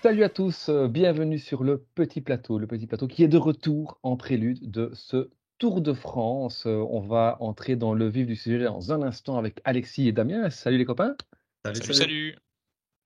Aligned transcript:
Salut 0.00 0.22
à 0.22 0.28
tous, 0.28 0.68
euh, 0.68 0.86
bienvenue 0.86 1.40
sur 1.40 1.64
le 1.64 1.84
petit 1.96 2.20
plateau, 2.20 2.60
le 2.60 2.68
petit 2.68 2.86
plateau 2.86 3.08
qui 3.08 3.24
est 3.24 3.28
de 3.28 3.36
retour 3.36 3.98
en 4.04 4.16
prélude 4.16 4.70
de 4.70 4.92
ce 4.94 5.28
Tour 5.58 5.80
de 5.80 5.92
France. 5.92 6.66
Euh, 6.66 6.86
on 6.88 7.00
va 7.00 7.36
entrer 7.40 7.74
dans 7.74 7.94
le 7.94 8.08
vif 8.08 8.24
du 8.24 8.36
sujet 8.36 8.62
dans 8.62 8.92
un 8.92 9.02
instant 9.02 9.38
avec 9.38 9.60
Alexis 9.64 10.06
et 10.06 10.12
Damien. 10.12 10.50
Salut 10.50 10.78
les 10.78 10.84
copains. 10.84 11.16
Salut, 11.66 11.94
salut. 11.94 12.38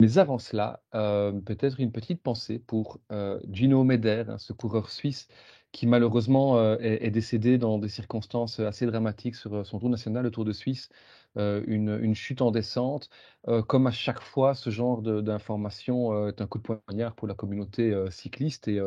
Mais 0.01 0.19
avant 0.19 0.39
cela, 0.39 0.83
euh, 0.95 1.33
peut-être 1.33 1.81
une 1.81 1.93
petite 1.93 2.23
pensée 2.23 2.59
pour 2.59 3.01
Gino 3.49 3.85
Meder, 3.85 4.25
hein, 4.29 4.37
ce 4.37 4.53
coureur 4.53 4.91
suisse 4.91 5.29
qui 5.73 5.87
malheureusement 5.87 6.77
est, 6.79 7.11
décédé 7.11 7.59
dans 7.59 7.79
des 7.79 7.89
circonstances 7.89 8.61
assez 8.61 8.87
dramatiques 8.87 9.37
sur 9.37 9.67
son 9.67 9.79
tour 9.79 9.89
national, 9.89 10.25
le 10.25 10.31
Tour 10.31 10.45
de 10.45 10.53
Suisse. 10.53 10.91
Euh, 11.39 11.63
une, 11.67 12.15
chute 12.15 12.43
en 12.43 12.51
descente. 12.51 13.09
Euh, 13.49 13.63
comme 13.63 13.87
à 13.87 13.91
chaque 13.91 14.21
fois, 14.21 14.55
ce 14.55 14.71
genre 14.71 15.01
d'information 15.03 16.13
euh, 16.13 16.29
est 16.29 16.41
un 16.43 16.47
coup 16.47 16.59
de 16.59 16.63
poignard 16.63 17.15
pour 17.15 17.27
la 17.27 17.35
communauté 17.35 17.95
cycliste 18.11 18.69
et 18.69 18.81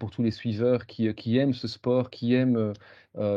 pour 0.00 0.10
tous 0.10 0.22
les 0.22 0.30
suiveurs 0.30 0.86
qui, 0.86 1.38
aiment 1.38 1.52
ce 1.54 1.68
sport, 1.68 2.10
qui 2.10 2.34
aiment 2.34 2.72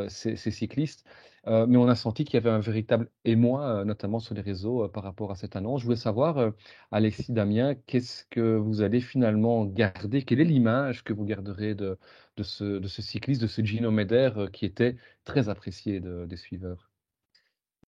ces, 0.07 0.35
cyclistes. 0.35 1.05
mais 1.45 1.77
on 1.77 1.87
a 1.87 1.95
senti 1.95 2.25
qu'il 2.25 2.35
y 2.35 2.37
avait 2.37 2.49
un 2.49 2.59
véritable 2.59 3.09
émoi, 3.25 3.85
notamment 3.85 4.19
sur 4.19 4.35
les 4.35 4.41
réseaux, 4.41 4.87
par 4.89 5.03
rapport 5.03 5.31
à 5.31 5.35
cette 5.35 5.55
annonce. 5.55 5.81
Je 5.81 5.85
voulais 5.85 5.97
savoir, 5.97 6.51
Alexis 6.91 7.31
Damien, 7.31 7.75
qu'est-ce 7.85 8.25
que 8.29 8.55
vous 8.57 8.81
allez 8.81 9.01
finalement 9.01 9.65
garder? 9.65 10.23
Quelle 10.23 10.41
est 10.41 10.45
l'image 10.45 11.03
que 11.03 11.13
vous 11.13 11.25
garderez 11.25 11.75
de, 11.75 11.97
ce, 12.43 12.81
cycliste, 13.01 13.41
de 13.41 13.47
ce 13.47 13.63
Gino 13.63 13.91
Meder, 13.91 14.31
qui 14.53 14.65
était 14.65 14.97
très 15.23 15.49
apprécié 15.49 15.99
des 15.99 16.37
suiveurs 16.37 16.89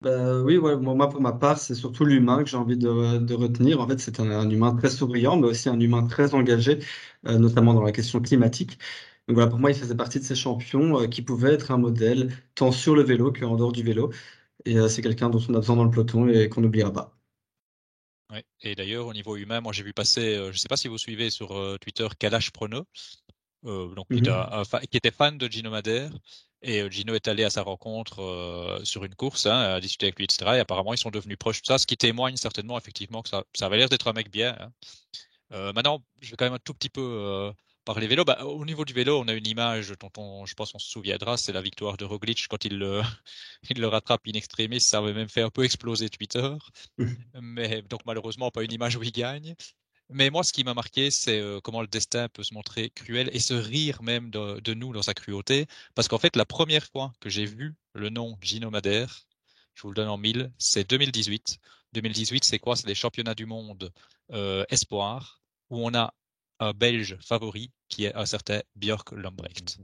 bah, 0.01 0.41
oui, 0.43 0.57
ouais, 0.57 0.75
moi 0.77 1.09
pour 1.09 1.21
ma 1.21 1.33
part, 1.33 1.57
c'est 1.57 1.73
surtout 1.73 2.05
l'humain 2.05 2.43
que 2.43 2.49
j'ai 2.49 2.57
envie 2.57 2.77
de, 2.77 3.17
de 3.17 3.33
retenir. 3.33 3.81
En 3.81 3.87
fait, 3.87 3.99
c'est 3.99 4.19
un, 4.19 4.47
humain 4.49 4.75
très 4.75 4.89
souriant, 4.89 5.37
mais 5.37 5.47
aussi 5.47 5.69
un 5.69 5.79
humain 5.79 6.05
très 6.05 6.35
engagé, 6.35 6.79
euh, 7.25 7.39
notamment 7.39 7.73
dans 7.73 7.81
la 7.81 7.91
question 7.91 8.21
climatique. 8.21 8.77
Donc 9.27 9.35
voilà, 9.35 9.49
pour 9.49 9.59
moi, 9.59 9.71
il 9.71 9.77
faisait 9.77 9.95
partie 9.95 10.19
de 10.19 10.23
ces 10.23 10.35
champions 10.35 11.01
euh, 11.01 11.07
qui 11.07 11.23
pouvaient 11.23 11.53
être 11.53 11.71
un 11.71 11.77
modèle, 11.77 12.31
tant 12.55 12.71
sur 12.71 12.95
le 12.95 13.03
vélo 13.03 13.33
qu'en 13.33 13.55
dehors 13.55 13.71
du 13.71 13.83
vélo. 13.83 14.11
Et 14.65 14.77
euh, 14.77 14.87
c'est 14.87 15.01
quelqu'un 15.01 15.29
dont 15.29 15.41
on 15.49 15.55
a 15.55 15.59
besoin 15.59 15.75
dans 15.77 15.85
le 15.85 15.91
peloton 15.91 16.27
et 16.29 16.47
qu'on 16.49 16.61
n'oubliera 16.61 16.93
pas. 16.93 17.17
Ouais. 18.31 18.43
Et 18.61 18.75
d'ailleurs, 18.75 19.07
au 19.07 19.13
niveau 19.13 19.35
humain, 19.35 19.61
moi 19.61 19.73
j'ai 19.73 19.83
vu 19.83 19.93
passer, 19.93 20.35
je 20.35 20.47
ne 20.49 20.53
sais 20.53 20.67
pas 20.67 20.77
si 20.77 20.89
vous 20.89 20.97
suivez 20.97 21.29
sur 21.29 21.49
Twitter 21.79 22.07
Kalash 22.19 22.51
Prono, 22.51 22.85
donc, 23.63 24.07
qui, 24.07 24.21
mm-hmm. 24.21 24.87
qui, 24.87 24.97
était 24.97 25.11
fan 25.11 25.37
de 25.37 25.47
Gino 25.47 25.69
Madère 25.69 26.11
et 26.61 26.81
euh, 26.81 26.89
Gino 26.89 27.13
est 27.13 27.27
allé 27.27 27.43
à 27.43 27.49
sa 27.49 27.61
rencontre 27.61 28.21
euh, 28.21 28.83
sur 28.83 29.03
une 29.03 29.15
course, 29.15 29.45
hein, 29.45 29.59
à 29.75 29.79
discuter 29.79 30.07
avec 30.07 30.17
lui, 30.17 30.25
etc. 30.25 30.51
Et 30.55 30.59
apparemment, 30.59 30.93
ils 30.93 30.97
sont 30.97 31.11
devenus 31.11 31.37
proches 31.37 31.61
de 31.61 31.67
ça, 31.67 31.77
ce 31.77 31.85
qui 31.85 31.97
témoigne 31.97 32.35
certainement, 32.35 32.77
effectivement, 32.77 33.21
que 33.21 33.29
ça, 33.29 33.43
ça 33.53 33.67
avait 33.67 33.77
l'air 33.77 33.89
d'être 33.89 34.07
un 34.07 34.13
mec 34.13 34.31
bien. 34.31 34.55
Hein. 34.59 34.71
Euh, 35.53 35.73
maintenant, 35.73 36.03
je 36.21 36.31
vais 36.31 36.35
quand 36.35 36.45
même 36.45 36.55
un 36.55 36.59
tout 36.59 36.73
petit 36.73 36.89
peu 36.89 37.51
parler 37.85 38.07
vélo. 38.07 38.25
Bah, 38.25 38.43
au 38.43 38.65
niveau 38.65 38.85
du 38.85 38.93
vélo, 38.93 39.19
on 39.19 39.27
a 39.27 39.33
une 39.33 39.47
image 39.47 39.93
dont 39.99 40.11
on, 40.17 40.45
je 40.45 40.55
pense 40.55 40.71
qu'on 40.71 40.79
se 40.79 40.89
souviendra, 40.89 41.37
c'est 41.37 41.53
la 41.53 41.61
victoire 41.61 41.95
de 41.95 42.05
Roglic 42.05 42.47
quand 42.49 42.65
il 42.65 42.77
le, 42.77 43.01
il 43.69 43.79
le 43.79 43.87
rattrape 43.87 44.21
in 44.27 44.33
extremis. 44.33 44.81
Ça 44.81 44.97
avait 44.97 45.13
même 45.13 45.29
fait 45.29 45.41
un 45.41 45.49
peu 45.49 45.63
exploser 45.63 46.09
Twitter. 46.09 46.49
Mais 47.41 47.81
donc, 47.83 48.01
malheureusement, 48.05 48.51
pas 48.51 48.63
une 48.63 48.73
image 48.73 48.97
où 48.97 49.03
il 49.03 49.11
gagne. 49.11 49.55
Mais 50.09 50.29
moi, 50.29 50.43
ce 50.43 50.53
qui 50.53 50.63
m'a 50.63 50.73
marqué, 50.73 51.11
c'est 51.11 51.39
euh, 51.39 51.59
comment 51.61 51.81
le 51.81 51.87
destin 51.87 52.29
peut 52.29 52.43
se 52.43 52.53
montrer 52.53 52.89
cruel 52.91 53.29
et 53.33 53.39
se 53.39 53.53
rire 53.53 54.01
même 54.03 54.29
de, 54.29 54.73
nous 54.73 54.93
dans 54.93 55.01
sa 55.01 55.13
cruauté. 55.13 55.67
Parce 55.95 56.07
qu'en 56.07 56.17
fait, 56.17 56.35
la 56.35 56.45
première 56.45 56.85
fois 56.85 57.13
que 57.19 57.29
j'ai 57.29 57.45
vu 57.45 57.75
le 57.93 58.09
nom 58.09 58.37
Gino 58.41 58.69
Madère, 58.69 59.27
je 59.75 59.81
vous 59.81 59.89
le 59.89 59.95
donne 59.95 60.07
en 60.07 60.17
mille, 60.17 60.51
c'est 60.57 60.89
2018. 60.89 61.59
2018, 61.93 62.43
c'est 62.45 62.59
quoi? 62.59 62.75
C'est 62.75 62.87
les 62.87 62.95
championnats 62.95 63.35
du 63.35 63.45
monde 63.45 63.91
euh, 64.31 64.65
espoir, 64.69 65.41
où 65.69 65.85
on 65.85 65.93
a 65.93 66.13
un 66.59 66.71
Belge 66.73 67.17
favori 67.21 67.71
qui 67.89 68.05
est 68.05 68.15
un 68.15 68.25
certain 68.25 68.61
Björk 68.75 69.11
Lambrecht. 69.11 69.77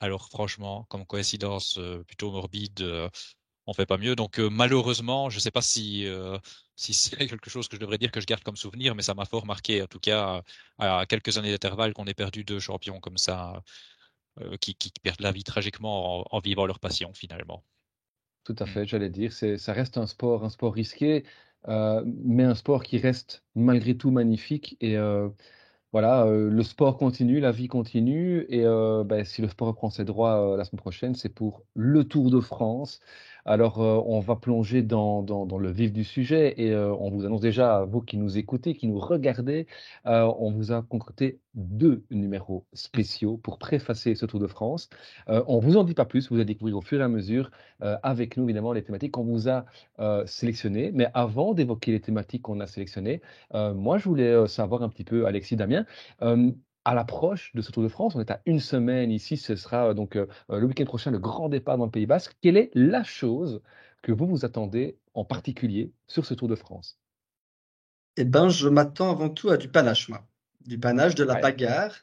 Alors 0.00 0.28
franchement, 0.28 0.84
comme 0.88 1.06
coïncidence 1.06 1.76
euh, 1.78 2.02
plutôt 2.04 2.30
morbide, 2.30 3.10
on 3.68 3.74
fait 3.74 3.86
pas 3.86 3.98
mieux. 3.98 4.16
Donc 4.16 4.40
euh, 4.40 4.48
malheureusement, 4.48 5.28
je 5.28 5.36
ne 5.36 5.40
sais 5.40 5.50
pas 5.50 5.60
si 5.60 6.06
euh, 6.06 6.38
si 6.74 6.94
c'est 6.94 7.16
quelque 7.28 7.50
chose 7.50 7.68
que 7.68 7.76
je 7.76 7.80
devrais 7.80 7.98
dire 7.98 8.10
que 8.10 8.20
je 8.20 8.26
garde 8.26 8.42
comme 8.42 8.56
souvenir, 8.56 8.94
mais 8.94 9.02
ça 9.02 9.14
m'a 9.14 9.26
fort 9.26 9.46
marqué, 9.46 9.82
en 9.82 9.86
tout 9.86 10.00
cas 10.00 10.42
à 10.78 11.04
quelques 11.06 11.38
années 11.38 11.50
d'intervalle, 11.50 11.92
qu'on 11.92 12.06
ait 12.06 12.14
perdu 12.14 12.44
deux 12.44 12.58
champions 12.58 12.98
comme 12.98 13.18
ça, 13.18 13.62
euh, 14.40 14.56
qui, 14.56 14.74
perdent 15.02 15.20
la 15.20 15.32
vie 15.32 15.44
tragiquement 15.44 16.34
en, 16.34 16.40
vivant 16.40 16.66
leur 16.66 16.80
passion 16.80 17.12
finalement. 17.12 17.62
Tout 18.44 18.56
à 18.58 18.64
mmh. 18.64 18.68
fait, 18.68 18.86
j'allais 18.86 19.10
dire, 19.10 19.32
ça 19.32 19.72
reste 19.74 19.98
un 19.98 20.06
sport, 20.06 20.44
un 20.44 20.48
sport 20.48 20.72
risqué, 20.72 21.24
mais 21.66 22.44
un 22.44 22.54
sport 22.54 22.82
qui 22.82 22.96
reste 22.96 23.44
malgré 23.54 23.96
tout 23.98 24.10
magnifique 24.10 24.78
et 24.80 24.96
voilà, 25.92 26.26
le 26.26 26.62
sport 26.62 26.96
continue, 26.96 27.40
la 27.40 27.50
vie 27.50 27.68
continue 27.68 28.46
et 28.48 28.62
ben, 29.04 29.24
si 29.24 29.42
le 29.42 29.48
sport 29.48 29.68
reprend 29.68 29.90
ses 29.90 30.04
droits 30.04 30.56
la 30.56 30.64
semaine 30.64 30.80
prochaine, 30.80 31.14
c'est 31.14 31.28
pour 31.28 31.64
le 31.74 32.04
Tour 32.04 32.30
de 32.30 32.40
France. 32.40 33.00
Alors, 33.48 33.80
euh, 33.80 34.02
on 34.04 34.20
va 34.20 34.36
plonger 34.36 34.82
dans, 34.82 35.24
le 35.58 35.70
vif 35.70 35.90
du 35.90 36.04
sujet 36.04 36.52
et 36.58 36.70
euh, 36.70 36.94
on 36.94 37.10
vous 37.10 37.24
annonce 37.24 37.40
déjà, 37.40 37.86
vous 37.86 38.02
qui 38.02 38.18
nous 38.18 38.36
écoutez, 38.36 38.74
qui 38.74 38.86
nous 38.86 38.98
regardez, 38.98 39.66
euh, 40.04 40.30
on 40.38 40.52
vous 40.52 40.70
a 40.70 40.82
concocté 40.82 41.40
deux 41.54 42.04
numéros 42.10 42.66
spéciaux 42.74 43.38
pour 43.38 43.56
préfacer 43.58 44.14
ce 44.14 44.26
Tour 44.26 44.38
de 44.38 44.46
France. 44.46 44.90
on 45.28 45.56
ne 45.56 45.62
vous 45.62 45.78
en 45.78 45.84
dit 45.84 45.94
pas 45.94 46.04
plus, 46.04 46.28
vous 46.28 46.36
allez 46.36 46.44
découvrir 46.44 46.76
au 46.76 46.82
fur 46.82 47.00
et 47.00 47.02
à 47.02 47.08
mesure 47.08 47.50
avec 47.80 48.36
nous, 48.36 48.44
évidemment, 48.44 48.74
les 48.74 48.84
thématiques 48.84 49.12
qu'on 49.12 49.24
vous 49.24 49.48
a 49.48 49.64
sélectionnées. 50.26 50.92
Mais 50.92 51.08
avant 51.14 51.54
d'évoquer 51.54 51.90
les 51.92 52.00
thématiques 52.00 52.42
qu'on 52.42 52.60
a 52.60 52.66
sélectionnées, 52.66 53.22
moi, 53.54 53.98
je 53.98 54.08
voulais 54.08 54.46
savoir 54.46 54.82
un 54.82 54.88
petit 54.88 55.04
peu, 55.04 55.26
Alexis 55.26 55.56
Damien, 55.56 55.84
à 56.84 56.94
l'approche 56.94 57.54
de 57.54 57.62
ce 57.62 57.70
Tour 57.70 57.82
de 57.82 57.88
France. 57.88 58.14
On 58.14 58.20
est 58.20 58.30
à 58.30 58.40
une 58.46 58.60
semaine 58.60 59.10
ici. 59.10 59.36
Ce 59.36 59.56
sera 59.56 59.90
euh, 59.90 59.94
donc 59.94 60.16
euh, 60.16 60.26
euh, 60.50 60.58
le 60.58 60.66
week-end 60.66 60.84
prochain 60.84 61.10
le 61.10 61.18
grand 61.18 61.48
départ 61.48 61.78
dans 61.78 61.84
le 61.84 61.90
Pays 61.90 62.06
Basque. 62.06 62.36
Quelle 62.40 62.56
est 62.56 62.70
la 62.74 63.02
chose 63.02 63.62
que 64.02 64.12
vous 64.12 64.26
vous 64.26 64.44
attendez 64.44 64.98
en 65.14 65.24
particulier 65.24 65.92
sur 66.06 66.24
ce 66.24 66.34
Tour 66.34 66.48
de 66.48 66.54
France? 66.54 66.98
Eh 68.16 68.24
ben, 68.24 68.48
je 68.48 68.68
m'attends 68.68 69.10
avant 69.10 69.28
tout 69.28 69.50
à 69.50 69.56
du 69.56 69.68
panache, 69.68 70.08
moi. 70.08 70.26
Du 70.66 70.78
panache, 70.78 71.14
de 71.14 71.24
la 71.24 71.36
bagarre. 71.36 71.94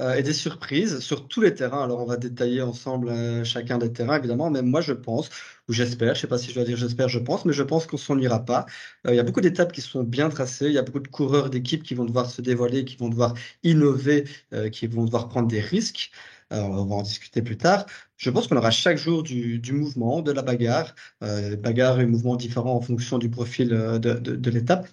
Euh, 0.00 0.14
et 0.14 0.22
des 0.22 0.32
surprises 0.32 1.00
sur 1.00 1.28
tous 1.28 1.42
les 1.42 1.54
terrains. 1.54 1.84
Alors, 1.84 2.00
on 2.00 2.06
va 2.06 2.16
détailler 2.16 2.62
ensemble 2.62 3.10
euh, 3.10 3.44
chacun 3.44 3.76
des 3.76 3.92
terrains, 3.92 4.16
évidemment, 4.18 4.50
mais 4.50 4.62
moi, 4.62 4.80
je 4.80 4.94
pense, 4.94 5.28
ou 5.68 5.74
j'espère, 5.74 6.14
je 6.14 6.18
ne 6.18 6.20
sais 6.22 6.26
pas 6.28 6.38
si 6.38 6.48
je 6.48 6.54
dois 6.54 6.64
dire 6.64 6.78
j'espère, 6.78 7.08
je 7.10 7.18
pense, 7.18 7.44
mais 7.44 7.52
je 7.52 7.62
pense 7.62 7.86
qu'on 7.86 7.98
s'en 7.98 8.18
ira 8.18 8.42
pas. 8.42 8.64
Euh, 9.06 9.12
il 9.12 9.16
y 9.16 9.20
a 9.20 9.22
beaucoup 9.22 9.42
d'étapes 9.42 9.70
qui 9.70 9.82
sont 9.82 10.02
bien 10.02 10.30
tracées, 10.30 10.66
il 10.66 10.72
y 10.72 10.78
a 10.78 10.82
beaucoup 10.82 11.00
de 11.00 11.08
coureurs 11.08 11.50
d'équipe 11.50 11.82
qui 11.82 11.94
vont 11.94 12.06
devoir 12.06 12.30
se 12.30 12.40
dévoiler, 12.40 12.86
qui 12.86 12.96
vont 12.96 13.10
devoir 13.10 13.34
innover, 13.64 14.24
qui 14.72 14.86
vont 14.86 15.04
devoir 15.04 15.28
prendre 15.28 15.48
des 15.48 15.60
risques. 15.60 16.10
on 16.50 16.84
va 16.86 16.94
en 16.96 17.02
discuter 17.02 17.42
plus 17.42 17.56
tard. 17.58 17.86
Je 18.16 18.30
pense 18.30 18.46
qu'on 18.48 18.56
aura 18.56 18.70
chaque 18.70 18.96
jour 18.98 19.22
du, 19.22 19.60
mouvement, 19.72 20.22
de 20.22 20.32
la 20.32 20.42
bagarre, 20.42 20.94
bagarre 21.20 22.00
et 22.00 22.06
mouvement 22.06 22.36
différents 22.36 22.76
en 22.76 22.80
fonction 22.80 23.18
du 23.18 23.30
profil 23.30 23.68
de 23.68 24.50
l'étape. 24.50 24.88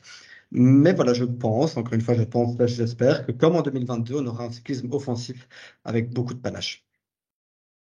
Mais 0.51 0.93
voilà, 0.93 1.13
je 1.13 1.25
pense, 1.25 1.77
encore 1.77 1.93
une 1.93 2.01
fois, 2.01 2.15
je 2.15 2.23
pense, 2.23 2.57
j'espère 2.65 3.25
que 3.25 3.31
comme 3.31 3.55
en 3.55 3.61
2022, 3.61 4.15
on 4.15 4.25
aura 4.27 4.45
un 4.45 4.51
cyclisme 4.51 4.91
offensif 4.91 5.47
avec 5.83 6.09
beaucoup 6.11 6.33
de 6.33 6.39
panache. 6.39 6.85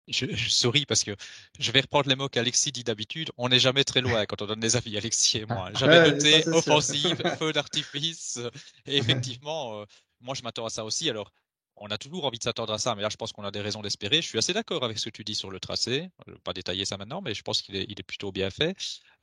Je, 0.07 0.25
souris 0.49 0.85
parce 0.85 1.03
que 1.03 1.15
je 1.59 1.71
vais 1.71 1.81
reprendre 1.81 2.09
les 2.09 2.15
mots 2.15 2.27
qu'Alexis 2.27 2.71
dit 2.71 2.83
d'habitude. 2.83 3.31
On 3.37 3.49
n'est 3.49 3.59
jamais 3.59 3.83
très 3.83 4.01
loin 4.01 4.25
quand 4.25 4.41
on 4.41 4.47
donne 4.47 4.59
des 4.59 4.75
avis, 4.75 4.97
Alexis 4.97 5.37
et 5.37 5.45
moi. 5.45 5.71
Jamais 5.73 6.11
noté 6.11 6.45
offensive, 6.49 7.21
feu 7.37 7.53
d'artifice. 7.53 8.39
Et 8.85 8.97
effectivement, 8.97 9.79
euh, 9.79 9.85
moi 10.19 10.35
je 10.35 10.41
m'attends 10.41 10.65
à 10.65 10.69
ça 10.69 10.83
aussi. 10.83 11.09
Alors, 11.09 11.31
on 11.81 11.87
a 11.87 11.97
toujours 11.97 12.25
envie 12.25 12.37
de 12.37 12.43
s'attendre 12.43 12.71
à 12.71 12.77
ça, 12.77 12.95
mais 12.95 13.01
là, 13.01 13.09
je 13.09 13.17
pense 13.17 13.33
qu'on 13.33 13.43
a 13.43 13.49
des 13.49 13.59
raisons 13.59 13.81
d'espérer. 13.81 14.21
Je 14.21 14.27
suis 14.27 14.37
assez 14.37 14.53
d'accord 14.53 14.83
avec 14.83 14.99
ce 14.99 15.05
que 15.05 15.09
tu 15.09 15.23
dis 15.23 15.33
sur 15.33 15.49
le 15.49 15.59
tracé. 15.59 16.09
Je 16.27 16.33
vais 16.33 16.39
pas 16.39 16.53
détailler 16.53 16.85
ça 16.85 16.95
maintenant, 16.95 17.21
mais 17.21 17.33
je 17.33 17.41
pense 17.41 17.61
qu'il 17.63 17.75
est, 17.75 18.03
plutôt 18.03 18.31
bien 18.31 18.51
fait. 18.51 18.75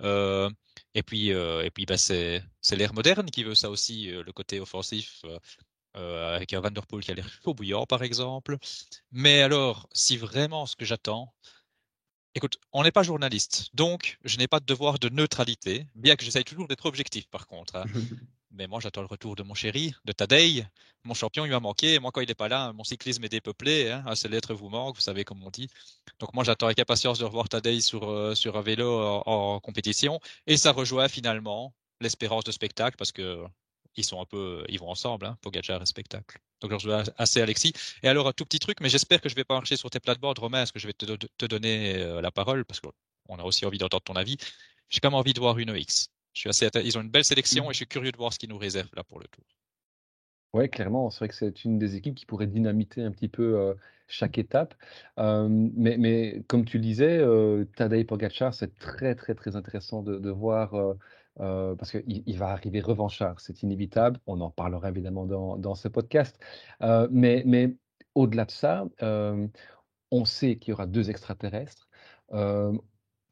Euh, 0.02 0.50
et 0.94 1.04
puis, 1.04 1.32
euh, 1.32 1.64
et 1.64 1.70
puis 1.70 1.86
bah, 1.86 1.96
c'est 1.96 2.42
l'ère 2.72 2.94
moderne 2.94 3.30
qui 3.30 3.44
veut 3.44 3.54
ça 3.54 3.70
aussi, 3.70 4.10
euh, 4.10 4.24
le 4.24 4.32
côté 4.32 4.58
offensif, 4.58 5.22
avec 5.94 6.52
un 6.52 6.60
Van 6.60 6.70
Der 6.70 6.86
Poel 6.86 7.02
qui 7.02 7.10
a 7.10 7.14
l'air 7.14 7.28
chaud 7.28 7.54
bouillant, 7.54 7.86
par 7.86 8.02
exemple. 8.02 8.58
Mais 9.12 9.42
alors, 9.42 9.88
si 9.92 10.16
vraiment 10.16 10.66
ce 10.66 10.76
que 10.76 10.84
j'attends, 10.84 11.32
Écoute, 12.34 12.58
on 12.72 12.84
n'est 12.84 12.92
pas 12.92 13.02
journaliste, 13.02 13.70
donc 13.74 14.18
je 14.22 14.36
n'ai 14.36 14.46
pas 14.46 14.60
de 14.60 14.64
devoir 14.64 15.00
de 15.00 15.08
neutralité, 15.08 15.88
bien 15.96 16.14
que 16.14 16.24
j'essaye 16.24 16.44
toujours 16.44 16.68
d'être 16.68 16.86
objectif 16.86 17.26
par 17.30 17.48
contre. 17.48 17.74
Hein. 17.74 17.84
Mais 18.50 18.66
moi, 18.66 18.80
j'attends 18.80 19.02
le 19.02 19.06
retour 19.06 19.36
de 19.36 19.42
mon 19.42 19.54
chéri, 19.54 19.94
de 20.04 20.12
Tadei. 20.12 20.64
Mon 21.04 21.14
champion, 21.14 21.44
il 21.44 21.50
m'a 21.50 21.60
manqué. 21.60 21.98
Moi, 21.98 22.10
quand 22.12 22.20
il 22.20 22.28
n'est 22.28 22.34
pas 22.34 22.48
là, 22.48 22.72
mon 22.72 22.84
cyclisme 22.84 23.24
est 23.24 23.28
dépeuplé. 23.28 23.90
Hein. 23.90 24.14
Ces 24.14 24.28
lettres 24.28 24.54
vous 24.54 24.68
manquent, 24.68 24.96
vous 24.96 25.02
savez 25.02 25.24
comme 25.24 25.42
on 25.42 25.50
dit. 25.50 25.68
Donc 26.18 26.34
moi, 26.34 26.44
j'attends 26.44 26.66
avec 26.66 26.78
impatience 26.78 27.18
de 27.18 27.24
revoir 27.24 27.48
Tadei 27.48 27.80
sur, 27.80 28.08
euh, 28.08 28.34
sur 28.34 28.56
un 28.56 28.62
vélo 28.62 29.22
en, 29.26 29.60
compétition. 29.60 30.20
Et 30.46 30.56
ça 30.56 30.72
rejoint 30.72 31.08
finalement 31.08 31.74
l'espérance 32.00 32.44
de 32.44 32.52
spectacle 32.52 32.96
parce 32.96 33.12
que 33.12 33.44
ils 33.96 34.04
sont 34.04 34.20
un 34.20 34.24
peu, 34.24 34.64
ils 34.68 34.78
vont 34.78 34.88
ensemble, 34.88 35.26
hein, 35.26 35.36
Pogacar 35.42 35.82
et 35.82 35.86
spectacle. 35.86 36.38
Donc 36.60 36.70
je 36.70 36.76
rejoins 36.76 37.02
assez 37.16 37.40
Alexis. 37.40 37.72
Et 38.02 38.08
alors 38.08 38.28
un 38.28 38.32
tout 38.32 38.44
petit 38.44 38.60
truc, 38.60 38.80
mais 38.80 38.88
j'espère 38.88 39.20
que 39.20 39.28
je 39.28 39.34
vais 39.34 39.44
pas 39.44 39.54
marcher 39.54 39.76
sur 39.76 39.90
tes 39.90 40.00
plates-bandes, 40.00 40.38
Romain, 40.38 40.62
est-ce 40.62 40.72
que 40.72 40.78
je 40.78 40.86
vais 40.86 40.92
te, 40.92 41.04
te 41.04 41.46
donner 41.46 41.96
euh, 41.96 42.20
la 42.20 42.30
parole? 42.30 42.64
Parce 42.64 42.80
qu'on 42.80 43.36
a 43.36 43.42
aussi 43.42 43.66
envie 43.66 43.78
d'entendre 43.78 44.04
ton 44.04 44.14
avis. 44.14 44.36
J'ai 44.88 45.00
quand 45.00 45.10
même 45.10 45.18
envie 45.18 45.34
de 45.34 45.40
voir 45.40 45.58
une 45.58 45.74
X. 45.76 46.10
Je 46.38 46.52
suis 46.52 46.66
assez 46.66 46.68
Ils 46.84 46.96
ont 46.96 47.00
une 47.02 47.10
belle 47.10 47.24
sélection 47.24 47.64
mmh. 47.64 47.70
et 47.70 47.72
je 47.72 47.76
suis 47.78 47.86
curieux 47.86 48.12
de 48.12 48.16
voir 48.16 48.32
ce 48.32 48.38
qu'ils 48.38 48.48
nous 48.48 48.58
réservent 48.58 48.94
là 48.94 49.02
pour 49.02 49.18
le 49.18 49.26
tour. 49.26 49.44
Ouais, 50.54 50.68
clairement, 50.68 51.10
c'est 51.10 51.18
vrai 51.18 51.28
que 51.28 51.34
c'est 51.34 51.64
une 51.64 51.78
des 51.78 51.96
équipes 51.96 52.14
qui 52.14 52.24
pourrait 52.24 52.46
dynamiter 52.46 53.02
un 53.02 53.10
petit 53.10 53.28
peu, 53.28 53.42
heu, 53.58 53.76
chaque 54.06 54.38
étape. 54.38 54.74
Mais 55.18 55.96
mais 55.98 56.42
comme 56.48 56.64
tu 56.64 56.78
le 56.78 56.82
disais, 56.82 57.18
heu, 57.18 57.68
Tadej 57.76 58.06
c'est 58.52 58.78
très, 58.78 59.14
très, 59.14 59.34
très 59.34 59.56
intéressant 59.56 60.02
de 60.02 60.18
de 60.18 60.30
voir, 60.30 60.74
heu 60.74 60.96
heu, 61.40 61.76
parce 61.78 61.90
qu'il 61.90 62.22
il 62.26 62.38
va 62.38 62.48
arriver 62.50 62.80
revanchard, 62.80 63.40
c'est 63.40 63.62
inévitable. 63.62 64.20
On 64.26 64.40
en 64.40 64.50
parlera 64.50 64.88
évidemment 64.88 65.26
dans 65.26 65.56
dans 65.58 65.74
ce 65.74 65.88
podcast. 65.88 66.38
Mais 67.10 67.42
mais 67.44 67.76
au-delà 68.14 68.44
de 68.46 68.50
ça, 68.52 68.86
on 70.10 70.24
sait 70.24 70.56
qu'il 70.58 70.70
y 70.70 70.74
aura 70.74 70.86
2 70.86 71.10
extraterrestres. 71.10 71.88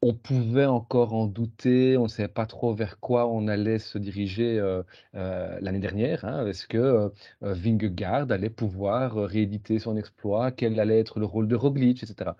On 0.03 0.13
pouvait 0.13 0.67
encore 0.67 1.13
en 1.15 1.25
douter, 1.25 1.97
on 1.97 2.03
ne 2.03 2.07
savait 2.07 2.27
pas 2.27 2.45
trop 2.45 2.71
vers 2.75 2.99
quoi 2.99 3.27
on 3.27 3.47
allait 3.47 3.79
se 3.79 3.97
diriger, 3.97 4.59
heu 4.59 4.85
heu, 5.15 5.57
l'année 5.59 5.79
dernière, 5.79 6.23
hein. 6.23 6.45
Est-ce 6.45 6.67
que, 6.67 6.77
heu 6.77 7.13
heu, 7.43 7.51
Vingegaard 7.53 8.31
allait 8.31 8.51
pouvoir, 8.51 9.15
rééditer 9.15 9.79
son 9.79 9.97
exploit? 9.97 10.51
Quel 10.51 10.79
allait 10.79 10.99
être 10.99 11.19
le 11.19 11.25
rôle 11.25 11.47
de 11.47 11.55
Roglic 11.55 12.03
et 12.03 12.05
cetera? 12.05 12.37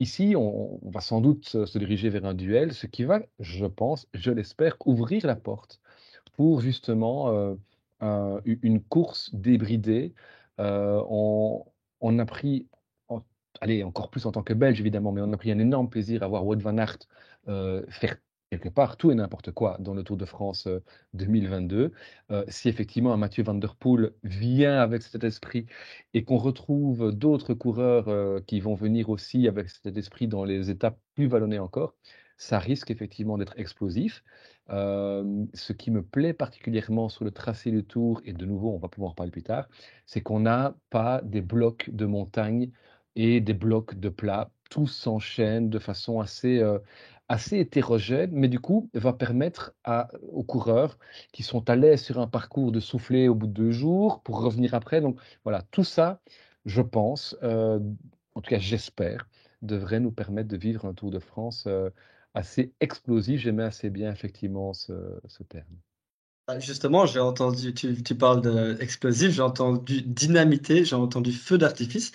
Ici, 0.00 0.34
on 0.36 0.80
va 0.84 1.00
sans 1.00 1.20
doute 1.22 1.46
se 1.66 1.78
diriger 1.78 2.10
vers 2.10 2.24
un 2.26 2.34
duel, 2.34 2.74
ce 2.74 2.86
qui 2.86 3.04
va, 3.04 3.20
je 3.40 3.66
pense, 3.66 4.08
je 4.14 4.30
l'espère, 4.32 4.76
ouvrir 4.86 5.26
la 5.26 5.36
porte 5.36 5.80
pour 6.34 6.60
justement, 6.62 7.56
une 8.00 8.82
course 8.84 9.34
débridée. 9.34 10.14
On 10.58 12.18
a 12.18 12.26
pris 12.26 12.68
allez, 13.62 13.82
encore 13.84 14.10
plus 14.10 14.26
en 14.26 14.32
tant 14.32 14.42
que 14.42 14.52
Belge 14.54 14.80
évidemment, 14.80 15.12
mais 15.12 15.20
on 15.22 15.32
a 15.32 15.36
pris 15.38 15.52
un 15.52 15.58
énorme 15.58 15.88
plaisir 15.90 16.22
à 16.22 16.28
voir 16.28 16.46
Wout 16.46 16.58
van 16.60 16.76
Aert, 16.78 16.98
heu, 17.48 17.86
faire 17.90 18.16
quelque 18.50 18.68
part 18.68 18.96
tout 18.98 19.10
et 19.10 19.14
n'importe 19.14 19.52
quoi 19.52 19.78
dans 19.80 19.94
le 19.94 20.04
Tour 20.04 20.16
de 20.18 20.26
France, 20.26 20.66
heu, 20.66 20.82
2022. 21.14 21.92
Heu, 22.30 22.44
si 22.48 22.68
effectivement 22.68 23.12
un 23.14 23.16
Mathieu 23.16 23.42
van 23.44 23.54
der 23.54 23.76
Poel 23.76 24.12
vient 24.24 24.78
avec 24.80 25.02
cet 25.02 25.24
esprit 25.24 25.66
et 26.14 26.24
qu'on 26.24 26.38
retrouve 26.38 27.12
d'autres 27.12 27.54
coureurs, 27.54 28.44
qui 28.46 28.60
vont 28.60 28.74
venir 28.74 29.08
aussi 29.10 29.48
avec 29.48 29.70
cet 29.70 29.96
esprit 29.96 30.28
dans 30.28 30.44
les 30.44 30.70
étapes 30.70 30.98
plus 31.14 31.26
vallonnées 31.28 31.58
encore, 31.60 31.94
ça 32.36 32.58
risque 32.58 32.90
effectivement 32.90 33.38
d'être 33.38 33.58
explosif. 33.58 34.24
Ce 34.68 35.72
qui 35.72 35.90
me 35.90 36.02
plaît 36.02 36.32
particulièrement 36.34 37.08
sur 37.08 37.24
le 37.24 37.30
tracé 37.30 37.70
du 37.70 37.84
Tour 37.84 38.20
et 38.24 38.32
de 38.32 38.44
nouveau, 38.46 38.72
on 38.74 38.78
va 38.78 38.88
pouvoir 38.88 39.12
en 39.12 39.14
parler 39.14 39.32
plus 39.32 39.42
tard, 39.42 39.68
c'est 40.06 40.20
qu'on 40.22 40.40
n'a 40.40 40.76
pas 40.90 41.20
des 41.22 41.40
blocs 41.42 41.90
de 41.92 42.06
montagne 42.06 42.70
et 43.16 43.40
des 43.40 43.54
blocs 43.54 43.94
de 43.98 44.08
plat. 44.08 44.50
Tout 44.70 44.86
s'enchaîne 44.86 45.68
de 45.70 45.78
façon 45.78 46.20
assez, 46.20 46.58
heu, 46.60 46.80
assez 47.28 47.58
hétérogène, 47.58 48.30
mais 48.32 48.48
du 48.48 48.60
coup, 48.60 48.90
va 48.94 49.12
permettre 49.12 49.74
aux 50.22 50.44
coureurs 50.44 50.98
qui 51.32 51.42
sont 51.42 51.68
à 51.70 51.76
l'aise 51.76 52.02
sur 52.02 52.18
un 52.20 52.26
parcours 52.26 52.72
de 52.72 52.80
souffler 52.80 53.28
au 53.28 53.34
bout 53.34 53.46
de 53.46 53.52
2 53.52 53.70
jours 53.72 54.22
pour 54.22 54.40
revenir 54.42 54.74
après. 54.74 55.00
Donc 55.00 55.20
voilà, 55.44 55.62
tout 55.70 55.84
ça, 55.84 56.20
je 56.64 56.82
pense, 56.82 57.36
heu, 57.42 57.80
en 58.34 58.40
tout 58.40 58.50
cas 58.50 58.58
j'espère, 58.58 59.28
devrait 59.62 60.00
nous 60.00 60.12
permettre 60.12 60.48
de 60.48 60.56
vivre 60.56 60.84
un 60.86 60.94
Tour 60.94 61.10
de 61.10 61.18
France, 61.18 61.66
heu, 61.66 61.92
assez 62.34 62.74
explosif. 62.80 63.40
J'aimais 63.40 63.64
assez 63.64 63.90
bien 63.90 64.10
effectivement 64.12 64.72
ce 64.74 64.92
terme. 65.48 65.76
Bah, 66.48 66.58
justement, 66.58 67.06
j'ai 67.06 67.20
entendu, 67.20 67.72
tu 67.72 68.14
parles 68.16 68.76
d'explosif, 68.76 69.30
j'ai 69.30 69.42
entendu 69.42 70.02
dynamité, 70.02 70.84
j'ai 70.84 70.96
entendu 70.96 71.32
feu 71.32 71.56
d'artifice. 71.56 72.10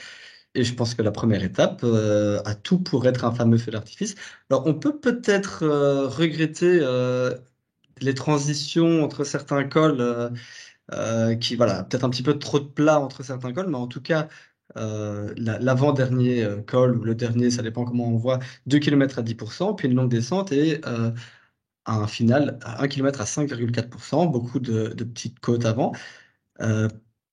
Et 0.58 0.64
je 0.66 0.76
pense 0.76 0.96
que 0.96 1.04
la 1.04 1.12
première 1.12 1.44
étape 1.44 1.82
euh, 1.86 2.42
a 2.46 2.56
tout 2.56 2.80
pour 2.80 3.08
être 3.08 3.26
un 3.26 3.32
fameux 3.34 3.58
feu 3.60 3.72
d'artifice. 3.72 4.16
Alors, 4.50 4.68
on 4.68 4.76
peut 4.76 5.00
peut-être 5.00 5.64
euh, 5.64 6.08
regretter 6.10 6.80
euh, 6.82 7.38
les 8.02 8.14
transitions 8.16 9.04
entre 9.04 9.24
certains 9.26 9.66
cols, 9.66 10.02
euh, 10.94 11.36
qui, 11.38 11.56
voilà, 11.56 11.84
peut-être 11.86 12.04
un 12.06 12.10
petit 12.12 12.24
peu 12.24 12.40
trop 12.40 12.60
de 12.60 12.66
plat 12.68 13.00
entre 13.02 13.24
certains 13.24 13.54
cols, 13.54 13.68
mais 13.70 13.78
en 13.78 13.88
tout 13.88 14.02
cas, 14.02 14.30
la- 14.76 15.60
l'avant-dernier 15.60 16.48
col, 16.68 16.98
ou 16.98 17.04
le 17.04 17.16
dernier, 17.16 17.52
ça 17.52 17.64
dépend 17.64 17.86
comment 17.86 18.08
on 18.10 18.18
voit, 18.18 18.40
2 18.68 18.80
km 18.80 19.20
à 19.20 19.24
10%, 19.24 19.74
puis 19.76 19.88
une 19.88 19.96
longue 19.96 20.10
descente 20.12 20.52
et 20.52 20.82
un 21.86 22.08
final 22.08 22.60
à 22.64 22.82
1 22.84 22.88
km 22.88 23.22
à 23.22 23.26
5,4%, 23.26 24.26
beaucoup 24.28 24.60
de, 24.60 24.90
de 24.90 25.04
petites 25.04 25.40
côtes 25.40 25.66
avant. 25.66 25.94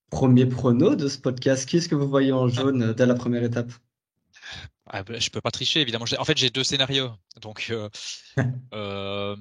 Premier 0.09 0.45
prono 0.45 0.95
de 0.95 1.07
ce 1.07 1.17
podcast, 1.17 1.67
qui 1.67 1.77
est-ce 1.77 1.89
que 1.89 1.95
vous 1.95 2.07
voyez 2.07 2.31
en 2.31 2.47
jaune 2.47 2.81
euh, 2.81 2.93
dès 2.93 3.05
la 3.05 3.15
première 3.15 3.43
étape? 3.43 3.71
Ah, 4.87 5.03
bah, 5.03 5.17
je 5.19 5.29
peux 5.29 5.41
pas 5.41 5.51
tricher, 5.51 5.81
évidemment. 5.81 6.05
En 6.17 6.25
fait, 6.25 6.37
j'ai 6.37 6.49
deux 6.49 6.63
scénarios. 6.63 7.11
Donc, 7.41 7.67
euh, 7.71 7.89
euh, 8.73 9.35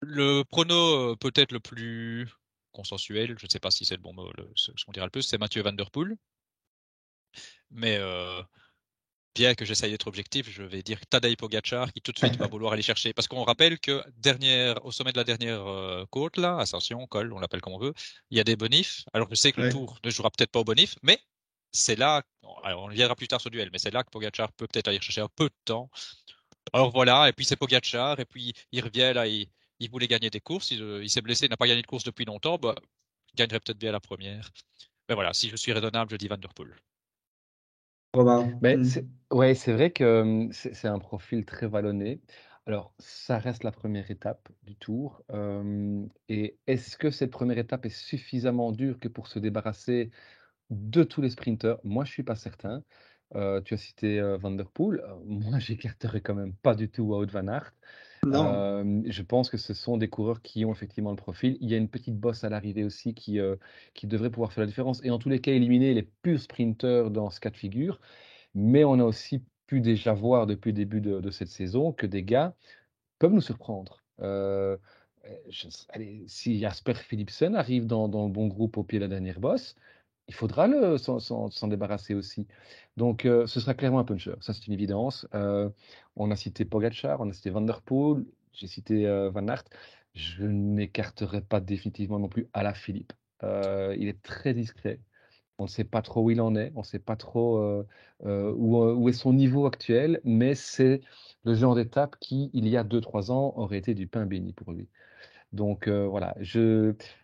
le 0.00 0.42
prono 0.44 1.16
peut-être 1.16 1.52
le 1.52 1.60
plus 1.60 2.28
consensuel, 2.72 3.34
je 3.38 3.46
ne 3.46 3.50
sais 3.50 3.58
pas 3.58 3.70
si 3.70 3.84
c'est 3.84 3.96
le 3.96 4.02
bon 4.02 4.12
mot, 4.12 4.30
le, 4.36 4.48
ce, 4.54 4.70
qu'on 4.84 4.92
dira 4.92 5.06
le 5.06 5.10
plus, 5.10 5.22
c'est 5.22 5.38
Mathieu 5.38 5.62
Van 5.62 5.72
Der 5.72 5.90
Poel. 5.90 6.16
Mais 7.70 7.96
euh, 7.98 8.42
bien 9.34 9.54
que 9.54 9.64
j'essaye 9.64 9.90
d'être 9.90 10.06
objectif, 10.06 10.50
je 10.50 10.62
vais 10.62 10.82
dire 10.82 10.98
Tadej 11.06 11.36
Pogacar 11.36 11.92
qui 11.92 12.00
tout 12.00 12.12
de 12.12 12.18
suite 12.18 12.36
va 12.38 12.46
vouloir 12.46 12.72
aller 12.72 12.82
chercher. 12.82 13.12
Parce 13.12 13.28
qu'on 13.28 13.44
rappelle 13.44 13.78
que 13.78 14.02
dernière, 14.16 14.84
au 14.84 14.92
sommet 14.92 15.12
de 15.12 15.18
la 15.18 15.24
dernière 15.24 15.66
euh, 15.66 16.04
côte, 16.10 16.36
là, 16.36 16.58
ascension, 16.58 17.06
col, 17.06 17.32
on 17.32 17.38
l'appelle 17.38 17.60
comme 17.60 17.74
on 17.74 17.78
veut, 17.78 17.94
il 18.30 18.36
y 18.38 18.40
a 18.40 18.44
des 18.44 18.56
bonifs. 18.56 19.04
Alors 19.12 19.28
je 19.30 19.34
sais 19.34 19.52
que 19.52 19.60
le 19.60 19.70
tour 19.70 19.98
ne 20.04 20.10
jouera 20.10 20.30
peut-être 20.30 20.50
pas 20.50 20.60
au 20.60 20.64
bonif, 20.64 20.96
mais 21.02 21.18
c'est 21.72 21.96
là, 21.96 22.22
alors 22.64 22.84
on 22.84 22.88
viendra 22.88 23.14
plus 23.14 23.28
tard 23.28 23.40
sur 23.40 23.50
duel, 23.50 23.70
mais 23.72 23.78
c'est 23.78 23.90
là 23.92 24.02
que 24.02 24.10
Pogacar 24.10 24.52
peut 24.52 24.66
peut-être 24.66 24.88
aller 24.88 25.00
chercher 25.00 25.20
un 25.20 25.28
peu 25.28 25.48
de 25.48 25.54
temps. 25.64 25.90
Alors 26.72 26.90
voilà, 26.90 27.28
et 27.28 27.32
puis 27.32 27.44
c'est 27.44 27.56
Pogacar, 27.56 28.20
et 28.20 28.24
puis 28.24 28.52
il 28.72 28.82
revient 28.82 29.12
là, 29.14 29.26
il, 29.26 29.48
il 29.80 29.90
voulait 29.90 30.08
gagner 30.08 30.30
des 30.30 30.40
courses, 30.40 30.70
il, 30.70 30.80
il 31.02 31.10
s'est 31.10 31.22
blessé, 31.22 31.46
il 31.46 31.50
n'a 31.50 31.56
pas 31.56 31.66
gagné 31.66 31.82
de 31.82 31.86
course 31.86 32.04
depuis 32.04 32.24
longtemps, 32.24 32.58
bah, 32.58 32.74
il 33.32 33.36
gagnerait 33.36 33.60
peut-être 33.60 33.78
bien 33.78 33.92
la 33.92 34.00
première. 34.00 34.50
Mais 35.08 35.14
voilà, 35.14 35.32
si 35.34 35.50
je 35.50 35.56
suis 35.56 35.72
raisonnable, 35.72 36.10
je 36.10 36.16
dis 36.16 36.28
Van 36.28 36.38
Der 36.38 36.52
Poel. 36.54 36.76
Mmh. 38.14 38.60
c'est 38.82 39.06
ouais, 39.30 39.54
c'est 39.54 39.72
vrai 39.72 39.90
que, 39.92 40.48
c'est 40.52 40.74
c'est 40.74 40.88
un 40.88 40.98
profil 40.98 41.44
très 41.44 41.66
vallonné. 41.68 42.20
Alors, 42.66 42.94
ça 42.98 43.38
reste 43.38 43.64
la 43.64 43.70
première 43.72 44.10
étape 44.10 44.48
du 44.62 44.76
Tour, 44.76 45.22
et 46.28 46.58
est-ce 46.66 46.96
que 46.98 47.10
cette 47.10 47.30
première 47.30 47.58
étape 47.58 47.86
est 47.86 47.88
suffisamment 47.90 48.72
dure 48.72 48.98
que 49.00 49.08
pour 49.08 49.26
se 49.28 49.38
débarrasser 49.38 50.10
de 50.70 51.04
tous 51.04 51.22
les 51.22 51.30
sprinteurs? 51.30 51.80
Moi, 51.84 52.04
je 52.06 52.12
suis 52.12 52.24
pas 52.24 52.36
certain. 52.36 52.84
Heu, 53.36 53.62
tu 53.64 53.74
as 53.74 53.78
cité, 53.78 54.20
heu, 54.20 54.36
Van 54.38 54.52
Der 54.52 54.70
Poel, 54.72 55.00
heu, 55.00 55.16
moi, 55.26 55.58
j'écarterais 55.60 56.22
quand 56.22 56.34
même 56.36 56.54
pas 56.56 56.74
du 56.76 56.90
tout 56.90 57.04
Wout 57.04 57.26
van 57.30 57.48
Aert. 57.48 57.72
Euh, 58.26 59.02
je 59.06 59.22
pense 59.22 59.50
que 59.50 59.56
ce 59.56 59.74
sont 59.74 59.96
des 59.96 60.08
coureurs 60.08 60.42
qui 60.42 60.64
ont 60.64 60.72
effectivement 60.72 61.10
le 61.10 61.16
profil. 61.16 61.56
Il 61.60 61.70
y 61.70 61.74
a 61.74 61.76
une 61.76 61.88
petite 61.88 62.18
bosse 62.18 62.44
à 62.44 62.48
l'arrivée 62.48 62.84
aussi 62.84 63.14
qui, 63.14 63.38
qui 63.94 64.06
devrait 64.06 64.30
pouvoir 64.30 64.52
faire 64.52 64.62
la 64.62 64.66
différence 64.66 65.00
et 65.04 65.10
en 65.10 65.18
tous 65.18 65.28
les 65.28 65.40
cas 65.40 65.52
éliminer 65.52 65.94
les 65.94 66.02
purs 66.02 66.40
sprinteurs 66.40 67.10
dans 67.10 67.30
ce 67.30 67.40
cas 67.40 67.50
de 67.50 67.56
figure. 67.56 68.00
Mais 68.54 68.84
on 68.84 68.98
a 68.98 69.04
aussi 69.04 69.42
pu 69.66 69.80
déjà 69.80 70.12
voir 70.14 70.46
depuis 70.46 70.70
le 70.70 70.76
début 70.76 71.00
de, 71.00 71.30
cette 71.30 71.48
saison 71.48 71.92
que 71.92 72.06
des 72.06 72.22
gars 72.22 72.54
peuvent 73.18 73.32
nous 73.32 73.40
surprendre. 73.40 74.02
Allez, 75.90 76.24
si 76.26 76.58
Jasper 76.58 76.94
Philipsen 76.94 77.54
arrive 77.54 77.86
dans, 77.86 78.06
le 78.06 78.32
bon 78.32 78.46
groupe 78.46 78.76
au 78.78 78.84
pied 78.84 78.98
de 78.98 79.04
la 79.04 79.08
dernière 79.08 79.40
bosse, 79.40 79.76
il 80.28 80.34
faudra 80.34 80.68
s'en 80.98 81.68
débarrasser 81.68 82.14
aussi. 82.14 82.46
Donc, 82.96 83.24
euh, 83.24 83.46
ce 83.46 83.60
sera 83.60 83.74
clairement 83.74 83.98
un 84.00 84.04
puncher. 84.04 84.34
Ça, 84.40 84.52
c'est 84.52 84.66
une 84.66 84.74
évidence. 84.74 85.26
Euh, 85.34 85.70
on 86.16 86.30
a 86.30 86.36
cité 86.36 86.64
Pogacar, 86.64 87.20
on 87.20 87.30
a 87.30 87.32
cité 87.32 87.50
Van 87.50 87.62
Der 87.62 87.80
Poel, 87.82 88.24
j'ai 88.52 88.66
cité 88.66 89.06
euh, 89.06 89.30
Van 89.30 89.46
Aert. 89.48 89.64
Je 90.14 90.44
n'écarterai 90.44 91.40
pas 91.40 91.60
définitivement 91.60 92.18
non 92.18 92.28
plus 92.28 92.48
à 92.52 92.62
la 92.62 92.74
Philippe. 92.74 93.12
il 93.42 94.08
est 94.08 94.22
très 94.22 94.54
discret. 94.54 95.00
On 95.58 95.64
ne 95.64 95.68
sait 95.68 95.84
pas 95.84 96.02
trop 96.02 96.22
où 96.22 96.30
il 96.30 96.40
en 96.40 96.54
est, 96.56 96.72
on 96.76 96.80
ne 96.80 96.84
sait 96.84 96.98
pas 96.98 97.16
trop 97.16 97.84
où, 98.20 99.08
est 99.08 99.12
son 99.12 99.32
niveau 99.32 99.66
actuel, 99.66 100.20
mais 100.24 100.54
c'est 100.54 101.02
le 101.44 101.54
genre 101.54 101.74
d'étape 101.74 102.16
qui, 102.20 102.50
il 102.52 102.68
y 102.68 102.76
a 102.76 102.84
2-3 102.84 103.30
ans, 103.30 103.54
aurait 103.56 103.78
été 103.78 103.94
du 103.94 104.06
pain 104.06 104.26
béni 104.26 104.52
pour 104.52 104.72
lui. 104.72 104.88
Donc 105.52 105.88
voilà, 105.88 106.34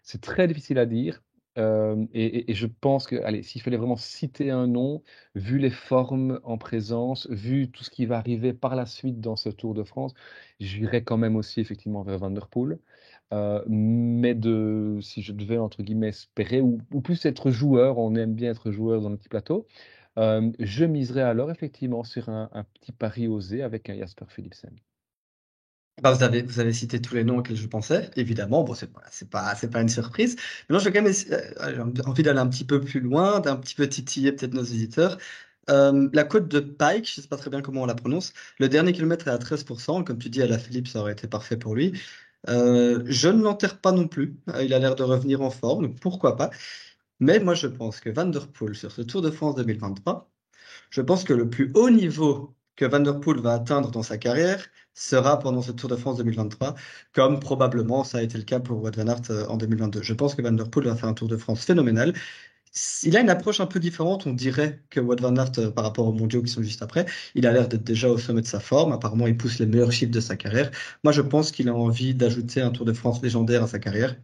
c'est 0.02 0.20
très 0.20 0.46
difficile 0.48 0.78
à 0.78 0.86
dire 0.86 1.22
et, 1.56 2.54
je 2.54 2.66
pense 2.66 3.06
que, 3.06 3.16
allez, 3.22 3.42
s'il 3.42 3.62
fallait 3.62 3.76
vraiment 3.76 3.96
citer 3.96 4.50
un 4.50 4.66
nom, 4.66 5.02
vu 5.34 5.58
les 5.58 5.70
formes 5.70 6.40
en 6.44 6.58
présence, 6.58 7.28
vu 7.30 7.70
tout 7.70 7.84
ce 7.84 7.90
qui 7.90 8.06
va 8.06 8.18
arriver 8.18 8.52
par 8.52 8.74
la 8.76 8.86
suite 8.86 9.20
dans 9.20 9.36
ce 9.36 9.48
Tour 9.48 9.74
de 9.74 9.84
France, 9.84 10.14
j'irais 10.60 11.04
quand 11.04 11.16
même 11.16 11.36
aussi 11.36 11.60
effectivement 11.60 12.02
vers 12.02 12.18
Van 12.18 12.30
mais 13.66 14.34
si 15.00 15.22
je 15.22 15.32
devais 15.32 15.58
entre 15.58 15.82
guillemets 15.82 16.08
espérer, 16.08 16.60
ou, 16.60 16.78
plus 17.02 17.24
être 17.26 17.50
joueur, 17.50 17.98
on 17.98 18.14
aime 18.16 18.34
bien 18.34 18.50
être 18.50 18.70
joueur 18.70 19.00
dans 19.00 19.10
le 19.10 19.16
petit 19.16 19.28
plateau, 19.28 19.66
je 20.16 20.84
miserais 20.84 21.22
alors 21.22 21.50
effectivement 21.50 22.04
sur 22.04 22.28
un, 22.28 22.48
un 22.52 22.64
petit 22.64 22.92
pari 22.92 23.28
osé 23.28 23.62
avec 23.62 23.90
un 23.90 23.96
Jasper 23.96 24.26
Philipsen. 24.28 24.74
Vous 26.02 26.22
avez, 26.60 26.72
cité 26.72 27.00
tous 27.00 27.14
les 27.14 27.24
noms 27.24 27.38
auxquels 27.38 27.56
je 27.56 27.68
pensais, 27.68 28.10
évidemment. 28.16 28.64
Bon, 28.64 28.74
c'est 28.74 28.90
pas, 29.30 29.80
une 29.80 29.88
surprise. 29.88 30.36
Mais 30.68 30.74
non, 30.74 30.80
j'ai 30.80 30.92
quand 30.92 31.02
même 31.02 31.12
euh, 31.30 31.84
envie 32.04 32.22
d'aller 32.24 32.40
un 32.40 32.48
petit 32.48 32.64
peu 32.64 32.80
plus 32.80 33.00
loin, 33.00 33.40
d'un 33.40 33.56
petit 33.56 33.74
peu 33.76 33.88
titiller 33.88 34.32
peut-être 34.32 34.54
nos 34.54 34.62
visiteurs. 34.62 35.18
Euh, 35.70 36.08
la 36.12 36.24
côte 36.24 36.48
de 36.48 36.60
Pike, 36.60 37.08
je 37.08 37.20
sais 37.20 37.28
pas 37.28 37.36
très 37.36 37.48
bien 37.48 37.62
comment 37.62 37.82
on 37.82 37.86
la 37.86 37.94
prononce. 37.94 38.32
Le 38.58 38.68
dernier 38.68 38.92
kilomètre 38.92 39.28
est 39.28 39.30
à 39.30 39.38
13%. 39.38 40.04
Comme 40.04 40.18
tu 40.18 40.30
dis, 40.30 40.42
à 40.42 40.46
la 40.46 40.58
Philippe, 40.58 40.88
ça 40.88 41.00
aurait 41.00 41.12
été 41.12 41.28
parfait 41.28 41.56
pour 41.56 41.74
lui. 41.74 41.92
Euh, 42.48 43.02
je 43.06 43.28
ne 43.28 43.42
l'enterre 43.42 43.80
pas 43.80 43.92
non 43.92 44.08
plus. 44.08 44.36
Il 44.60 44.74
a 44.74 44.78
l'air 44.78 44.96
de 44.96 45.02
revenir 45.04 45.42
en 45.42 45.50
forme, 45.50 45.86
donc 45.86 46.00
pourquoi 46.00 46.36
pas. 46.36 46.50
Mais 47.20 47.40
moi, 47.40 47.54
je 47.54 47.66
pense 47.68 48.00
que 48.00 48.10
Van 48.10 48.26
Der 48.26 48.48
Poel, 48.48 48.74
sur 48.74 48.92
ce 48.92 49.02
Tour 49.02 49.22
de 49.22 49.30
France 49.30 49.56
2023, 49.56 50.30
je 50.90 51.00
pense 51.02 51.24
que 51.24 51.32
le 51.32 51.48
plus 51.50 51.72
haut 51.74 51.90
niveau 51.90 52.54
que 52.76 52.84
Van 52.84 53.00
Der 53.00 53.20
Poel 53.20 53.40
va 53.40 53.54
atteindre 53.54 53.90
dans 53.90 54.02
sa 54.02 54.18
carrière 54.18 54.64
sera 54.94 55.38
pendant 55.38 55.62
ce 55.62 55.72
Tour 55.72 55.90
de 55.90 55.96
France 55.96 56.18
2023, 56.18 56.74
comme 57.12 57.40
probablement 57.40 58.04
ça 58.04 58.18
a 58.18 58.22
été 58.22 58.38
le 58.38 58.44
cas 58.44 58.60
pour 58.60 58.82
Wout 58.82 58.92
van 58.96 59.08
Aert 59.08 59.30
euh, 59.30 59.46
en 59.48 59.56
2022. 59.56 60.02
Je 60.02 60.14
pense 60.14 60.34
que 60.34 60.42
Van 60.42 60.52
Der 60.52 60.70
Poel 60.70 60.86
va 60.86 60.96
faire 60.96 61.08
un 61.08 61.14
Tour 61.14 61.28
de 61.28 61.36
France 61.36 61.64
phénoménal. 61.64 62.14
Il 63.04 63.16
a 63.16 63.20
une 63.20 63.30
approche 63.30 63.60
un 63.60 63.66
peu 63.66 63.78
différente, 63.78 64.26
on 64.26 64.32
dirait, 64.32 64.82
que 64.90 64.98
Wout 65.00 65.16
van 65.20 65.36
Aert 65.36 65.52
euh, 65.58 65.70
par 65.70 65.84
rapport 65.84 66.06
aux 66.08 66.12
mondiaux 66.12 66.42
qui 66.42 66.50
sont 66.50 66.62
juste 66.62 66.82
après. 66.82 67.06
Il 67.34 67.46
a 67.46 67.52
l'air 67.52 67.68
d'être 67.68 67.84
déjà 67.84 68.08
au 68.08 68.18
sommet 68.18 68.42
de 68.42 68.46
sa 68.46 68.60
forme. 68.60 68.92
Apparemment, 68.92 69.26
il 69.28 69.36
pousse 69.36 69.58
les 69.60 69.66
meilleurs 69.66 69.92
chiffres 69.92 70.10
de 70.12 70.20
sa 70.20 70.36
carrière. 70.36 70.70
Moi, 71.04 71.12
je 71.12 71.20
pense 71.22 71.52
qu'il 71.52 71.68
a 71.68 71.74
envie 71.74 72.14
d'ajouter 72.14 72.60
un 72.60 72.70
Tour 72.70 72.84
de 72.86 72.92
France 72.92 73.22
légendaire 73.22 73.62
à 73.62 73.68
sa 73.68 73.78
carrière. 73.78 74.16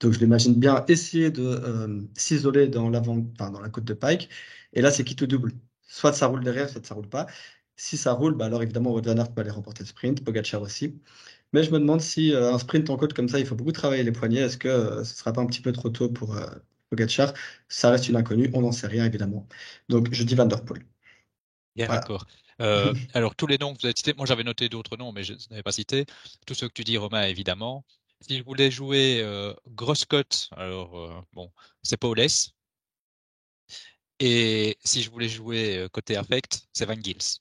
Donc, 0.00 0.12
je 0.12 0.18
l'imagine 0.20 0.54
bien 0.54 0.84
essayer 0.88 1.30
de 1.30 1.42
euh, 1.42 2.02
s'isoler 2.16 2.68
dans, 2.68 2.92
enfin, 2.94 3.50
dans 3.50 3.60
la 3.60 3.68
côte 3.68 3.84
de 3.84 3.94
Pike. 3.94 4.30
Et 4.72 4.80
là, 4.82 4.90
c'est 4.90 5.04
qui 5.04 5.14
tout 5.16 5.26
double. 5.26 5.52
Soit 5.86 6.12
ça 6.14 6.26
roule 6.26 6.42
derrière, 6.44 6.68
soit 6.70 6.84
ça 6.86 6.94
roule 6.94 7.08
pas. 7.08 7.26
Si 7.80 7.96
ça 7.96 8.12
roule, 8.12 8.34
bah 8.34 8.46
alors 8.46 8.62
évidemment, 8.62 8.92
van 8.92 9.16
Aert 9.16 9.32
va 9.34 9.42
aller 9.42 9.50
remporter 9.50 9.82
le 9.84 9.88
sprint, 9.88 10.24
Pogacar 10.24 10.62
aussi. 10.62 11.00
Mais 11.52 11.64
je 11.64 11.70
me 11.70 11.78
demande 11.78 12.00
si 12.00 12.32
euh, 12.32 12.52
un 12.54 12.58
sprint 12.58 12.90
en 12.90 12.96
côte 12.96 13.14
comme 13.14 13.28
ça, 13.28 13.40
il 13.40 13.46
faut 13.46 13.54
beaucoup 13.56 13.72
travailler 13.72 14.02
les 14.04 14.12
poignets. 14.12 14.40
Est-ce 14.40 14.58
que 14.58 14.68
ce 14.68 14.98
ne 14.98 15.04
sera 15.04 15.32
pas 15.32 15.40
un 15.40 15.46
petit 15.46 15.62
peu 15.62 15.72
trop 15.72 15.90
tôt 15.90 16.08
pour, 16.08 16.36
Pogacar, 16.90 17.32
ça 17.68 17.90
reste 17.90 18.08
une 18.08 18.16
inconnue, 18.16 18.50
on 18.52 18.62
n'en 18.62 18.72
sait 18.72 18.88
rien 18.88 19.04
évidemment. 19.06 19.46
Donc 19.88 20.12
je 20.12 20.24
dis 20.24 20.34
Van 20.34 20.46
Der 20.46 20.64
Poel. 20.64 20.84
d'accord. 21.76 22.26
Euh, 22.60 22.92
alors 23.14 23.36
tous 23.36 23.46
les 23.46 23.56
noms 23.58 23.72
que 23.72 23.80
vous 23.80 23.86
avez 23.86 23.94
cités, 23.96 24.12
moi 24.14 24.26
j'avais 24.26 24.42
noté 24.42 24.68
d'autres 24.68 24.96
noms, 24.96 25.12
mais 25.12 25.22
je 25.22 25.34
n'avais 25.50 25.62
pas 25.62 25.72
cité. 25.72 26.04
Tous 26.46 26.54
ceux 26.54 26.68
que 26.68 26.74
tu 26.74 26.84
dis, 26.84 26.98
Romain, 26.98 27.22
évidemment. 27.22 27.84
Si 28.20 28.36
je 28.36 28.44
voulais 28.44 28.70
jouer 28.70 29.20
euh, 29.22 29.54
grosse 29.68 30.04
cote, 30.04 30.50
alors 30.56 30.98
euh, 30.98 31.20
bon, 31.32 31.50
c'est 31.82 31.96
Paulès. 31.96 32.52
Et 34.18 34.76
si 34.84 35.02
je 35.02 35.10
voulais 35.10 35.28
jouer 35.28 35.86
côté 35.92 36.16
affect, 36.16 36.68
c'est 36.72 36.84
Van 36.84 37.00
Gils. 37.00 37.40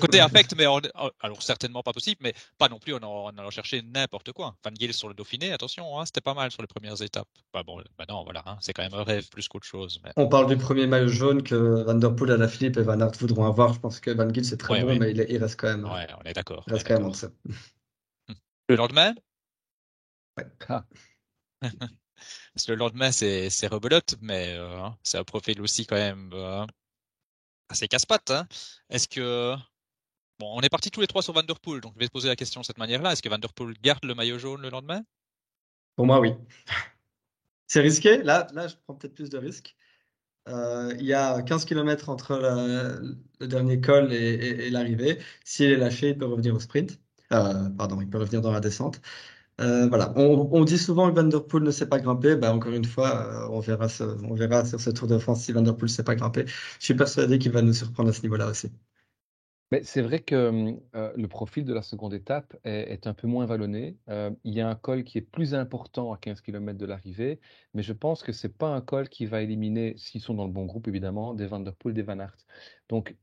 Côté 0.00 0.20
affect, 0.20 0.54
mais 0.56 0.64
alors 0.64 1.42
certainement 1.42 1.82
pas 1.82 1.92
possible, 1.92 2.18
mais 2.22 2.34
pas 2.58 2.68
non 2.68 2.78
plus 2.78 2.94
en, 2.94 3.28
allant 3.28 3.50
chercher 3.50 3.82
n'importe 3.82 4.32
quoi. 4.32 4.56
Van 4.64 4.70
Gils 4.78 4.94
sur 4.94 5.08
le 5.08 5.14
Dauphiné, 5.14 5.52
attention, 5.52 5.98
hein, 5.98 6.06
c'était 6.06 6.20
pas 6.20 6.34
mal 6.34 6.50
sur 6.50 6.62
les 6.62 6.68
premières 6.68 7.00
étapes. 7.02 7.28
Bah 7.52 7.62
bon, 7.62 7.82
bah 7.98 8.04
non, 8.08 8.24
voilà, 8.24 8.42
hein, 8.46 8.58
c'est 8.60 8.72
quand 8.72 8.82
même 8.82 8.94
un 8.94 9.04
rêve 9.04 9.28
plus 9.28 9.48
qu'autre 9.48 9.66
chose. 9.66 10.00
On 10.16 10.28
parle 10.28 10.46
du 10.46 10.56
premier 10.56 10.86
maillot 10.86 11.08
jaune 11.08 11.42
que 11.42 11.82
Van 11.84 11.94
Der 11.94 12.14
Poel, 12.14 12.30
la 12.30 12.48
Philippe 12.48 12.76
et 12.76 12.82
Van 12.82 13.00
Aert 13.00 13.12
voudront 13.18 13.46
avoir. 13.46 13.72
Je 13.74 13.80
pense 13.80 14.00
que 14.00 14.10
Van 14.10 14.32
Gils 14.32 14.44
c'est 14.44 14.56
très 14.56 14.82
bon, 14.82 14.98
mais 14.98 15.12
il, 15.12 15.38
reste 15.38 15.60
quand 15.60 15.68
même. 15.68 15.84
Ouais, 15.84 16.06
on 16.18 16.28
est 16.28 16.32
d'accord. 16.32 16.64
Il 16.66 16.74
reste 16.74 16.86
quand 16.86 16.94
même 16.94 17.06
en 17.06 17.10
dessous. 17.10 17.30
Le 18.68 18.76
lendemain? 18.76 19.14
Ouais. 20.38 20.46
Ah. 20.68 20.84
le 22.68 22.74
lendemain, 22.74 23.10
c'est 23.10 23.66
rebelote, 23.66 24.14
mais 24.20 24.54
euh, 24.54 24.78
hein, 24.78 24.96
c'est 25.02 25.18
un 25.18 25.24
profil 25.24 25.60
aussi 25.60 25.86
quand 25.86 25.96
même 25.96 26.30
euh, 26.32 26.64
assez 27.70 27.88
casse-pattes. 27.88 28.30
Hein. 28.30 28.46
Est-ce 28.90 29.08
que. 29.08 29.54
Bon, 30.38 30.50
on 30.54 30.60
est 30.62 30.70
partis 30.70 30.90
tous 30.90 31.00
les 31.00 31.06
trois 31.06 31.22
sur 31.22 31.34
Vanderpool, 31.34 31.80
donc 31.80 31.92
je 31.94 32.00
vais 32.00 32.08
poser 32.08 32.28
la 32.28 32.36
question 32.36 32.62
de 32.62 32.66
cette 32.66 32.78
manière-là. 32.78 33.12
Est-ce 33.12 33.22
que 33.22 33.28
Vanderpool 33.28 33.74
garde 33.82 34.04
le 34.04 34.14
maillot 34.14 34.38
jaune 34.38 34.62
le 34.62 34.70
lendemain? 34.70 35.02
Pour 35.96 36.06
moi, 36.06 36.18
oui. 36.18 36.32
C'est 37.66 37.80
risqué. 37.80 38.22
Là, 38.22 38.46
là, 38.54 38.66
je 38.66 38.74
prends 38.84 38.94
peut-être 38.94 39.14
plus 39.14 39.28
de 39.30 39.38
risques. 39.38 39.76
Euh, 40.48 40.94
il 40.98 41.04
y 41.04 41.12
a 41.12 41.42
15 41.42 41.66
km 41.66 42.08
entre 42.08 42.36
le 43.38 43.46
dernier 43.46 43.80
col 43.80 44.12
et, 44.12 44.70
l'arrivée. 44.70 45.18
S'il 45.44 45.70
est 45.70 45.76
lâché, 45.76 46.10
il 46.10 46.18
peut 46.18 46.26
revenir 46.26 46.54
au 46.54 46.60
sprint. 46.60 46.98
Euh, 47.32 47.68
pardon, 47.70 48.00
il 48.00 48.08
peut 48.08 48.18
revenir 48.18 48.40
dans 48.40 48.50
la 48.50 48.60
descente. 48.60 49.00
Euh, 49.60 49.88
voilà, 49.88 50.12
on, 50.16 50.64
dit 50.64 50.78
souvent 50.78 51.10
que 51.10 51.20
Van 51.20 51.24
Der 51.26 51.44
Poel 51.44 51.62
ne 51.64 51.70
sait 51.70 51.88
pas 51.88 52.00
grimper. 52.00 52.36
Bah, 52.36 52.54
encore 52.54 52.72
une 52.72 52.84
fois, 52.84 53.26
euh, 53.26 53.48
on, 53.50 53.60
verra 53.60 54.64
sur 54.64 54.80
ce 54.80 54.90
Tour 54.90 55.06
de 55.06 55.18
France 55.18 55.42
si 55.42 55.52
Van 55.52 55.60
Der 55.60 55.76
Poel 55.76 55.90
ne 55.90 55.94
sait 55.94 56.04
pas 56.04 56.14
grimper. 56.14 56.46
Je 56.46 56.84
suis 56.84 56.94
persuadé 56.94 57.38
qu'il 57.38 57.52
va 57.52 57.60
nous 57.60 57.74
surprendre 57.74 58.08
à 58.08 58.12
ce 58.12 58.22
niveau-là 58.22 58.48
aussi. 58.48 58.70
Mais 59.70 59.82
c'est 59.84 60.02
vrai 60.02 60.20
que 60.20 60.74
euh, 60.96 61.12
le 61.14 61.28
profil 61.28 61.64
de 61.64 61.74
la 61.74 61.82
seconde 61.82 62.14
étape 62.14 62.56
est, 62.64 63.06
un 63.06 63.14
peu 63.14 63.28
moins 63.28 63.46
vallonné. 63.46 63.98
il 64.08 64.54
y 64.54 64.60
a 64.60 64.68
un 64.68 64.74
col 64.74 65.04
qui 65.04 65.18
est 65.18 65.20
plus 65.20 65.54
important 65.54 66.12
à 66.12 66.16
15 66.16 66.40
km 66.40 66.76
de 66.76 66.86
l'arrivée, 66.86 67.38
mais 67.74 67.82
je 67.82 67.92
pense 67.92 68.22
que 68.22 68.32
ce 68.32 68.46
n'est 68.46 68.52
pas 68.52 68.74
un 68.74 68.80
col 68.80 69.08
qui 69.08 69.26
va 69.26 69.42
éliminer, 69.42 69.94
s'ils 69.96 70.22
sont 70.22 70.34
dans 70.34 70.46
le 70.46 70.52
bon 70.52 70.64
groupe 70.64 70.88
évidemment, 70.88 71.34
des 71.34 71.46
Van 71.46 71.60
Der 71.60 71.74
des 71.84 72.02
Van 72.02 72.18
Aert. 72.18 72.36
Donc 72.88 73.14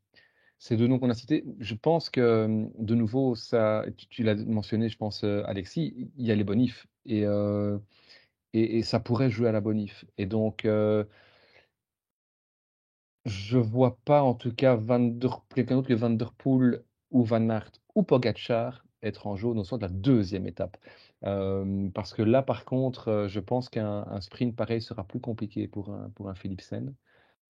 ces 0.59 0.77
deux 0.77 0.87
noms 0.87 0.99
qu'on 0.99 1.09
a 1.09 1.13
cités, 1.13 1.43
je 1.59 1.75
pense 1.75 2.09
que, 2.09 2.67
de 2.79 2.95
nouveau, 2.95 3.35
ça, 3.35 3.85
tu, 4.09 4.23
l'as 4.23 4.35
mentionné, 4.35 4.89
je 4.89 4.97
pense, 4.97 5.23
euh, 5.23 5.43
Alexis, 5.45 6.09
il 6.17 6.25
y 6.25 6.31
a 6.31 6.35
les 6.35 6.43
bonifs 6.43 6.87
et, 7.05 7.25
euh, 7.25 7.77
et, 8.53 8.83
ça 8.83 8.99
pourrait 8.99 9.29
jouer 9.29 9.49
à 9.49 9.51
la 9.51 9.61
bonif. 9.61 10.05
Et 10.17 10.25
donc, 10.25 10.65
euh, 10.65 11.05
je 13.25 13.57
vois 13.57 13.97
pas, 14.05 14.23
en 14.23 14.33
tout 14.33 14.53
cas, 14.53 14.77
quelqu'un 15.55 15.75
d'autre 15.75 15.87
que 15.87 15.93
Van 15.93 16.09
Der 16.09 16.33
Poel 16.33 16.83
ou 17.11 17.23
Van 17.23 17.49
Aert 17.49 17.71
ou 17.95 18.03
Pogacar 18.03 18.85
être 19.03 19.27
en 19.27 19.35
jaune 19.35 19.59
au 19.59 19.63
sort 19.63 19.77
de 19.77 19.83
la 19.85 19.91
deuxième 19.91 20.47
étape. 20.47 20.77
parce 21.21 22.13
que 22.13 22.21
là, 22.23 22.41
par 22.41 22.65
contre, 22.65 23.27
je 23.29 23.39
pense 23.39 23.69
qu'un 23.69 24.19
sprint 24.21 24.55
pareil 24.55 24.81
sera 24.81 25.03
plus 25.05 25.19
compliqué 25.19 25.67
pour 25.67 25.89
un, 25.91 26.09
pour 26.15 26.29
un 26.29 26.35
Philipsen. 26.35 26.93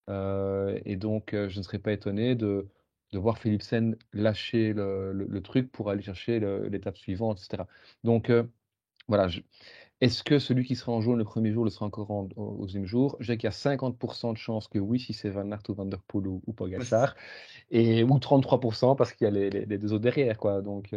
et 0.08 0.96
donc, 0.96 1.30
je 1.32 1.58
ne 1.58 1.62
serais 1.62 1.78
pas 1.78 1.92
étonné 1.92 2.34
de, 2.34 2.68
de 3.12 3.18
voir 3.18 3.38
Philipsen 3.38 3.96
lâcher 4.12 4.72
le, 4.74 5.40
truc 5.42 5.70
pour 5.72 5.90
aller 5.90 6.02
chercher 6.02 6.40
l'étape 6.70 6.96
suivante, 6.96 7.40
etc. 7.40 7.64
Donc, 8.04 8.30
euh, 8.30 8.44
voilà. 9.08 9.28
Est-ce 10.00 10.22
que 10.22 10.38
celui 10.38 10.64
qui 10.64 10.76
sera 10.76 10.92
en 10.92 11.00
jaune 11.00 11.18
le 11.18 11.24
premier 11.24 11.52
jour 11.52 11.64
le 11.64 11.70
sera 11.70 11.86
encore 11.86 12.10
au 12.10 12.64
deuxième 12.64 12.86
jour? 12.86 13.16
Dirais 13.20 13.36
qu'il 13.36 13.48
y 13.48 13.52
a 13.52 13.56
50% 13.56 14.32
de 14.32 14.38
chances 14.38 14.68
que 14.68 14.78
oui, 14.78 15.00
si 15.00 15.12
c'est 15.12 15.28
Van 15.28 15.50
Aert 15.50 15.62
ou 15.68 15.74
Van 15.74 15.86
Der 15.86 16.00
Poel 16.06 16.28
ou, 16.28 16.40
ou 16.46 16.52
Pogacar, 16.52 17.16
et, 17.70 18.04
ou 18.04 18.18
33% 18.18 18.94
parce 18.96 19.12
qu'il 19.12 19.24
y 19.24 19.28
a 19.28 19.30
les, 19.30 19.66
deux 19.66 19.92
autres 19.92 20.02
derrière. 20.02 20.38
Euh, 20.46 20.62
donc 20.62 20.94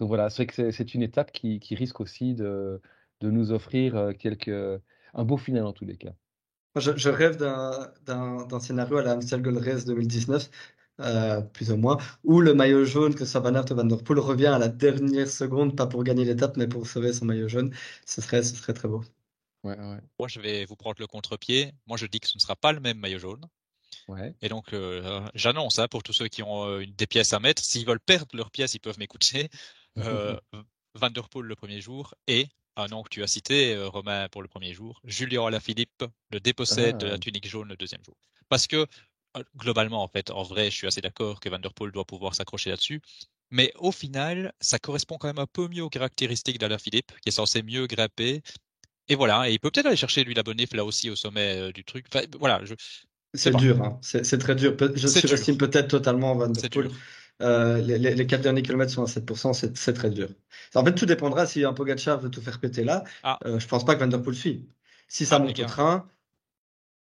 voilà, 0.00 0.28
c'est 0.28 0.46
que 0.46 0.72
c'est 0.72 0.94
une 0.94 1.02
étape 1.02 1.30
qui, 1.30 1.60
risque 1.76 2.00
aussi 2.00 2.34
de, 2.34 2.80
de 3.20 3.30
nous 3.30 3.52
offrir 3.52 3.96
euh, 3.96 4.12
quelques, 4.12 4.48
un 5.14 5.24
beau 5.24 5.36
final 5.36 5.64
en 5.64 5.72
tous 5.72 5.84
les 5.84 5.96
cas. 5.96 6.12
Je, 6.76 7.08
rêve 7.08 7.38
d'un 7.38 8.60
scénario 8.60 8.98
à 8.98 9.02
la 9.02 9.12
Amstel 9.12 9.40
Gold 9.40 9.58
Race 9.58 9.86
2019 9.86 10.50
euh, 11.00 11.42
plus 11.42 11.70
ou 11.70 11.76
moins, 11.76 11.98
ou 12.24 12.40
le 12.40 12.54
maillot 12.54 12.84
jaune, 12.84 13.14
que 13.14 13.26
soit 13.26 13.40
Van 13.40 13.54
Aert 13.54 13.70
ou 13.70 13.74
Van 13.74 13.84
Der 13.84 14.02
Poel, 14.02 14.18
revient 14.18 14.46
à 14.46 14.58
la 14.58 14.68
dernière 14.68 15.28
seconde, 15.28 15.76
pas 15.76 15.86
pour 15.86 16.04
gagner 16.04 16.24
l'étape, 16.24 16.56
mais 16.56 16.66
pour 16.66 16.86
sauver 16.86 17.12
son 17.12 17.26
maillot 17.26 17.48
jaune. 17.48 17.74
Ce 18.06 18.22
serait, 18.22 18.42
ce 18.42 18.56
serait 18.56 18.72
très 18.72 18.88
beau. 18.88 19.04
Ouais, 19.62 19.78
ouais. 19.78 19.98
Moi, 20.18 20.28
je 20.28 20.40
vais 20.40 20.64
vous 20.64 20.76
prendre 20.76 20.96
le 20.98 21.06
contre-pied. 21.06 21.72
Moi, 21.86 21.96
je 21.96 22.06
dis 22.06 22.20
que 22.20 22.28
ce 22.28 22.38
ne 22.38 22.40
sera 22.40 22.56
pas 22.56 22.72
le 22.72 22.80
même 22.80 22.98
maillot 22.98 23.18
jaune. 23.18 23.44
Ouais. 24.08 24.34
Et 24.40 24.48
donc, 24.48 24.72
euh, 24.72 25.20
j'annonce 25.34 25.78
hein, 25.78 25.88
pour 25.88 26.02
tous 26.02 26.12
ceux 26.12 26.28
qui 26.28 26.42
ont 26.42 26.66
euh, 26.66 26.86
des 26.86 27.06
pièces 27.06 27.32
à 27.32 27.40
mettre, 27.40 27.62
s'ils 27.62 27.84
veulent 27.84 28.00
perdre 28.00 28.34
leurs 28.34 28.50
pièces, 28.50 28.74
ils 28.74 28.80
peuvent 28.80 28.98
m'écouter. 28.98 29.50
Van 29.96 31.10
Der 31.10 31.28
Poel 31.28 31.44
le 31.44 31.56
premier 31.56 31.82
jour 31.82 32.14
et 32.26 32.48
un 32.76 32.86
nom 32.86 33.02
que 33.02 33.10
tu 33.10 33.22
as 33.22 33.26
cité, 33.26 33.76
Romain, 33.84 34.28
pour 34.30 34.40
le 34.42 34.48
premier 34.48 34.72
jour, 34.72 35.00
Julien 35.04 35.46
Alaphilippe 35.46 36.04
le 36.30 36.40
dépossède 36.40 36.98
de 36.98 37.06
la 37.06 37.14
ah. 37.14 37.18
tunique 37.18 37.46
jaune 37.46 37.68
le 37.68 37.76
deuxième 37.76 38.02
jour. 38.04 38.16
Parce 38.48 38.66
que 38.66 38.86
ah, 38.86 39.15
globalement, 39.56 40.02
en 40.02 40.08
fait, 40.08 40.30
en 40.30 40.42
vrai, 40.42 40.70
je 40.70 40.76
suis 40.76 40.86
assez 40.86 41.00
d'accord 41.00 41.40
que 41.40 41.48
Van 41.48 41.58
Der 41.58 41.72
Poel 41.72 41.92
doit 41.92 42.04
pouvoir 42.04 42.34
s'accrocher 42.34 42.70
là-dessus. 42.70 43.00
Mais 43.50 43.72
au 43.78 43.92
final, 43.92 44.52
ça 44.60 44.78
correspond 44.78 45.18
quand 45.18 45.28
même 45.28 45.38
un 45.38 45.46
peu 45.46 45.68
mieux 45.68 45.82
aux 45.82 45.88
caractéristiques 45.88 46.58
d'Alain 46.58 46.78
Philippe, 46.78 47.12
qui 47.20 47.28
est 47.28 47.32
censé 47.32 47.62
mieux 47.62 47.86
grimper. 47.86 48.42
Et 49.08 49.14
voilà, 49.14 49.48
et 49.48 49.52
il 49.52 49.60
peut 49.60 49.70
peut-être 49.70 49.86
aller 49.86 49.96
chercher 49.96 50.24
lui 50.24 50.34
la 50.34 50.42
bonif 50.42 50.72
là 50.72 50.84
aussi 50.84 51.10
au 51.10 51.16
sommet 51.16 51.56
euh, 51.56 51.72
du 51.72 51.84
truc. 51.84 52.06
voilà, 52.40 52.60
c'est 53.34 53.54
dur, 53.54 53.82
hein. 53.82 53.98
c'est 54.00 54.38
très 54.38 54.54
dur. 54.54 54.76
Je 54.94 55.06
surestime 55.06 55.58
peut-être 55.58 55.88
totalement 55.88 56.34
Van 56.34 56.48
Der 56.48 56.70
Poel. 56.70 56.90
Euh, 57.42 57.82
les, 57.82 57.98
les, 57.98 58.26
4 58.26 58.40
derniers 58.40 58.62
kilomètres 58.62 58.92
sont 58.92 59.02
à 59.02 59.06
7%, 59.06 59.52
c'est 59.52 59.92
très 59.92 60.08
dur. 60.08 60.28
En 60.74 60.82
fait, 60.84 60.94
tout 60.94 61.04
dépendra 61.04 61.46
si 61.46 61.64
un 61.64 61.74
Pogacar 61.74 62.18
veut 62.18 62.30
tout 62.30 62.40
faire 62.40 62.58
péter 62.58 62.82
là. 62.82 63.04
Ah. 63.22 63.38
Euh, 63.44 63.58
je 63.58 63.68
pense 63.68 63.84
pas 63.84 63.94
que 63.94 64.00
Van 64.00 64.06
Der 64.06 64.22
Poel 64.22 64.34
suit. 64.34 64.66
Si 65.06 65.26
ça 65.26 65.36
ah, 65.36 65.38
monte 65.40 65.60
au 65.60 65.64
train, 65.64 66.08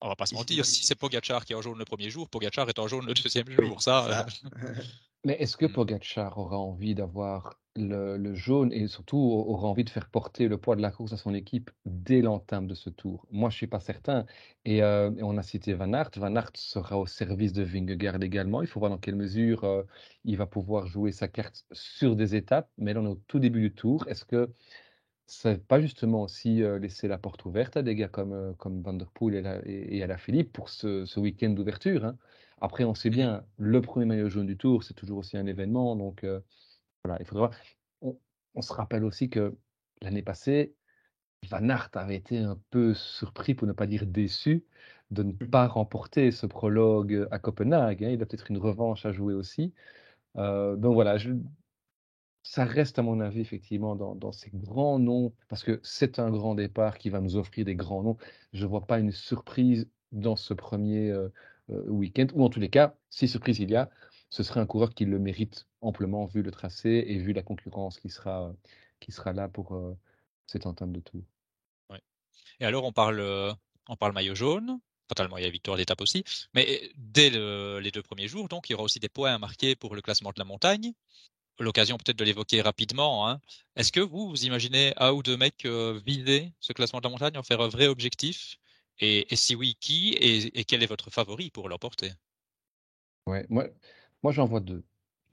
on 0.01 0.08
va 0.08 0.15
pas 0.15 0.25
se 0.25 0.36
mentir, 0.36 0.65
si 0.65 0.86
c'est 0.86 0.96
Pogachar 0.96 1.46
qui 1.46 1.53
est 1.53 1.56
en 1.56 1.62
jaune 1.62 1.77
le 1.77 1.86
premier 1.86 2.10
jour, 2.10 2.29
Pogachar 2.29 2.68
est 2.70 2.79
en 2.79 2.88
jaune 2.88 3.06
le 3.06 3.13
deuxième 3.13 3.50
jour. 3.50 3.82
Ça, 3.82 4.25
euh, 4.25 4.74
Mais 5.25 5.34
est-ce 5.34 5.58
que 5.58 5.65
hmm. 5.65 5.74
Pogachar 5.74 6.38
aura 6.38 6.58
envie 6.58 6.96
d'avoir 6.96 7.60
le, 7.75 8.34
jaune 8.36 8.72
et 8.74 8.88
surtout 8.88 9.18
aura 9.18 9.68
envie 9.68 9.84
de 9.84 9.89
faire 9.89 10.10
porter 10.10 10.48
le 10.48 10.58
poids 10.58 10.75
de 10.75 10.82
la 10.82 10.91
course 10.91 11.13
à 11.13 11.18
son 11.18 11.34
équipe 11.34 11.72
dès 11.86 12.22
l'entame 12.22 12.68
de 12.68 12.75
ce 12.75 12.89
tour? 12.89 13.25
Moi, 13.29 13.50
je 13.50 13.58
suis 13.58 13.68
pas 13.68 13.82
certain. 13.82 14.25
Et, 14.63 14.82
euh, 14.82 15.12
on 15.22 15.38
a 15.38 15.44
cité 15.44 15.74
Van 15.74 15.91
Aert. 15.94 16.12
Van 16.15 16.36
Aert 16.36 16.51
sera 16.56 16.98
au 16.98 17.06
service 17.06 17.51
de 17.51 17.63
Vingegaard 17.63 18.22
également. 18.22 18.62
Il 18.62 18.68
faut 18.68 18.79
voir 18.79 18.91
dans 18.91 18.98
quelle 18.98 19.15
mesure 19.15 19.65
euh, 19.65 19.84
il 20.24 20.38
va 20.38 20.46
pouvoir 20.46 20.88
jouer 20.88 21.12
sa 21.12 21.27
carte 21.27 21.65
sur 21.74 22.15
des 22.15 22.36
étapes. 22.36 22.70
Mais 22.77 22.94
là, 22.94 23.01
on 23.01 23.06
est 23.06 23.10
au 23.10 23.22
tout 23.27 23.39
début 23.39 23.62
du 23.62 23.74
tour. 23.74 24.08
Est-ce 24.08 24.24
que 24.24 24.50
c'est 25.29 25.65
pas 25.65 25.79
justement 25.81 26.24
aussi 26.24 26.62
laisser 26.79 27.07
la 27.07 27.17
porte 27.17 27.45
ouverte 27.45 27.77
à 27.77 27.81
des 27.83 27.95
gars 27.95 28.07
comme, 28.07 28.55
comme 28.57 28.81
Van 28.81 28.93
Der 28.93 29.09
Poel 29.12 29.62
et, 29.65 30.03
à 30.03 30.07
la 30.07 30.17
Philippe 30.17 30.51
pour 30.51 30.69
ce, 30.69 31.19
week-end 31.19 31.51
d'ouverture. 31.51 32.05
Hein. 32.05 32.17
Après, 32.62 32.83
on 32.83 32.95
sait 32.95 33.09
bien, 33.09 33.43
le 33.57 33.81
premier 33.81 34.05
maillot 34.05 34.29
jaune 34.29 34.48
du 34.48 34.57
tour, 34.57 34.83
c'est 34.83 34.93
toujours 34.93 35.19
aussi 35.19 35.38
un 35.38 35.45
événement. 35.45 35.95
Donc, 35.95 36.25
voilà, 37.03 37.19
il 37.21 37.25
faudra. 37.25 37.51
On, 38.01 38.17
on, 38.55 38.62
se 38.62 38.74
rappelle 38.74 39.05
aussi 39.05 39.29
que 39.29 39.55
l'année 40.01 40.24
passée, 40.24 40.74
Van 41.48 41.69
Aert 41.69 41.89
avait 41.93 42.15
été 42.15 42.38
un 42.39 42.59
peu 42.69 42.93
surpris, 42.93 43.53
pour 43.53 43.67
ne 43.67 43.74
pas 43.74 43.88
dire 43.88 44.05
déçu, 44.05 44.65
de 45.12 45.24
ne 45.24 45.33
Mmh. 45.33 45.50
pas 45.50 45.67
remporter 45.67 46.31
ce 46.31 46.45
prologue 46.45 47.27
à 47.31 47.39
Copenhague. 47.39 48.03
Hein. 48.03 48.09
Il 48.12 48.21
a 48.21 48.25
peut-être 48.25 48.51
une 48.51 48.57
revanche 48.57 49.05
à 49.05 49.12
jouer 49.12 49.33
aussi. 49.33 49.74
Euh, 50.38 50.75
donc 50.75 50.93
voilà, 50.95 51.17
je, 51.17 51.31
ça 52.50 52.65
reste 52.65 52.98
à 52.98 53.03
mon 53.03 53.20
avis 53.20 53.41
effectivement 53.41 53.96
dans, 53.96 54.32
ces 54.32 54.50
grands 54.50 54.98
noms, 54.98 55.32
parce 55.50 55.63
que 55.63 55.79
c'est 55.84 56.18
un 56.18 56.32
grand 56.32 56.56
départ 56.56 56.98
qui 56.98 57.12
va 57.12 57.22
nous 57.22 57.36
offrir 57.36 57.63
des 57.63 57.75
grands 57.75 58.01
noms. 58.01 58.18
Je 58.53 58.63
ne 58.63 58.70
vois 58.70 58.88
pas 58.88 58.98
une 58.98 59.12
surprise 59.12 59.88
dans 60.12 60.36
ce 60.36 60.56
premier 60.56 61.12
euh, 61.12 61.29
euh, 61.70 61.84
week-end, 61.89 62.25
ou 62.34 62.44
en 62.44 62.50
tous 62.50 62.60
les 62.60 62.72
cas, 62.72 62.96
si 63.12 63.27
surprise 63.27 63.60
il 63.60 63.70
y 63.70 63.75
a, 63.75 63.91
ce 64.32 64.41
serait 64.41 64.60
un 64.60 64.65
coureur 64.65 64.96
qui 64.96 65.06
le 65.06 65.20
mérite 65.20 65.68
amplement 65.82 66.25
vu 66.25 66.41
le 66.41 66.50
tracé 66.50 66.89
et 66.89 67.20
vu 67.20 67.34
la 67.34 67.44
concurrence 67.44 68.00
qui 68.00 68.10
sera, 68.10 68.51
qui 69.00 69.12
sera 69.12 69.32
là 69.32 69.48
pour 69.48 69.75
euh, 69.75 69.96
cette 70.48 70.65
entame 70.65 70.91
de 70.91 71.01
tour. 71.01 71.22
Et 72.60 72.65
alors 72.65 72.84
on 72.84 72.91
parle, 72.91 73.22
on 73.88 73.96
parle 73.96 74.13
maillot 74.13 74.34
jaune, 74.34 74.79
fatalement 75.08 75.38
il 75.38 75.44
y 75.44 75.48
a 75.48 75.51
victoire 75.51 75.77
d'étape 75.77 76.01
aussi, 76.01 76.24
mais 76.56 76.91
dès 76.98 77.29
les 77.29 77.91
deux 77.91 78.01
premiers 78.01 78.27
jours, 78.27 78.50
donc 78.50 78.70
il 78.70 78.74
y 78.74 78.75
aura 78.75 78.84
aussi 78.84 79.00
des 79.00 79.08
points 79.08 79.36
à 79.36 79.38
marquer 79.38 79.75
pour 79.75 79.96
le 79.96 80.01
classement 80.01 80.32
de 80.32 80.39
la 80.39 80.46
montagne 80.46 80.94
l'occasion 81.63 81.98
peut-être 81.98 82.18
de 82.18 82.24
l'évoquer 82.24 82.62
rapidement. 82.62 83.28
Hein. 83.28 83.39
Est-ce 83.75 83.92
que 83.92 84.00
vous, 84.00 84.30
vous 84.30 84.46
imaginez 84.46 84.94
un 84.98 85.12
ou 85.12 85.24
deux 85.24 85.38
mecs 85.38 85.66
euh, 85.66 86.00
vider 86.06 86.51
ce 86.60 86.74
classement 86.74 87.00
de 87.00 87.06
la 87.06 87.10
montagne, 87.10 87.38
en 87.38 87.44
faire 87.44 87.62
un 87.62 87.68
vrai 87.68 87.88
objectif? 87.88 88.58
Et, 89.01 89.25
si 89.36 89.56
oui, 89.56 89.78
qui? 89.80 90.13
Et, 90.20 90.63
quel 90.66 90.84
est 90.84 90.88
votre 90.88 91.10
favori 91.10 91.51
pour 91.51 91.70
l'emporter? 91.70 92.12
Ouais, 93.28 93.46
moi, 93.50 93.68
moi 94.24 94.34
j'en 94.34 94.46
vois 94.46 94.60
deux. 94.60 94.84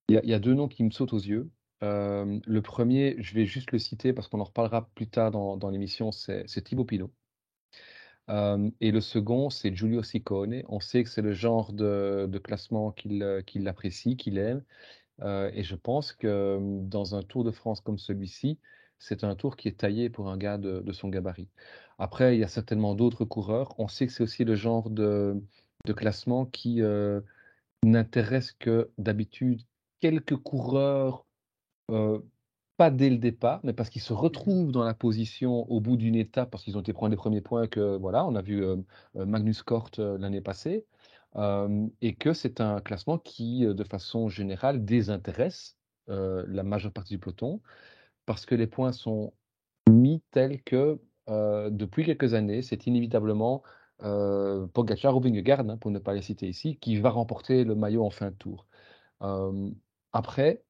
Il 0.08 0.20
y, 0.22 0.34
a, 0.34 0.38
deux 0.38 0.54
noms 0.54 0.68
qui 0.68 0.84
me 0.84 0.92
sautent 0.92 1.14
aux 1.14 1.18
yeux. 1.18 1.50
Euh, 1.82 2.38
le 2.46 2.62
premier, 2.62 3.16
je 3.18 3.34
vais 3.34 3.44
juste 3.44 3.72
le 3.72 3.80
citer 3.80 4.12
parce 4.12 4.28
qu'on 4.28 4.40
en 4.40 4.44
reparlera 4.44 4.88
plus 4.94 5.08
tard 5.08 5.32
dans, 5.32 5.70
l'émission, 5.70 6.12
c'est 6.12 6.62
Thibaut 6.62 6.84
Pinot. 6.84 7.10
Euh, 8.28 8.70
et 8.80 8.90
le 8.90 9.00
second, 9.00 9.50
c'est 9.50 9.74
Giulio 9.74 10.02
Ciccone. 10.02 10.62
On 10.68 10.80
sait 10.80 11.04
que 11.04 11.10
c'est 11.10 11.22
le 11.22 11.32
genre 11.32 11.72
de, 11.72 12.40
classement 12.42 12.92
qu'il 12.92 13.68
apprécie, 13.68 14.16
qu'il 14.16 14.38
aime. 14.38 14.62
Euh, 15.22 15.50
et 15.54 15.62
je 15.62 15.74
pense 15.74 16.12
que 16.12 16.58
mmh, 16.58 16.88
dans 16.88 17.14
un 17.14 17.22
Tour 17.22 17.44
de 17.44 17.50
France 17.50 17.80
comme 17.80 17.98
celui-ci, 17.98 18.58
c'est 18.98 19.24
un 19.24 19.34
tour 19.34 19.56
qui 19.56 19.68
est 19.68 19.78
taillé 19.78 20.10
pour 20.10 20.30
un 20.30 20.36
gars 20.38 20.58
de, 20.58 20.92
son 20.92 21.08
gabarit. 21.08 21.48
Après, 21.98 22.36
il 22.36 22.40
y 22.40 22.44
a 22.44 22.48
certainement 22.48 22.94
d'autres 22.94 23.24
coureurs. 23.24 23.74
On 23.78 23.88
sait 23.88 24.06
que 24.06 24.12
c'est 24.12 24.22
aussi 24.22 24.44
le 24.44 24.54
genre 24.54 24.90
de, 24.90 25.42
classement 25.96 26.46
qui 26.46 26.82
euh, 26.82 27.20
n'intéresse 27.84 28.52
que 28.52 28.90
d'habitude 28.98 29.62
quelques 30.00 30.36
coureurs, 30.36 31.26
euh, 31.90 32.20
pas 32.76 32.90
dès 32.90 33.10
le 33.10 33.18
départ, 33.18 33.60
mais 33.64 33.72
parce 33.72 33.90
qu'ils 33.90 34.02
se 34.02 34.12
retrouvent 34.12 34.72
dans 34.72 34.84
la 34.84 34.94
position 34.94 35.70
au 35.70 35.80
bout 35.80 35.96
d'une 35.96 36.16
étape, 36.16 36.50
parce 36.50 36.64
qu'ils 36.64 36.76
ont 36.76 36.80
été 36.80 36.92
prendre 36.92 37.10
les 37.10 37.16
premiers 37.16 37.40
points 37.40 37.66
que, 37.68 37.96
voilà, 37.96 38.26
on 38.26 38.34
a 38.34 38.42
vu 38.42 38.64
Magnus 39.14 39.62
Kort 39.62 39.90
l'année 39.98 40.42
passée 40.42 40.86
et 41.34 42.14
que 42.14 42.32
c'est 42.32 42.60
un 42.60 42.80
classement 42.80 43.18
qui, 43.18 43.66
de 43.66 43.84
façon 43.84 44.28
générale, 44.28 44.84
désintéresse 44.84 45.76
la 46.08 46.62
majeure 46.62 46.92
partie 46.92 47.14
du 47.14 47.18
peloton, 47.18 47.60
parce 48.24 48.46
que 48.46 48.54
les 48.54 48.66
points 48.66 48.92
sont 48.92 49.32
mis 49.90 50.22
tels 50.30 50.62
que, 50.62 51.00
depuis 51.28 52.04
quelques 52.04 52.34
années, 52.34 52.62
c'est 52.62 52.86
inévitablement 52.86 53.62
Pogacar 53.98 55.16
ou 55.16 55.20
Vingegaard, 55.20 55.60
hein, 55.60 55.76
pour 55.76 55.90
ne 55.90 55.98
pas 55.98 56.14
les 56.14 56.22
citer 56.22 56.48
ici, 56.48 56.78
qui 56.78 56.98
va 57.00 57.10
remporter 57.10 57.64
le 57.64 57.74
maillot 57.74 58.04
en 58.04 58.10
fin 58.10 58.30
de 58.30 58.36
tour. 58.36 58.66
après, 60.12 60.62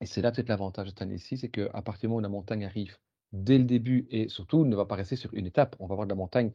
et 0.00 0.06
c'est 0.06 0.22
là 0.22 0.32
peut-être 0.32 0.48
l'avantage 0.48 0.86
de 0.86 0.90
cette 0.90 1.02
année-ci, 1.02 1.38
c'est 1.38 1.48
qu'à 1.48 1.82
partir 1.82 2.02
du 2.02 2.08
moment 2.08 2.18
où 2.18 2.20
la 2.22 2.28
montagne 2.28 2.64
arrive 2.64 2.98
dès 3.32 3.56
le 3.58 3.64
début 3.64 4.06
et 4.10 4.28
surtout 4.28 4.64
ne 4.64 4.76
va 4.76 4.84
pas 4.84 4.96
rester 4.96 5.16
sur 5.16 5.32
une 5.34 5.46
étape, 5.46 5.76
on 5.78 5.86
va 5.86 5.94
voir 5.94 6.06
de 6.06 6.12
la 6.12 6.16
montagne 6.16 6.52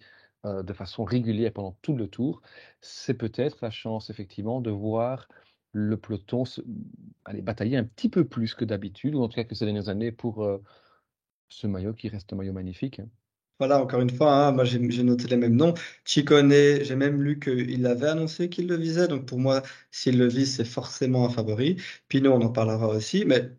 euh, 0.47 0.63
de 0.63 0.73
façon 0.73 1.03
régulière 1.03 1.53
pendant 1.53 1.77
tout 1.81 1.95
le 1.95 2.07
tour, 2.07 2.41
c'est 2.81 3.13
peut-être 3.13 3.59
la 3.61 3.71
chance 3.71 4.09
effectivement 4.09 4.61
de 4.61 4.71
voir 4.71 5.27
le 5.73 5.97
peloton 5.97 6.43
aller 7.25 7.41
batailler 7.41 7.77
un 7.77 7.83
petit 7.83 8.09
peu 8.09 8.25
plus 8.25 8.55
que 8.55 8.65
d'habitude, 8.65 9.15
ou 9.15 9.21
en 9.21 9.27
tout 9.27 9.35
cas 9.35 9.43
que 9.43 9.55
ces 9.55 9.65
dernières 9.65 9.89
années, 9.89 10.11
pour 10.11 10.43
euh, 10.43 10.61
ce 11.49 11.67
maillot 11.67 11.93
qui 11.93 12.09
reste 12.09 12.33
un 12.33 12.37
maillot 12.37 12.53
magnifique. 12.53 13.01
Voilà, 13.59 13.81
encore 13.81 14.01
une 14.01 14.09
fois, 14.11 14.47
hein, 14.47 14.63
j'ai 14.65 15.03
noté 15.03 15.27
les 15.27 15.37
mêmes 15.37 15.55
noms. 15.55 15.73
Chicone, 16.05 16.51
j'ai 16.51 16.95
même 16.95 17.23
lu 17.23 17.39
qu'il 17.39 17.85
avait 17.87 18.07
annoncé 18.07 18.49
qu'il 18.49 18.67
le 18.67 18.75
visait, 18.75 19.07
donc 19.07 19.25
pour 19.25 19.39
moi, 19.39 19.63
s'il 19.91 20.17
le 20.19 20.27
vise, 20.27 20.55
c'est 20.55 20.65
forcément 20.65 21.25
un 21.25 21.29
favori. 21.29 21.77
Pinot, 22.07 22.33
on 22.33 22.41
en 22.41 22.51
parlera 22.51 22.87
aussi, 22.89 23.25
mais 23.25 23.51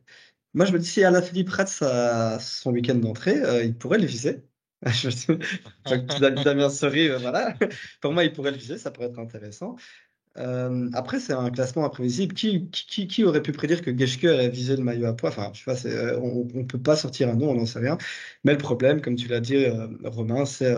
moi 0.54 0.66
je 0.66 0.72
me 0.72 0.78
dis, 0.78 0.86
si 0.86 1.04
Alaphilippe 1.04 1.50
rate 1.50 1.68
sa, 1.68 2.38
son 2.40 2.72
week-end 2.72 2.96
d'entrée, 2.96 3.42
euh, 3.42 3.64
il 3.64 3.76
pourrait 3.76 3.98
le 3.98 4.06
viser. 4.06 4.47
Damien 6.44 6.70
Sori, 6.70 7.08
euh, 7.08 7.18
voilà. 7.18 7.54
Pour 8.00 8.12
moi, 8.12 8.24
il 8.24 8.32
pourrait 8.32 8.52
le 8.52 8.56
viser, 8.56 8.78
ça 8.78 8.90
pourrait 8.90 9.08
être 9.08 9.18
intéressant. 9.18 9.76
Euh, 10.36 10.88
après, 10.92 11.18
c'est 11.18 11.32
un 11.32 11.50
classement 11.50 11.84
imprévisible. 11.84 12.34
Qui, 12.34 12.70
qui, 12.70 13.08
qui, 13.08 13.24
aurait 13.24 13.42
pu 13.42 13.52
prédire 13.52 13.82
que 13.82 13.96
Geschke 13.96 14.24
allait 14.24 14.48
viser 14.48 14.76
le 14.76 14.84
maillot 14.84 15.06
à 15.06 15.16
poids? 15.16 15.30
Enfin, 15.30 15.50
je 15.52 15.74
sais 15.74 15.90
pas, 15.90 16.18
on 16.20 16.46
ne 16.54 16.62
peut 16.62 16.80
pas 16.80 16.96
sortir 16.96 17.28
un 17.28 17.34
nom, 17.34 17.50
on 17.50 17.54
n'en 17.54 17.66
sait 17.66 17.80
rien. 17.80 17.98
Mais 18.44 18.52
le 18.52 18.58
problème, 18.58 19.00
comme 19.00 19.16
tu 19.16 19.28
l'as 19.28 19.40
dit, 19.40 19.56
euh, 19.56 19.88
Romain, 20.04 20.44
c'est 20.46 20.74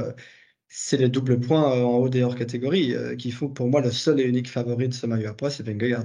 c'est 0.69 0.97
les 0.97 1.09
doubles 1.09 1.41
points 1.41 1.65
en 1.83 1.99
haut 1.99 2.09
des 2.09 2.23
hors 2.23 2.37
catégories 2.37 2.95
qui 3.19 3.33
font 3.33 3.49
pour 3.49 3.69
moi 3.69 3.81
le 3.81 3.91
seul 3.91 4.21
et 4.21 4.25
unique 4.25 4.49
favori 4.49 4.89
de 4.89 4.95
ce 4.95 5.07
maillot 5.07 5.31
à 5.31 5.35
poids, 5.35 5.51
c'est 5.51 5.65
Vingegaard. 5.65 6.05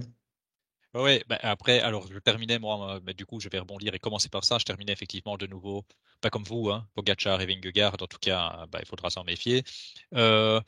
Oui, 0.95 1.21
bah 1.27 1.37
après, 1.41 1.81
alors 1.81 2.07
je 2.11 2.17
terminais 2.19 2.57
moi, 2.57 3.01
mais 3.03 3.13
du 3.13 3.25
coup 3.25 3.41
je 3.41 3.49
vais 3.49 3.59
rebondir 3.59 3.93
et 3.93 3.99
commencer 3.99 4.29
par 4.29 4.45
ça. 4.45 4.57
Je 4.57 4.63
terminais 4.63 4.93
effectivement 4.93 5.37
de 5.37 5.45
nouveau, 5.45 5.85
pas 6.21 6.29
comme 6.29 6.43
vous, 6.45 6.69
hein, 6.69 6.87
Pogacar 6.95 7.41
et 7.41 7.45
Vingegaard. 7.45 7.95
En 8.01 8.07
tout 8.07 8.17
cas, 8.17 8.65
bah, 8.71 8.79
il 8.81 8.87
faudra 8.87 9.09
s'en 9.09 9.25
méfier. 9.25 9.63
Euh, 10.13 10.61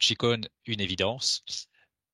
Chicone, 0.00 0.48
une 0.66 0.80
évidence. 0.80 1.44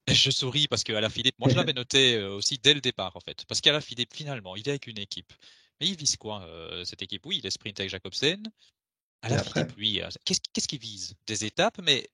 Je 0.08 0.30
souris 0.30 0.68
parce 0.68 0.84
qu'à 0.84 1.00
la 1.00 1.10
Philippe, 1.10 1.38
moi 1.38 1.48
je 1.50 1.56
l'avais 1.56 1.72
noté 1.74 2.16
euh, 2.16 2.34
aussi 2.34 2.58
dès 2.58 2.74
le 2.74 2.80
départ 2.80 3.16
en 3.16 3.20
fait. 3.20 3.44
Parce 3.46 3.60
qu'à 3.60 3.72
la 3.72 3.80
Philippe, 3.80 4.14
finalement, 4.14 4.56
il 4.56 4.66
est 4.66 4.70
avec 4.72 4.86
une 4.86 4.98
équipe. 4.98 5.32
Mais 5.80 5.88
il 5.88 5.96
vise 5.96 6.16
quoi 6.16 6.42
euh, 6.42 6.84
cette 6.84 7.02
équipe? 7.02 7.24
Oui, 7.26 7.38
il 7.38 7.46
est 7.46 7.50
sprint 7.50 7.78
avec 7.80 7.90
Jacobsen. 7.90 8.50
À 9.22 9.28
la 9.30 9.42
Philippe, 9.42 9.76
lui, 9.76 10.02
euh, 10.02 10.08
qu'est-ce 10.24 10.68
qu'il 10.68 10.80
vise? 10.80 11.14
Des 11.26 11.44
étapes, 11.44 11.78
mais 11.82 12.08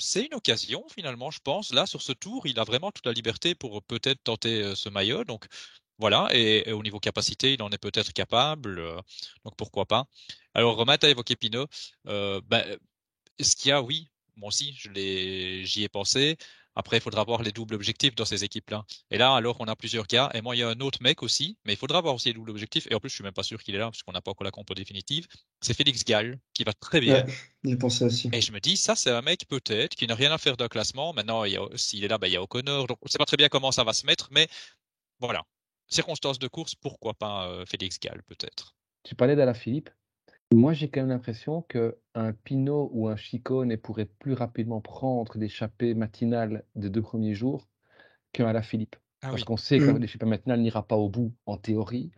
c'est 0.00 0.24
une 0.26 0.34
occasion 0.34 0.84
finalement, 0.94 1.30
je 1.30 1.40
pense. 1.40 1.72
Là, 1.72 1.86
sur 1.86 2.02
ce 2.02 2.12
tour, 2.12 2.46
il 2.46 2.58
a 2.58 2.64
vraiment 2.64 2.90
toute 2.92 3.06
la 3.06 3.12
liberté 3.12 3.54
pour 3.54 3.82
peut-être 3.82 4.22
tenter 4.24 4.74
ce 4.74 4.88
maillot. 4.88 5.24
Donc 5.24 5.46
voilà, 5.98 6.28
et, 6.32 6.72
au 6.72 6.82
niveau 6.82 6.98
capacité, 6.98 7.54
il 7.54 7.62
en 7.62 7.70
est 7.70 7.78
peut-être 7.78 8.12
capable. 8.12 8.82
donc 9.44 9.56
pourquoi 9.56 9.86
pas 9.86 10.06
Alors 10.54 10.76
Romain, 10.76 10.96
as 11.02 11.08
évoqué 11.10 11.36
Pinot. 11.36 11.66
Euh, 12.08 12.40
ben, 12.46 12.78
ce 13.40 13.56
qu'il 13.56 13.70
y 13.70 13.72
a, 13.72 13.82
oui, 13.82 14.08
moi 14.36 14.48
aussi, 14.48 14.72
j'y 14.72 15.84
ai 15.84 15.88
pensé. 15.88 16.36
Après, 16.80 16.96
il 16.96 17.02
faudra 17.02 17.24
voir 17.24 17.42
les 17.42 17.52
doubles 17.52 17.74
objectifs 17.74 18.14
dans 18.14 18.24
ces 18.24 18.42
équipes-là. 18.42 18.86
Et 19.10 19.18
là, 19.18 19.34
alors, 19.34 19.56
on 19.60 19.66
a 19.66 19.76
plusieurs 19.76 20.06
gars. 20.06 20.30
Et 20.32 20.40
moi, 20.40 20.56
il 20.56 20.60
y 20.60 20.62
a 20.62 20.68
un 20.68 20.80
autre 20.80 21.02
mec 21.02 21.22
aussi, 21.22 21.58
mais 21.66 21.74
il 21.74 21.76
faudra 21.76 22.00
voir 22.00 22.14
aussi 22.14 22.28
les 22.28 22.32
doubles 22.32 22.48
objectifs. 22.48 22.86
Et 22.90 22.94
en 22.94 23.00
plus, 23.00 23.10
je 23.10 23.16
suis 23.16 23.22
même 23.22 23.34
pas 23.34 23.42
sûr 23.42 23.62
qu'il 23.62 23.74
est 23.74 23.78
là, 23.78 23.90
parce 23.90 24.02
qu'on 24.02 24.12
n'a 24.12 24.22
pas 24.22 24.30
encore 24.30 24.46
la 24.46 24.50
compo 24.50 24.72
définitive. 24.72 25.26
C'est 25.60 25.74
Félix 25.74 26.06
Gall, 26.06 26.38
qui 26.54 26.64
va 26.64 26.72
très 26.72 27.02
bien. 27.02 27.26
Ouais, 27.64 27.76
pensé 27.76 28.06
aussi. 28.06 28.30
Et 28.32 28.40
je 28.40 28.50
me 28.50 28.60
dis, 28.60 28.78
ça, 28.78 28.96
c'est 28.96 29.10
un 29.10 29.20
mec 29.20 29.46
peut-être 29.46 29.94
qui 29.94 30.06
n'a 30.06 30.14
rien 30.14 30.32
à 30.32 30.38
faire 30.38 30.56
d'un 30.56 30.68
classement. 30.68 31.12
Maintenant, 31.12 31.44
s'il 31.74 32.02
est 32.02 32.08
là, 32.08 32.16
ben, 32.16 32.28
il 32.28 32.32
y 32.32 32.36
a 32.36 32.42
O'Connor. 32.42 32.86
Donc, 32.86 32.96
on 33.02 33.06
ne 33.06 33.10
sait 33.10 33.18
pas 33.18 33.26
très 33.26 33.36
bien 33.36 33.50
comment 33.50 33.72
ça 33.72 33.84
va 33.84 33.92
se 33.92 34.06
mettre, 34.06 34.28
mais 34.30 34.48
voilà. 35.18 35.44
Circonstances 35.86 36.38
de 36.38 36.48
course, 36.48 36.74
pourquoi 36.74 37.12
pas 37.12 37.48
euh, 37.48 37.66
Félix 37.66 38.00
Gall, 38.00 38.22
peut-être. 38.26 38.74
Tu 39.02 39.14
parlais 39.14 39.36
d'Ala 39.36 39.52
Philippe? 39.52 39.90
Moi, 40.52 40.72
j'ai 40.72 40.88
quand 40.88 41.00
même 41.00 41.10
l'impression 41.10 41.62
qu'un 41.62 42.32
Pinot 42.44 42.90
ou 42.92 43.08
un 43.08 43.16
Chicone 43.16 43.76
pourrait 43.76 44.08
plus 44.18 44.32
rapidement 44.32 44.80
prendre 44.80 45.38
l'échappée 45.38 45.94
matinale 45.94 46.64
des 46.74 46.90
deux 46.90 47.02
premiers 47.02 47.34
jours 47.34 47.68
qu'un 48.32 48.46
Alaphilippe. 48.46 48.96
Ah 49.22 49.30
Parce 49.30 49.44
qu'on 49.44 49.56
sait 49.56 49.78
que 49.78 49.84
mmh. 49.84 49.98
l'échappée 49.98 50.26
matinale 50.26 50.60
n'ira 50.60 50.82
pas 50.82 50.96
au 50.96 51.08
bout 51.08 51.32
en 51.46 51.56
théorie, 51.56 52.10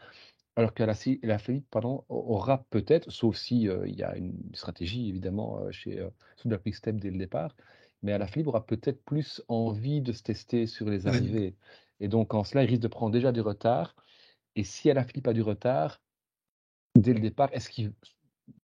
alors 0.56 0.74
qu'Alaphilippe 0.74 1.66
pardon, 1.70 2.04
aura 2.08 2.64
peut-être, 2.70 3.10
sauf 3.10 3.36
si 3.36 3.68
euh, 3.68 3.86
il 3.88 3.96
y 3.96 4.02
a 4.02 4.16
une 4.16 4.34
stratégie 4.54 5.08
évidemment 5.08 5.58
euh, 5.58 5.72
chez 5.72 5.98
euh, 5.98 6.10
sous 6.36 6.48
la 6.48 6.58
Quick 6.58 6.76
Step 6.76 6.96
dès 6.96 7.10
le 7.10 7.18
départ, 7.18 7.56
mais 8.02 8.12
Alaphilippe 8.12 8.48
aura 8.48 8.66
peut-être 8.66 9.02
plus 9.04 9.42
envie 9.48 10.00
de 10.00 10.12
se 10.12 10.22
tester 10.22 10.66
sur 10.66 10.88
les 10.88 11.06
arrivées. 11.06 11.56
Et 12.00 12.08
donc 12.08 12.34
en 12.34 12.44
cela, 12.44 12.64
il 12.64 12.66
risque 12.66 12.82
de 12.82 12.88
prendre 12.88 13.12
déjà 13.12 13.32
du 13.32 13.40
retard. 13.40 13.94
Et 14.56 14.64
si 14.64 14.90
Alaphilippe 14.90 15.28
a 15.28 15.32
du 15.32 15.42
retard, 15.42 16.02
dès 16.96 17.14
le 17.14 17.20
départ, 17.20 17.48
est-ce 17.52 17.70
qu'il 17.70 17.92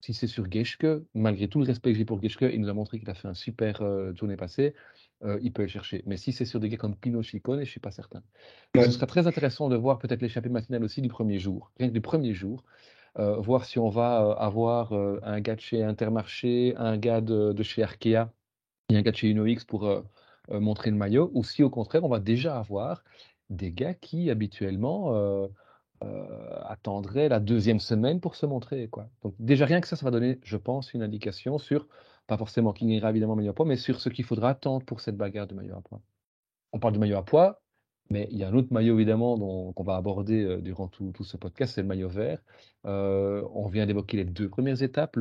si 0.03 0.15
c'est 0.15 0.27
sur 0.27 0.51
Geschke, 0.51 0.87
malgré 1.15 1.49
tout 1.49 1.61
le 1.61 1.65
respect 1.65 1.93
que 1.93 1.99
j'ai 1.99 2.05
pour 2.05 2.21
Geschke, 2.21 2.43
il 2.53 2.61
nous 2.61 2.69
a 2.69 2.75
montré 2.75 2.99
qu'il 2.99 3.09
a 3.09 3.15
fait 3.15 3.29
un 3.29 3.35
super 3.35 3.83
euh, 3.83 4.13
tournée 4.13 4.37
passée, 4.37 4.75
euh, 5.23 5.39
il 5.43 5.53
peut 5.53 5.63
le 5.63 5.69
chercher. 5.69 6.03
Mais 6.07 6.17
si 6.17 6.33
c'est 6.33 6.45
sur 6.45 6.59
des 6.59 6.69
gars 6.69 6.77
comme 6.77 6.97
Pino 6.97 7.23
Chicone, 7.23 7.59
je 7.59 7.61
ne 7.61 7.65
suis 7.67 7.81
pas 7.81 7.93
certain. 7.93 8.21
Ce 8.75 8.91
sera 8.91 9.07
très 9.07 9.29
intéressant 9.29 9.69
de 9.69 9.77
voir 9.77 10.01
peut-être 10.01 10.21
l'échappée 10.21 10.49
matinale 10.49 10.83
aussi 10.83 11.03
du 11.03 11.09
premier 11.09 11.39
jour, 11.39 11.71
rien 11.79 11.89
que 11.89 11.93
du 11.93 12.01
premier 12.01 12.35
jour, 12.35 12.65
euh, 13.21 13.37
voir 13.37 13.65
si 13.65 13.79
on 13.79 13.91
va 13.91 14.33
avoir 14.33 14.93
un 14.93 15.41
gars 15.41 15.55
de 15.55 15.61
chez 15.61 15.85
Intermarché, 15.85 16.75
un 16.77 16.99
gars 16.99 17.21
de, 17.21 17.63
chez 17.63 17.85
Arkea 17.85 18.33
et 18.89 18.97
un 18.97 19.03
gars 19.03 19.13
de 19.13 19.17
chez 19.17 19.29
UnoX 19.29 19.65
pour 19.65 19.89
montrer 20.51 20.91
le 20.91 20.97
maillot, 20.97 21.31
ou 21.33 21.45
si 21.45 21.63
au 21.63 21.71
contraire 21.71 22.03
on 22.03 22.09
va 22.09 22.19
déjà 22.19 22.59
avoir 22.59 23.05
des 23.51 23.71
gars 23.71 23.95
qui 23.95 24.31
habituellement 24.31 25.49
attendrait 26.65 27.29
la 27.29 27.41
deuxième 27.41 27.81
semaine 27.81 28.21
pour 28.21 28.37
se 28.37 28.47
montrer. 28.47 28.89
Quoi. 28.89 29.09
Donc 29.23 29.35
déjà 29.39 29.67
rien 29.67 29.81
que 29.81 29.89
ça, 29.89 29.97
ça 29.97 30.05
va 30.05 30.11
donner, 30.11 30.39
je 30.43 30.57
pense, 30.57 30.95
une 30.95 31.03
indication 31.03 31.59
sur, 31.59 31.87
pas 32.27 32.37
forcément 32.37 32.73
qui 32.73 32.87
ira 32.87 33.11
évidemment 33.11 33.37
maillot 33.37 33.51
à 33.51 33.55
poids, 33.55 33.67
mais 33.67 33.77
sur 33.77 34.01
ce 34.01 34.09
qu'il 34.09 34.25
faudra 34.25 34.51
attendre 34.51 34.85
pour 34.85 35.01
cette 35.01 35.17
bagarre 35.17 35.47
de 35.47 35.55
maillot 35.55 35.77
à 35.77 35.81
poids. 35.81 36.01
On 36.73 36.79
parle 36.79 36.95
du 36.95 36.99
maillot 36.99 37.17
à 37.17 37.25
poids, 37.25 37.63
mais 38.11 38.29
il 38.31 38.39
y 38.39 38.45
a 38.45 38.49
un 38.49 38.55
autre 38.55 38.73
maillot 38.73 38.95
évidemment 38.97 39.73
qu'on 39.73 39.83
va 39.83 39.97
aborder 39.97 40.43
euh, 40.45 40.61
durant 40.61 40.89
tout, 40.89 41.13
ce 41.23 41.37
podcast, 41.37 41.75
c'est 41.75 41.83
le 41.83 41.89
maillot 41.89 42.09
vert. 42.09 42.43
Euh, 42.87 43.43
on 43.55 43.69
vient 43.69 43.87
d'évoquer 43.87 44.19
les 44.19 44.25
deux 44.25 44.49
premières 44.49 44.83
étapes. 44.83 45.17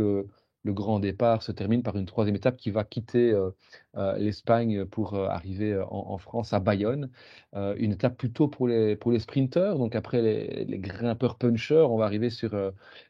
Le 0.64 0.74
grand 0.74 1.00
départ 1.00 1.42
se 1.44 1.52
termine 1.52 1.84
par 1.84 1.96
une 1.98 2.06
troisième 2.06 2.36
étape 2.36 2.58
qui 2.58 2.72
va 2.72 2.84
quitter 2.84 3.32
euh, 3.32 3.50
euh, 3.98 4.18
l'Espagne 4.18 4.86
pour 4.86 5.16
euh, 5.16 5.28
arriver 5.28 5.80
en, 5.90 6.18
France 6.18 6.54
à 6.54 6.60
Bayonne. 6.60 7.10
une 7.54 7.92
étape 7.94 8.18
plutôt 8.18 8.48
pour 8.48 8.68
les, 8.68 8.96
pour 8.96 9.12
les 9.12 9.20
sprinteurs. 9.20 9.78
Donc 9.78 9.96
après 9.96 10.22
les, 10.22 10.78
grimpeurs 10.80 11.38
punchers, 11.38 11.86
on 11.90 11.98
va 11.98 12.06
arriver 12.06 12.30
sur, 12.30 12.52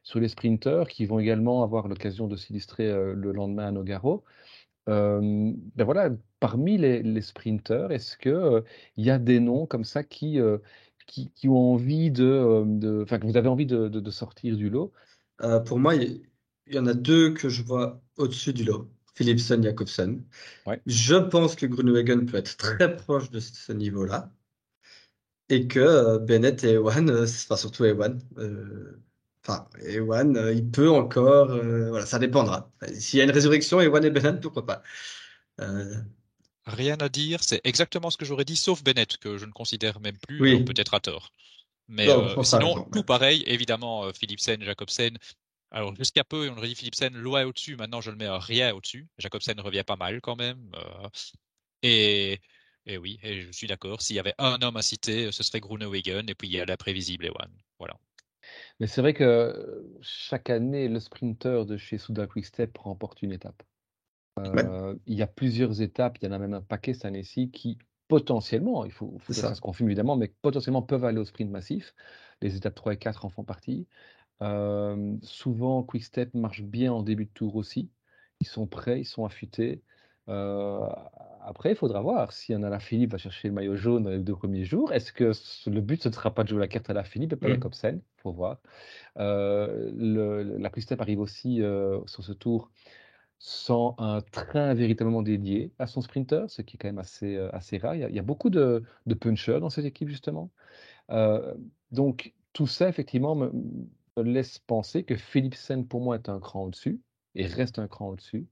sur 0.03 0.19
les 0.19 0.29
sprinteurs 0.29 0.87
qui 0.87 1.05
vont 1.05 1.19
également 1.19 1.63
avoir 1.63 1.87
l'occasion 1.87 2.27
de 2.27 2.35
s'illustrer 2.35 2.87
le 2.89 3.31
lendemain 3.31 3.67
à 3.67 3.71
Nogaro. 3.71 4.23
ben 4.87 5.55
voilà, 5.77 6.09
parmi 6.39 6.77
les, 6.77 7.03
les 7.03 7.21
sprinteurs, 7.21 7.91
est-ce 7.91 8.17
qu'il 8.17 8.63
il 8.97 9.05
y 9.05 9.09
a 9.09 9.19
des 9.19 9.39
noms 9.39 9.65
comme 9.65 9.83
ça 9.83 10.03
qui, 10.03 10.39
qui, 11.07 11.47
ont 11.49 11.73
envie 11.73 12.11
de, 12.11 13.01
enfin 13.03 13.19
que 13.19 13.25
vous 13.25 13.37
avez 13.37 13.49
envie 13.49 13.65
de, 13.65 13.89
de, 13.89 13.99
de 13.99 14.11
sortir 14.11 14.55
du 14.55 14.69
lot? 14.69 14.93
Pour 15.65 15.79
moi, 15.79 15.95
il 16.67 16.75
y 16.75 16.79
en 16.79 16.87
a 16.87 16.93
deux 16.93 17.33
que 17.33 17.49
je 17.49 17.63
vois 17.63 18.01
au-dessus 18.17 18.53
du 18.53 18.63
lot. 18.63 18.89
Philipson, 19.15 19.61
Jacobsen. 19.61 20.23
Je 20.85 21.15
pense 21.15 21.55
que 21.55 21.65
Grunewagen 21.65 22.25
peut 22.25 22.37
être 22.37 22.57
très 22.57 22.95
proche 22.95 23.29
de 23.29 23.39
ce 23.39 23.71
niveau-là. 23.71 24.31
Et 25.49 25.67
que 25.67 25.79
euh, 25.79 26.17
Bennett 26.17 26.63
et 26.63 26.73
Ewan, 26.73 27.09
euh, 27.09 27.23
enfin 27.23 27.57
surtout 27.57 27.83
Ewan, 27.83 28.21
euh, 28.37 29.03
enfin 29.43 29.67
Ewan, 29.85 30.51
il 30.55 30.69
peut 30.71 30.89
encore, 30.89 31.47
voilà, 31.47 32.05
ça 32.05 32.19
dépendra. 32.19 32.71
S'il 32.93 33.19
y 33.19 33.21
a 33.21 33.25
une 33.25 33.31
résurrection, 33.31 33.81
Ewan 33.81 34.03
et 34.05 34.11
Bennett, 34.11 34.39
pourquoi 34.39 34.65
pas. 34.65 34.81
Rien 36.65 36.95
à 36.99 37.09
dire, 37.09 37.43
c'est 37.43 37.59
exactement 37.65 38.09
ce 38.11 38.17
que 38.17 38.23
j'aurais 38.23 38.45
dit, 38.45 38.55
sauf 38.55 38.81
Bennett, 38.81 39.17
que 39.17 39.37
je 39.37 39.45
ne 39.45 39.51
considère 39.51 39.99
même 39.99 40.17
plus, 40.17 40.63
peut-être 40.63 40.93
à 40.93 41.01
tort. 41.01 41.33
Mais 41.89 42.07
sinon, 42.43 42.87
tout 42.93 43.03
pareil, 43.03 43.43
évidemment, 43.45 44.13
Philipsen, 44.13 44.63
Jacobsen, 44.63 45.17
alors, 45.71 45.95
jusqu'à 45.95 46.25
peu, 46.25 46.49
on 46.49 46.57
aurait 46.57 46.67
dit 46.67 46.75
Philipsen 46.75 47.15
loin 47.15 47.45
au-dessus. 47.45 47.77
Maintenant, 47.77 48.01
je 48.01 48.11
le 48.11 48.17
mets 48.17 48.25
à 48.25 48.37
rien 48.37 48.73
au-dessus. 48.73 49.07
Jacobsen 49.17 49.59
revient 49.61 49.83
pas 49.87 49.95
mal 49.95 50.19
quand 50.19 50.35
même. 50.35 50.69
Euh, 50.75 51.07
et, 51.81 52.39
et, 52.85 52.97
oui, 52.97 53.19
et 53.23 53.41
je 53.41 53.51
suis 53.51 53.67
d'accord. 53.67 54.01
S'il 54.01 54.17
y 54.17 54.19
avait 54.19 54.35
un 54.37 54.61
homme 54.61 54.75
à 54.75 54.81
citer, 54.81 55.31
ce 55.31 55.43
serait 55.43 55.61
Groenewegen. 55.61 56.29
Et 56.29 56.35
puis, 56.35 56.49
il 56.49 56.53
y 56.53 56.59
a 56.59 56.65
l'imprévisible 56.65 57.25
Ewan. 57.25 57.49
Voilà. 57.79 57.95
Mais 58.79 58.87
c'est 58.87 58.99
vrai 58.99 59.13
que 59.13 59.87
chaque 60.01 60.49
année, 60.49 60.89
le 60.89 60.99
sprinter 60.99 61.65
de 61.65 61.77
chez 61.77 61.97
Souda 61.97 62.27
Quickstep 62.27 62.77
remporte 62.77 63.21
une 63.21 63.31
étape. 63.31 63.63
Euh, 64.39 64.95
il 65.05 65.17
y 65.17 65.21
a 65.21 65.27
plusieurs 65.27 65.81
étapes, 65.81 66.17
il 66.21 66.25
y 66.25 66.27
en 66.27 66.31
a 66.31 66.39
même 66.39 66.53
un 66.53 66.61
paquet 66.61 66.93
cette 66.93 67.05
année-ci 67.05 67.51
qui 67.51 67.77
potentiellement, 68.07 68.83
il 68.83 68.91
faut, 68.91 69.17
faut 69.19 69.33
que 69.33 69.39
ça 69.39 69.55
se 69.55 69.61
confirme 69.61 69.87
évidemment, 69.87 70.17
mais 70.17 70.33
potentiellement 70.41 70.81
peuvent 70.81 71.05
aller 71.05 71.19
au 71.19 71.25
sprint 71.25 71.49
massif. 71.49 71.93
Les 72.41 72.57
étapes 72.57 72.75
3 72.75 72.93
et 72.93 72.97
4 72.97 73.23
en 73.23 73.29
font 73.29 73.43
partie 73.43 73.87
souvent, 75.21 75.83
Quickstep 75.83 76.33
marche 76.33 76.63
bien 76.63 76.91
en 76.93 77.03
début 77.03 77.25
de 77.25 77.31
tour 77.31 77.55
aussi. 77.55 77.89
Ils 78.39 78.47
sont 78.47 78.67
prêts, 78.67 78.99
ils 78.99 79.05
sont 79.05 79.25
affûtés. 79.25 79.81
après, 80.27 81.71
il 81.71 81.75
faudra 81.75 82.01
voir 82.01 82.31
si 82.31 82.53
un 82.53 82.79
Philippe 82.79 83.11
va 83.11 83.17
chercher 83.17 83.49
le 83.49 83.53
maillot 83.53 83.75
jaune 83.75 84.09
les 84.09 84.19
deux 84.19 84.35
premiers 84.35 84.65
jours. 84.65 84.93
Est-ce 84.93 85.11
que 85.13 85.31
le 85.69 85.81
but, 85.81 86.01
ce 86.01 86.09
ne 86.09 86.13
sera 86.13 86.33
pas 86.33 86.43
de 86.43 86.49
jouer 86.49 86.59
la 86.59 86.67
carte 86.67 86.89
à 86.89 86.93
la 86.93 87.03
Philippe 87.03 87.33
et 87.33 87.35
pas 87.35 87.47
la 87.47 87.57
mmh. 87.57 87.59
Copsen 87.59 87.95
Il 87.97 88.21
faut 88.21 88.31
voir. 88.31 88.59
la 89.15 90.69
Quickstep 90.69 91.01
arrive 91.01 91.19
aussi 91.19 91.61
sur 92.05 92.23
ce 92.23 92.33
tour 92.33 92.71
sans 93.43 93.95
un 93.97 94.21
train 94.21 94.75
véritablement 94.75 95.23
dédié 95.23 95.71
à 95.79 95.87
son 95.87 96.01
sprinter, 96.01 96.47
ce 96.47 96.61
qui 96.61 96.75
est 96.75 96.79
quand 96.79 96.87
même 96.87 96.99
assez, 96.99 97.37
assez 97.53 97.79
rare. 97.79 97.95
Il 97.95 98.15
y, 98.15 98.19
a, 98.19 98.21
beaucoup 98.21 98.51
de, 98.51 98.83
de 99.07 99.13
punchers 99.15 99.59
dans 99.59 99.71
cette 99.71 99.85
équipe, 99.85 100.09
justement. 100.09 100.51
donc, 101.91 102.33
tout 102.53 102.67
ça, 102.67 102.89
effectivement, 102.89 103.35
me, 103.35 103.51
laisse 104.17 104.59
penser 104.59 105.03
que 105.03 105.15
Philipsen, 105.15 105.87
pour 105.87 106.01
moi, 106.01 106.15
est 106.15 106.29
un 106.29 106.39
cran 106.39 106.63
au-dessus 106.63 107.01
et 107.35 107.45
reste 107.45 107.79
un 107.79 107.87
cran 107.87 108.09
au-dessus. 108.09 108.47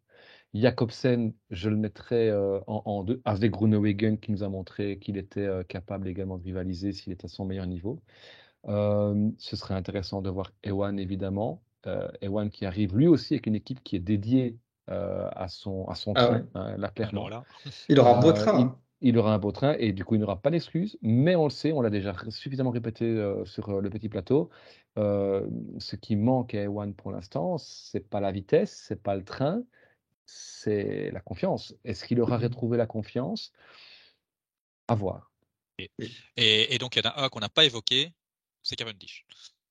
Jacobsen, 0.53 1.33
je 1.51 1.69
le 1.69 1.75
mettrais 1.75 2.29
euh, 2.29 2.59
en, 2.67 3.03
deux, 3.03 3.21
avec 3.25 3.51
Grunewegen 3.51 4.17
qui 4.17 4.31
nous 4.31 4.43
a 4.43 4.49
montré 4.49 4.97
qu'il 4.97 5.17
était 5.17 5.41
euh, 5.41 5.63
capable 5.63 6.07
également 6.07 6.37
de 6.37 6.43
rivaliser 6.43 6.91
s'il 6.91 7.13
était 7.13 7.25
à 7.25 7.29
son 7.29 7.45
meilleur 7.45 7.67
niveau. 7.67 8.01
Euh, 8.67 9.29
ce 9.37 9.55
serait 9.55 9.75
intéressant 9.75 10.21
de 10.21 10.29
voir 10.29 10.51
Ewan, 10.63 10.99
évidemment. 10.99 11.61
Ewan 12.21 12.49
qui 12.49 12.65
arrive 12.65 12.97
lui 12.97 13.07
aussi 13.07 13.35
avec 13.35 13.47
une 13.47 13.55
équipe 13.55 13.81
qui 13.83 13.95
est 13.95 14.01
dédiée 14.01 14.57
à 14.87 15.47
son, 15.47 15.87
à 15.87 15.95
son 15.95 16.13
ah 16.15 16.25
train, 16.25 16.45
hein, 16.55 16.77
là, 16.77 16.91
Il 17.87 17.99
aura 17.99 18.17
un 18.17 18.19
beau 18.19 18.33
train. 18.33 18.75
Il 19.01 19.17
aura 19.17 19.33
un 19.33 19.39
beau 19.39 19.51
train 19.51 19.75
et 19.79 19.93
du 19.93 20.03
coup, 20.03 20.15
il 20.15 20.21
n'aura 20.21 20.41
pas 20.41 20.51
d'excuses. 20.51 20.97
Mais 21.01 21.35
on 21.35 21.45
le 21.45 21.49
sait, 21.49 21.71
on 21.71 21.81
l'a 21.81 21.89
déjà 21.89 22.13
suffisamment 22.29 22.71
répété 22.71 23.05
euh, 23.05 23.45
sur 23.45 23.69
euh, 23.69 23.81
le 23.81 23.89
petit 23.89 24.09
plateau. 24.09 24.49
Euh, 24.97 25.47
ce 25.77 25.95
qui 25.95 26.15
manque 26.15 26.53
à 26.53 26.63
Ewan 26.63 26.93
pour 26.93 27.11
l'instant, 27.11 27.57
c'est 27.57 28.07
pas 28.07 28.19
la 28.19 28.31
vitesse, 28.31 28.85
c'est 28.87 29.01
pas 29.01 29.15
le 29.15 29.23
train, 29.23 29.63
c'est 30.25 31.11
la 31.11 31.21
confiance. 31.21 31.75
Est-ce 31.85 32.03
qu'il 32.03 32.19
aura 32.19 32.37
retrouvé 32.37 32.77
la 32.77 32.87
confiance? 32.87 33.53
À 34.87 34.95
voir. 34.95 35.31
Et, 36.35 36.77
donc, 36.79 36.95
il 36.95 37.03
y 37.03 37.07
en 37.07 37.11
a 37.11 37.23
un 37.23 37.29
qu'on 37.29 37.39
n'a 37.39 37.49
pas 37.49 37.63
évoqué, 37.63 38.13
c'est 38.63 38.75
Cavendish. 38.75 39.25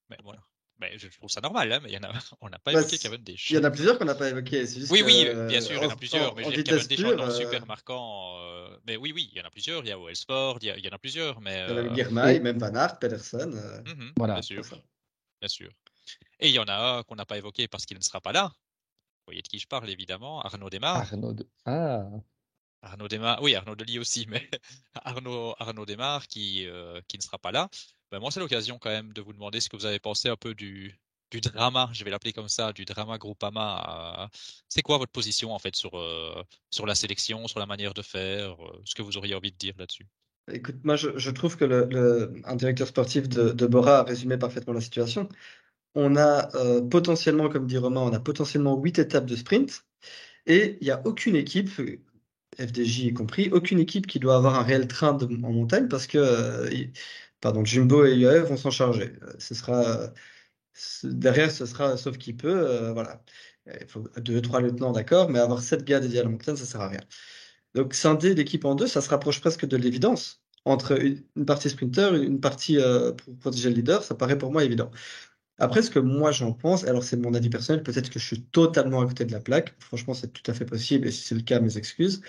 Mais 0.08 0.16
voilà. 0.22 0.40
Mais 0.80 0.96
je 0.96 1.08
trouve 1.08 1.28
ça 1.28 1.40
normal, 1.40 1.72
hein, 1.72 1.80
mais 1.82 1.90
y 1.90 1.98
en 1.98 2.04
a, 2.04 2.12
on 2.40 2.48
n'a 2.48 2.58
pas 2.58 2.72
bah, 2.72 2.80
évoqué 2.80 2.98
Cavendish. 2.98 3.50
Il 3.50 3.56
y 3.56 3.58
en 3.58 3.64
a 3.64 3.70
plusieurs 3.70 3.98
qu'on 3.98 4.04
n'a 4.04 4.14
pas 4.14 4.28
évoqué. 4.28 4.64
oui, 4.90 5.02
oui, 5.04 5.28
bien 5.48 5.60
sûr, 5.60 5.76
il 5.76 5.82
y 5.82 5.86
en 5.86 5.90
a 5.90 5.96
plusieurs. 5.96 6.34
mais 6.36 6.44
je 6.44 6.48
veux 6.48 6.62
dire, 6.62 6.64
Cavendish 6.64 7.36
super 7.36 7.66
marquant. 7.66 8.38
Euh, 8.40 8.76
mais 8.86 8.96
oui, 8.96 9.12
oui, 9.12 9.28
il 9.32 9.38
y 9.38 9.40
en 9.42 9.44
a 9.44 9.50
plusieurs. 9.50 9.82
Il 9.84 9.88
y 9.88 9.92
a 9.92 9.98
Wellsford, 9.98 10.58
il, 10.62 10.68
y 10.68 10.88
en 10.88 10.92
a 10.92 10.98
plusieurs. 10.98 11.40
Mais, 11.40 11.66
il 11.68 11.74
y 11.74 11.78
a 11.78 11.82
même 11.82 11.94
Girmay, 11.94 12.40
même 12.40 12.58
Van 12.58 12.74
Aert, 12.74 12.98
Pedersen. 12.98 13.54
Euh. 13.54 13.82
Mhm, 13.82 14.12
voilà. 14.16 14.34
Bien 14.34 14.42
sûr. 14.42 14.62
Bien 15.40 15.48
sûr. 15.48 15.70
Et 16.40 16.48
il 16.48 16.54
y 16.54 16.58
en 16.58 16.64
a 16.64 16.98
un 16.98 17.02
qu'on 17.02 17.16
n'a 17.16 17.26
pas 17.26 17.38
évoqué 17.38 17.66
parce 17.68 17.84
qu'il 17.84 17.96
ne 17.96 18.02
sera 18.02 18.20
pas 18.20 18.32
là. 18.32 18.44
Vous 18.48 19.32
voyez 19.32 19.42
de 19.42 19.48
qui 19.48 19.58
je 19.58 19.66
parle, 19.66 19.90
évidemment. 19.90 20.40
Arnaud 20.40 20.70
Desmar. 20.70 20.96
Arnaud 20.96 21.32
de... 21.32 21.46
Ah. 21.66 22.08
Arnaud 22.82 23.08
Desmar, 23.08 23.42
oui, 23.42 23.54
Arnaud 23.54 23.74
Delis 23.74 23.98
aussi, 23.98 24.26
mais 24.28 24.48
Arnaud, 24.94 25.54
Arnaud 25.58 25.84
Desmar 25.84 26.26
qui, 26.28 26.66
euh, 26.66 27.00
qui 27.08 27.18
ne 27.18 27.22
sera 27.22 27.38
pas 27.38 27.52
là. 27.52 27.68
Ben 28.10 28.20
moi, 28.20 28.30
c'est 28.30 28.40
l'occasion 28.40 28.78
quand 28.78 28.90
même 28.90 29.12
de 29.12 29.20
vous 29.20 29.32
demander 29.32 29.60
ce 29.60 29.68
que 29.68 29.76
vous 29.76 29.84
avez 29.84 29.98
pensé 29.98 30.28
un 30.28 30.36
peu 30.36 30.54
du, 30.54 30.98
drama, 31.42 31.90
je 31.92 32.04
vais 32.04 32.10
l'appeler 32.10 32.32
comme 32.32 32.48
ça, 32.48 32.72
du 32.72 32.86
drama 32.86 33.18
Groupama. 33.18 34.30
C'est 34.68 34.80
quoi 34.80 34.96
votre 34.96 35.12
position 35.12 35.52
en 35.52 35.58
fait 35.58 35.76
sur, 35.76 35.98
euh, 35.98 36.42
sur 36.70 36.86
la 36.86 36.94
sélection, 36.94 37.46
sur 37.48 37.60
la 37.60 37.66
manière 37.66 37.92
de 37.92 38.00
faire, 38.00 38.56
euh, 38.64 38.80
ce 38.84 38.94
que 38.94 39.02
vous 39.02 39.18
auriez 39.18 39.34
envie 39.34 39.52
de 39.52 39.58
dire 39.58 39.74
là-dessus? 39.78 40.06
Écoute, 40.50 40.76
moi 40.84 40.96
je, 40.96 41.30
trouve 41.30 41.58
que 41.58 41.66
le, 41.66 42.32
un 42.44 42.56
directeur 42.56 42.88
sportif 42.88 43.28
de, 43.28 43.50
de, 43.50 43.66
Bora 43.66 43.98
a 43.98 44.02
résumé 44.04 44.38
parfaitement 44.38 44.72
la 44.72 44.80
situation. 44.80 45.28
On 45.94 46.16
a 46.16 46.54
euh, 46.56 46.80
potentiellement, 46.80 47.50
comme 47.50 47.66
dit 47.66 47.76
Romain, 47.76 48.00
on 48.00 48.12
a 48.14 48.20
potentiellement 48.20 48.78
huit 48.78 48.98
étapes 48.98 49.26
de 49.26 49.36
sprint 49.36 49.84
et 50.46 50.78
il 50.80 50.84
n'y 50.84 50.90
a 50.90 51.02
aucune 51.04 51.36
équipe, 51.36 51.68
FDJ 52.58 53.00
y 53.00 53.12
compris, 53.12 53.50
aucune 53.52 53.78
équipe 53.78 54.06
qui 54.06 54.18
doit 54.18 54.36
avoir 54.36 54.54
un 54.54 54.62
réel 54.62 54.88
train 54.88 55.18
en 55.18 55.52
montagne 55.52 55.88
parce 55.88 56.06
que 56.06 56.70
pardon, 57.40 57.64
Jumbo 57.64 58.04
et 58.04 58.16
UAE 58.16 58.44
vont 58.44 58.56
s'en 58.56 58.70
charger. 58.70 59.12
Sera 59.38 60.10
derrière, 61.04 61.50
ce 61.50 61.66
sera 61.66 61.96
sauf 61.96 62.18
qui 62.18 62.32
peut. 62.32 62.68
Euh, 62.68 62.92
voilà. 62.92 63.22
Il 63.80 63.86
faut 63.86 64.04
deux, 64.18 64.40
trois 64.40 64.60
lieutenants, 64.60 64.92
d'accord, 64.92 65.28
mais 65.30 65.38
avoir 65.38 65.60
sept 65.62 65.84
gars 65.84 66.00
dédiés 66.00 66.20
à 66.20 66.22
la 66.22 66.30
montagne, 66.30 66.56
ça 66.56 66.64
sert 66.64 66.80
à 66.80 66.88
rien. 66.88 67.00
Donc 67.74 67.94
scinder 67.94 68.34
l'équipe 68.34 68.64
en 68.64 68.74
deux, 68.74 68.86
ça 68.86 69.00
se 69.02 69.10
rapproche 69.10 69.40
presque 69.40 69.66
de 69.66 69.76
l'évidence. 69.76 70.42
Entre 70.64 71.00
une, 71.02 71.46
partie 71.46 71.70
sprinter, 71.70 72.14
une 72.14 72.40
partie 72.40 72.78
euh, 72.78 73.12
pour 73.12 73.36
protéger 73.38 73.68
le 73.70 73.76
leader, 73.76 74.02
ça 74.02 74.14
paraît 74.14 74.38
pour 74.38 74.52
moi 74.52 74.64
évident. 74.64 74.90
Après, 75.58 75.82
ce 75.82 75.90
que 75.90 75.98
moi 75.98 76.32
j'en 76.32 76.52
pense, 76.52 76.84
alors 76.84 77.04
c'est 77.04 77.16
mon 77.16 77.34
avis 77.34 77.50
personnel, 77.50 77.82
peut-être 77.82 78.10
que 78.10 78.18
je 78.18 78.26
suis 78.26 78.42
totalement 78.42 79.00
à 79.00 79.06
côté 79.06 79.24
de 79.24 79.32
la 79.32 79.40
plaque. 79.40 79.74
Franchement, 79.80 80.14
c'est 80.14 80.32
tout 80.32 80.48
à 80.50 80.54
fait 80.54 80.64
possible, 80.64 81.08
et 81.08 81.10
si 81.10 81.22
c'est 81.22 81.34
le 81.34 81.42
cas, 81.42 81.60
mes 81.60 81.76
excuses. 81.78 82.22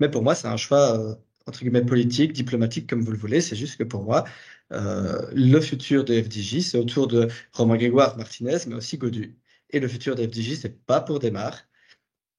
Mais 0.00 0.10
pour 0.10 0.22
moi, 0.22 0.34
c'est 0.34 0.48
un 0.48 0.56
choix 0.56 0.98
euh, 0.98 1.14
entre 1.46 1.60
guillemets 1.60 1.84
politique, 1.84 2.32
diplomatique, 2.32 2.88
comme 2.88 3.02
vous 3.02 3.12
le 3.12 3.18
voulez. 3.18 3.40
C'est 3.40 3.56
juste 3.56 3.76
que 3.78 3.84
pour 3.84 4.02
moi, 4.04 4.24
euh, 4.72 5.30
le 5.32 5.60
futur 5.60 6.04
de 6.04 6.20
FDJ, 6.20 6.60
c'est 6.60 6.78
autour 6.78 7.06
de 7.06 7.28
Romain 7.52 7.76
Grégoire, 7.76 8.16
Martinez, 8.16 8.58
mais 8.66 8.74
aussi 8.74 8.98
Godu. 8.98 9.38
Et 9.70 9.80
le 9.80 9.88
futur 9.88 10.14
de 10.14 10.26
FDJ, 10.26 10.54
c'est 10.56 10.84
pas 10.84 11.00
pour 11.00 11.18
Desmar. 11.18 11.60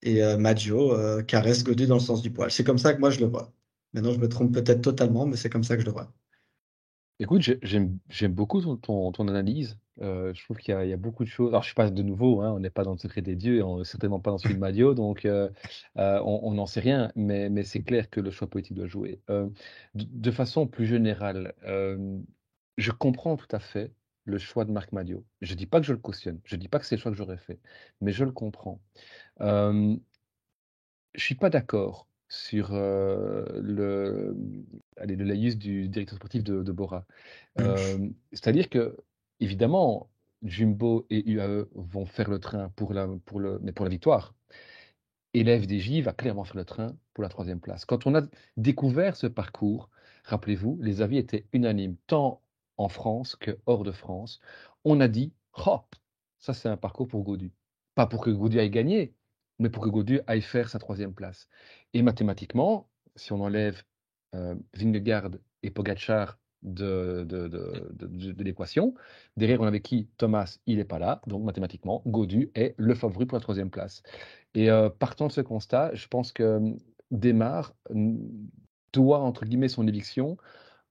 Et 0.01 0.23
euh, 0.23 0.37
Maggio 0.37 0.93
euh, 0.93 1.23
caresse 1.23 1.63
Godu 1.63 1.87
dans 1.87 1.95
le 1.95 2.01
sens 2.01 2.21
du 2.21 2.31
poil. 2.31 2.51
C'est 2.51 2.63
comme 2.63 2.77
ça 2.77 2.93
que 2.93 2.99
moi 2.99 3.09
je 3.09 3.19
le 3.19 3.27
vois. 3.27 3.53
Maintenant, 3.93 4.11
je 4.13 4.19
me 4.19 4.29
trompe 4.29 4.53
peut-être 4.53 4.81
totalement, 4.81 5.25
mais 5.25 5.37
c'est 5.37 5.49
comme 5.49 5.63
ça 5.63 5.75
que 5.75 5.81
je 5.81 5.85
le 5.87 5.93
vois. 5.93 6.13
Écoute, 7.19 7.41
j'aime 7.63 7.99
beaucoup 8.33 8.61
ton, 8.61 9.11
ton, 9.11 9.27
analyse. 9.27 9.77
Euh, 10.01 10.33
je 10.33 10.43
trouve 10.43 10.57
qu'il 10.57 10.73
y, 10.73 10.93
a 10.93 10.97
beaucoup 10.97 11.23
de 11.23 11.29
choses. 11.29 11.49
Alors, 11.49 11.63
je 11.63 11.67
suis 11.67 11.75
pas 11.75 11.89
de 11.89 12.03
nouveau, 12.03 12.41
hein, 12.41 12.51
on 12.51 12.59
n'est 12.59 12.69
pas 12.69 12.83
dans 12.83 12.91
le 12.91 12.97
secret 12.97 13.21
des 13.21 13.35
dieux 13.35 13.57
et 13.57 13.63
on 13.63 13.79
n'est 13.79 13.85
certainement 13.85 14.19
pas 14.19 14.31
dans 14.31 14.37
celui 14.37 14.55
de 14.55 14.59
Madio, 14.59 14.93
donc 14.93 15.25
euh, 15.25 15.49
euh, 15.97 16.21
on 16.23 16.53
n'en 16.53 16.65
sait 16.65 16.79
rien, 16.79 17.11
mais, 17.15 17.49
mais 17.49 17.63
c'est 17.63 17.81
clair 17.81 18.09
que 18.09 18.19
le 18.19 18.29
choix 18.29 18.47
politique 18.47 18.75
doit 18.75 18.87
jouer. 18.87 19.21
De, 19.27 19.51
de, 19.95 20.31
façon 20.31 20.67
plus 20.67 20.85
générale, 20.85 21.53
je 22.77 22.91
comprends 22.91 23.37
tout 23.37 23.47
à 23.51 23.59
fait 23.59 23.91
le 24.25 24.37
choix 24.37 24.65
de 24.65 24.71
Marc 24.71 24.91
Madio. 24.91 25.25
Je 25.41 25.53
ne 25.53 25.57
dis 25.57 25.65
pas 25.65 25.79
que 25.79 25.85
je 25.85 25.93
le 25.93 25.99
cautionne, 25.99 26.39
je 26.43 26.55
ne 26.55 26.61
dis 26.61 26.67
pas 26.67 26.79
que 26.79 26.85
c'est 26.85 26.95
le 26.95 27.01
choix 27.01 27.11
que 27.11 27.17
j'aurais 27.17 27.37
fait, 27.37 27.59
mais 28.01 28.11
je 28.11 28.23
le 28.23 28.31
comprends. 28.31 28.79
je 29.39 29.71
ne 29.71 29.99
suis 31.15 31.35
pas 31.35 31.49
d'accord 31.49 32.07
sur 32.29 32.73
le, 32.73 34.35
allez, 34.97 35.15
le 35.15 35.23
laïus 35.23 35.57
du 35.57 35.87
directeur 35.87 36.17
sportif 36.17 36.43
de, 36.43 36.71
Bora. 36.71 37.05
Mmh. 37.57 38.11
C'est-à-dire 38.33 38.69
que, 38.69 38.95
évidemment, 39.39 40.09
Jumbo 40.43 41.05
et 41.09 41.29
UAE 41.29 41.67
vont 41.73 42.05
faire 42.05 42.29
le 42.29 42.39
train 42.39 42.69
pour 42.69 42.93
la, 42.93 43.07
pour 43.25 43.39
le, 43.39 43.59
mais 43.61 43.71
pour 43.71 43.85
la 43.85 43.89
victoire. 43.89 44.35
Et 45.33 45.43
la 45.43 45.59
FDJ 45.59 46.01
va 46.01 46.13
clairement 46.13 46.43
faire 46.43 46.57
le 46.57 46.65
train 46.65 46.95
pour 47.13 47.23
la 47.23 47.29
troisième 47.29 47.59
place. 47.59 47.85
Quand 47.85 48.07
on 48.07 48.15
a 48.15 48.21
découvert 48.55 49.15
ce 49.15 49.27
parcours, 49.27 49.89
rappelez-vous, 50.23 50.79
les 50.81 51.01
avis 51.01 51.17
étaient 51.17 51.45
unanimes, 51.53 51.97
tant 52.07 52.41
en 52.77 52.89
France 52.89 53.35
que 53.35 53.57
hors 53.65 53.83
de 53.83 53.91
France. 53.91 54.39
On 54.85 54.99
a 54.99 55.07
dit, 55.07 55.33
oh, 55.65 55.81
ça 56.39 56.53
c'est 56.53 56.69
un 56.69 56.77
parcours 56.77 57.07
pour 57.07 57.23
Gaudu. 57.23 57.51
Pas 57.95 58.07
pour 58.07 58.21
que 58.21 58.29
Gaudu 58.29 58.59
aille 58.59 58.69
gagner, 58.69 59.13
mais 59.59 59.69
pour 59.69 59.83
que 59.83 59.89
Gaudu 59.89 60.21
aille 60.27 60.41
faire 60.41 60.69
sa 60.69 60.79
troisième 60.79 61.13
place. 61.13 61.47
Et 61.93 62.01
mathématiquement, 62.01 62.89
si 63.15 63.33
on 63.33 63.41
enlève 63.41 63.83
euh, 64.35 64.55
Vingegaard 64.73 65.31
et 65.63 65.71
Pogacar 65.71 66.37
de, 66.73 68.43
l'équation. 68.43 68.93
Derrière, 69.37 69.61
on 69.61 69.65
avait 69.65 69.81
qui? 69.81 70.09
Thomas, 70.17 70.59
il 70.65 70.77
n'est 70.77 70.85
pas 70.85 70.99
là. 70.99 71.21
Donc, 71.27 71.43
mathématiquement, 71.43 72.01
Godu 72.05 72.51
est 72.55 72.75
le 72.77 72.95
favori 72.95 73.25
pour 73.25 73.37
la 73.37 73.41
troisième 73.41 73.69
place. 73.69 74.03
Et 74.53 74.69
euh, 74.69 74.89
partant 74.89 75.27
de 75.27 75.31
ce 75.31 75.41
constat, 75.41 75.91
je 75.93 76.07
pense 76.07 76.31
que 76.31 76.57
hum, 76.57 76.77
Desmar 77.11 77.73
hum, 77.89 78.17
doit, 78.93 79.19
entre 79.19 79.45
guillemets, 79.45 79.69
son 79.69 79.87
éviction, 79.87 80.37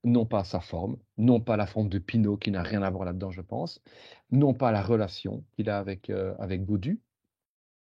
non 0.04 0.26
pas 0.26 0.44
sa 0.44 0.60
forme, 0.60 0.96
non 1.18 1.40
pas 1.40 1.56
la 1.56 1.66
forme 1.66 1.88
de 1.88 1.98
Pinot, 1.98 2.36
qui 2.36 2.50
n'a 2.50 2.62
rien 2.62 2.82
à 2.82 2.90
voir 2.90 3.04
là-dedans, 3.04 3.30
je 3.30 3.40
pense, 3.40 3.82
non 4.30 4.54
pas 4.54 4.70
la 4.72 4.82
relation 4.82 5.44
qu'il 5.52 5.68
a 5.70 5.78
avec, 5.78 6.10
euh, 6.10 6.34
avec 6.38 6.64
Godu, 6.64 7.00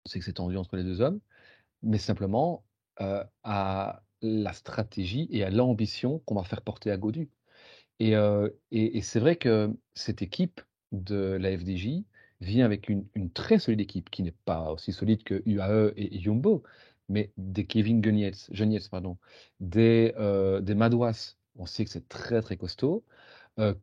c'est 0.05 0.19
que 0.19 0.25
c'est 0.25 0.33
tendu 0.33 0.57
entre 0.57 0.75
les 0.75 0.83
deux 0.83 1.01
hommes, 1.01 1.19
mais 1.83 1.97
simplement 1.97 2.63
euh, 3.01 3.23
à 3.43 4.03
la 4.21 4.53
stratégie 4.53 5.27
et 5.31 5.43
à 5.43 5.49
l'ambition 5.49 6.19
qu'on 6.19 6.35
va 6.35 6.43
faire 6.43 6.61
porter 6.61 6.91
à 6.91 6.97
Godu. 6.97 7.29
Et, 7.99 9.01
c'est 9.01 9.19
vrai 9.19 9.35
que 9.37 9.73
cette 9.93 10.21
équipe 10.21 10.61
de 10.91 11.37
la 11.39 11.57
FDJ 11.57 12.03
vient 12.41 12.65
avec 12.65 12.89
une, 12.89 13.05
très 13.33 13.59
solide 13.59 13.81
équipe, 13.81 14.09
qui 14.09 14.23
n'est 14.23 14.31
pas 14.31 14.71
aussi 14.71 14.91
solide 14.91 15.23
que 15.23 15.41
UAE 15.45 15.93
et, 15.95 16.19
Jumbo, 16.19 16.63
mais 17.09 17.31
des 17.37 17.65
Kevin 17.65 18.03
Genietz, 18.03 18.89
pardon, 18.89 19.17
des, 19.59 20.13
des 20.61 20.75
Madouas, 20.75 21.35
on 21.57 21.65
sait 21.65 21.85
que 21.85 21.91
c'est 21.91 22.07
très 22.09 22.41
très 22.41 22.57
costaud. 22.57 23.03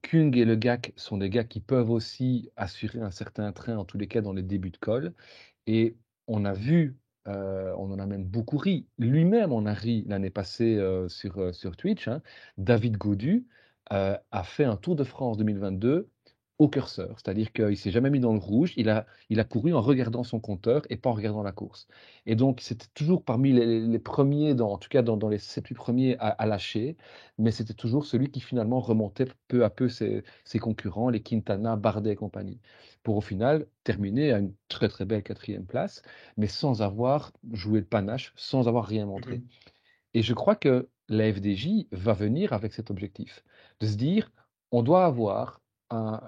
Kung 0.02 0.36
et 0.36 0.44
le 0.44 0.56
GAC 0.56 0.92
sont 0.96 1.16
des 1.16 1.30
gars 1.30 1.44
qui 1.44 1.60
peuvent 1.60 1.90
aussi 1.90 2.50
assurer 2.56 3.00
un 3.00 3.10
certain 3.10 3.52
train, 3.52 3.76
en 3.78 3.84
tous 3.84 3.98
les 3.98 4.06
cas 4.08 4.20
dans 4.20 4.34
les 4.34 4.42
débuts 4.42 4.70
de 4.70 4.76
col. 4.76 5.14
Et 5.66 5.96
on 6.26 6.44
a 6.44 6.52
vu, 6.52 6.96
on 7.26 7.90
en 7.90 7.98
a 7.98 8.06
même 8.06 8.24
beaucoup 8.24 8.58
ri, 8.58 8.86
lui-même 8.98 9.52
on 9.52 9.66
a 9.66 9.72
ri 9.74 10.04
l'année 10.06 10.30
passée 10.30 10.78
sur, 11.08 11.54
sur 11.54 11.76
Twitch, 11.76 12.08
hein, 12.08 12.22
David 12.58 12.98
Godu, 12.98 13.46
euh, 13.92 14.16
a 14.30 14.42
fait 14.44 14.64
un 14.64 14.76
Tour 14.76 14.96
de 14.96 15.04
France 15.04 15.36
2022 15.36 16.08
au 16.58 16.68
curseur, 16.68 17.18
c'est-à-dire 17.18 17.52
qu'il 17.52 17.76
s'est 17.76 17.90
jamais 17.90 18.10
mis 18.10 18.20
dans 18.20 18.32
le 18.32 18.38
rouge, 18.38 18.72
il 18.76 18.88
a, 18.88 19.06
il 19.30 19.40
a 19.40 19.44
couru 19.44 19.74
en 19.74 19.80
regardant 19.80 20.22
son 20.22 20.38
compteur 20.38 20.82
et 20.90 20.96
pas 20.96 21.10
en 21.10 21.14
regardant 21.14 21.42
la 21.42 21.50
course. 21.50 21.88
Et 22.24 22.36
donc, 22.36 22.60
c'était 22.60 22.86
toujours 22.94 23.24
parmi 23.24 23.52
les, 23.52 23.98
premiers, 23.98 24.54
dans, 24.54 24.70
en 24.70 24.78
tout 24.78 24.88
cas 24.88 25.02
dans, 25.02 25.16
dans 25.16 25.28
les 25.28 25.38
7-8 25.38 25.74
premiers 25.74 26.16
à, 26.20 26.46
lâcher, 26.46 26.96
mais 27.36 27.50
c'était 27.50 27.74
toujours 27.74 28.04
celui 28.06 28.30
qui 28.30 28.40
finalement 28.40 28.80
remontait 28.80 29.26
peu 29.48 29.64
à 29.64 29.70
peu 29.70 29.88
ses, 29.88 30.22
ses, 30.44 30.60
concurrents, 30.60 31.08
les 31.08 31.20
Quintana, 31.20 31.74
Bardet 31.76 32.12
et 32.12 32.16
compagnie, 32.16 32.60
pour 33.02 33.16
au 33.16 33.22
final 33.22 33.66
terminer 33.82 34.32
à 34.32 34.38
une 34.38 34.54
très 34.68 34.88
très 34.88 35.04
belle 35.04 35.24
quatrième 35.24 35.66
place, 35.66 36.02
mais 36.36 36.46
sans 36.46 36.80
avoir 36.80 37.32
joué 37.52 37.80
le 37.80 37.86
panache, 37.86 38.32
sans 38.36 38.68
avoir 38.68 38.86
rien 38.86 39.06
montré. 39.06 39.38
Mmh 39.38 39.48
et 40.14 40.22
je 40.22 40.34
crois 40.34 40.56
que 40.56 40.88
la 41.08 41.32
FDJ 41.32 41.86
va 41.90 42.12
venir 42.12 42.52
avec 42.52 42.72
cet 42.72 42.90
objectif, 42.90 43.44
de 43.82 43.86
se 43.88 43.96
dire, 43.96 44.30
on 44.70 44.82
doit 44.82 45.04
avoir 45.04 45.60
un, 45.90 46.20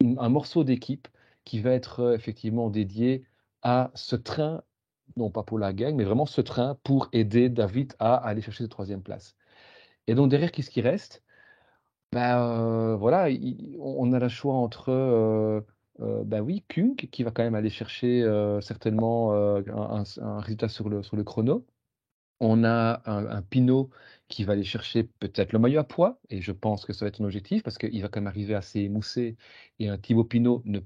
morceau 0.00 0.64
d'équipe 0.64 1.08
qui 1.44 1.60
va 1.60 1.72
être 1.72 2.00
euh, 2.00 2.14
effectivement 2.14 2.70
dédié 2.70 3.24
à 3.62 3.90
ce 3.94 4.16
train, 4.16 4.62
non 5.16 5.30
pas 5.30 5.42
pour 5.42 5.58
la 5.58 5.72
gang, 5.72 5.94
mais 5.96 6.04
vraiment 6.04 6.26
ce 6.26 6.40
train 6.40 6.78
pour 6.84 7.08
aider 7.12 7.48
David 7.48 7.94
à 7.98 8.14
aller 8.14 8.40
chercher 8.40 8.64
cette 8.64 8.70
troisième 8.70 9.02
place. 9.02 9.34
Et 10.06 10.14
donc 10.14 10.30
derrière, 10.30 10.52
qu'est-ce 10.52 10.70
qui 10.70 10.80
reste? 10.80 11.24
Ben, 12.12 12.38
euh, 12.38 12.96
voilà, 12.96 13.28
on 13.80 14.12
a 14.12 14.18
le 14.20 14.28
choix 14.28 14.54
entre, 14.54 14.90
euh, 14.90 15.60
ben 15.98 16.40
oui, 16.40 16.64
Kunk, 16.68 17.08
qui 17.10 17.24
va 17.24 17.32
quand 17.32 17.42
même 17.42 17.56
aller 17.56 17.70
chercher 17.70 18.22
certainement 18.62 19.32
un, 19.34 20.04
un, 20.20 20.40
résultat 20.40 20.68
sur 20.68 20.88
le, 20.88 21.02
sur 21.02 21.16
le 21.16 21.24
chrono, 21.24 21.66
on 22.40 22.64
a 22.64 23.02
un, 23.06 23.42
Pinot 23.42 23.90
qui 24.28 24.44
va 24.44 24.54
aller 24.54 24.64
chercher 24.64 25.04
peut-être 25.04 25.52
le 25.52 25.58
maillot 25.58 25.80
à 25.80 25.84
poids, 25.84 26.20
et 26.30 26.40
je 26.40 26.52
pense 26.52 26.84
que 26.84 26.92
ça 26.92 27.04
va 27.04 27.08
être 27.08 27.20
un 27.20 27.24
objectif 27.24 27.62
parce 27.62 27.78
qu'il 27.78 28.02
va 28.02 28.08
quand 28.08 28.20
même 28.20 28.26
arriver 28.26 28.54
assez 28.54 28.80
émoussé. 28.80 29.36
Et 29.78 29.88
un 29.88 29.98
Thibaut 29.98 30.24
Pinot, 30.24 30.62
ne, 30.64 30.80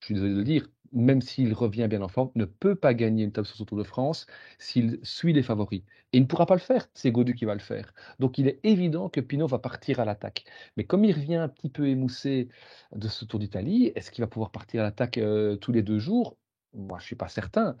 je 0.00 0.06
suis 0.06 0.14
désolé 0.14 0.32
de 0.32 0.38
le 0.38 0.44
dire, 0.44 0.68
même 0.92 1.20
s'il 1.22 1.52
revient 1.52 1.88
bien 1.88 2.02
en 2.02 2.08
forme, 2.08 2.30
ne 2.36 2.44
peut 2.44 2.76
pas 2.76 2.94
gagner 2.94 3.24
une 3.24 3.32
table 3.32 3.46
sur 3.46 3.56
son 3.56 3.64
Tour 3.64 3.78
de 3.78 3.84
France 3.84 4.26
s'il 4.58 5.00
suit 5.02 5.32
les 5.32 5.42
favoris. 5.42 5.82
Et 6.12 6.18
il 6.18 6.22
ne 6.22 6.26
pourra 6.26 6.46
pas 6.46 6.54
le 6.54 6.60
faire, 6.60 6.88
c'est 6.94 7.10
Godu 7.10 7.34
qui 7.34 7.44
va 7.44 7.54
le 7.54 7.60
faire. 7.60 7.92
Donc 8.20 8.38
il 8.38 8.46
est 8.46 8.60
évident 8.62 9.08
que 9.08 9.20
Pinot 9.20 9.48
va 9.48 9.58
partir 9.58 10.00
à 10.00 10.04
l'attaque. 10.04 10.44
Mais 10.76 10.84
comme 10.84 11.04
il 11.04 11.12
revient 11.12 11.36
un 11.36 11.48
petit 11.48 11.68
peu 11.68 11.88
émoussé 11.88 12.48
de 12.94 13.08
ce 13.08 13.24
Tour 13.24 13.40
d'Italie, 13.40 13.92
est-ce 13.96 14.10
qu'il 14.10 14.22
va 14.22 14.28
pouvoir 14.28 14.50
partir 14.52 14.82
à 14.82 14.84
l'attaque 14.84 15.18
euh, 15.18 15.56
tous 15.56 15.72
les 15.72 15.82
deux 15.82 15.98
jours? 15.98 16.36
Moi, 16.74 16.98
je 16.98 17.04
ne 17.04 17.06
suis 17.06 17.16
pas 17.16 17.28
certain. 17.28 17.76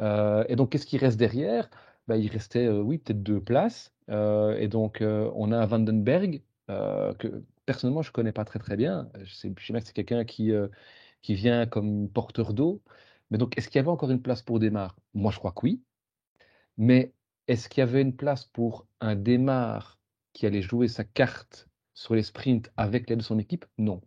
Euh, 0.00 0.44
et 0.48 0.56
donc, 0.56 0.70
qu'est-ce 0.70 0.86
qui 0.86 0.98
reste 0.98 1.18
derrière? 1.18 1.68
Bah, 2.08 2.16
il 2.16 2.28
restait, 2.30 2.68
oui, 2.68 2.98
peut-être 2.98 3.22
deux 3.22 3.40
places. 3.40 3.92
et 4.08 4.68
donc, 4.68 5.02
on 5.02 5.52
a 5.52 5.66
Vandenberg, 5.66 6.42
que 6.68 7.44
personnellement, 7.66 8.02
je 8.02 8.10
ne 8.10 8.12
connais 8.12 8.32
pas 8.32 8.44
très 8.44 8.58
très 8.58 8.76
bien. 8.76 9.10
Je 9.22 9.34
sais, 9.34 9.52
je 9.56 9.72
bien 9.72 9.80
que 9.80 9.86
c'est 9.86 9.92
quelqu'un 9.92 10.24
qui, 10.24 10.52
qui 11.22 11.34
vient 11.34 11.66
comme 11.66 12.08
porteur 12.08 12.54
d'eau. 12.54 12.82
Mais 13.30 13.38
donc, 13.38 13.56
est-ce 13.58 13.68
qu'il 13.68 13.78
y 13.78 13.80
avait 13.80 13.88
encore 13.90 14.10
une 14.10 14.22
place 14.22 14.42
pour 14.42 14.58
Démarre? 14.58 14.96
Moi, 15.14 15.32
je 15.32 15.38
crois 15.38 15.52
que 15.52 15.60
oui. 15.64 15.82
Mais 16.78 17.12
est-ce 17.48 17.68
qu'il 17.68 17.80
y 17.80 17.82
avait 17.82 18.02
une 18.02 18.16
place 18.16 18.44
pour 18.44 18.86
un 19.00 19.16
Démarre 19.16 19.98
qui 20.32 20.46
allait 20.46 20.62
jouer 20.62 20.88
sa 20.88 21.04
carte 21.04 21.68
sur 21.94 22.14
les 22.14 22.22
sprints 22.22 22.70
avec 22.76 23.08
l'aide 23.10 23.18
de 23.18 23.24
son 23.24 23.38
équipe? 23.38 23.66
Non. 23.78 24.00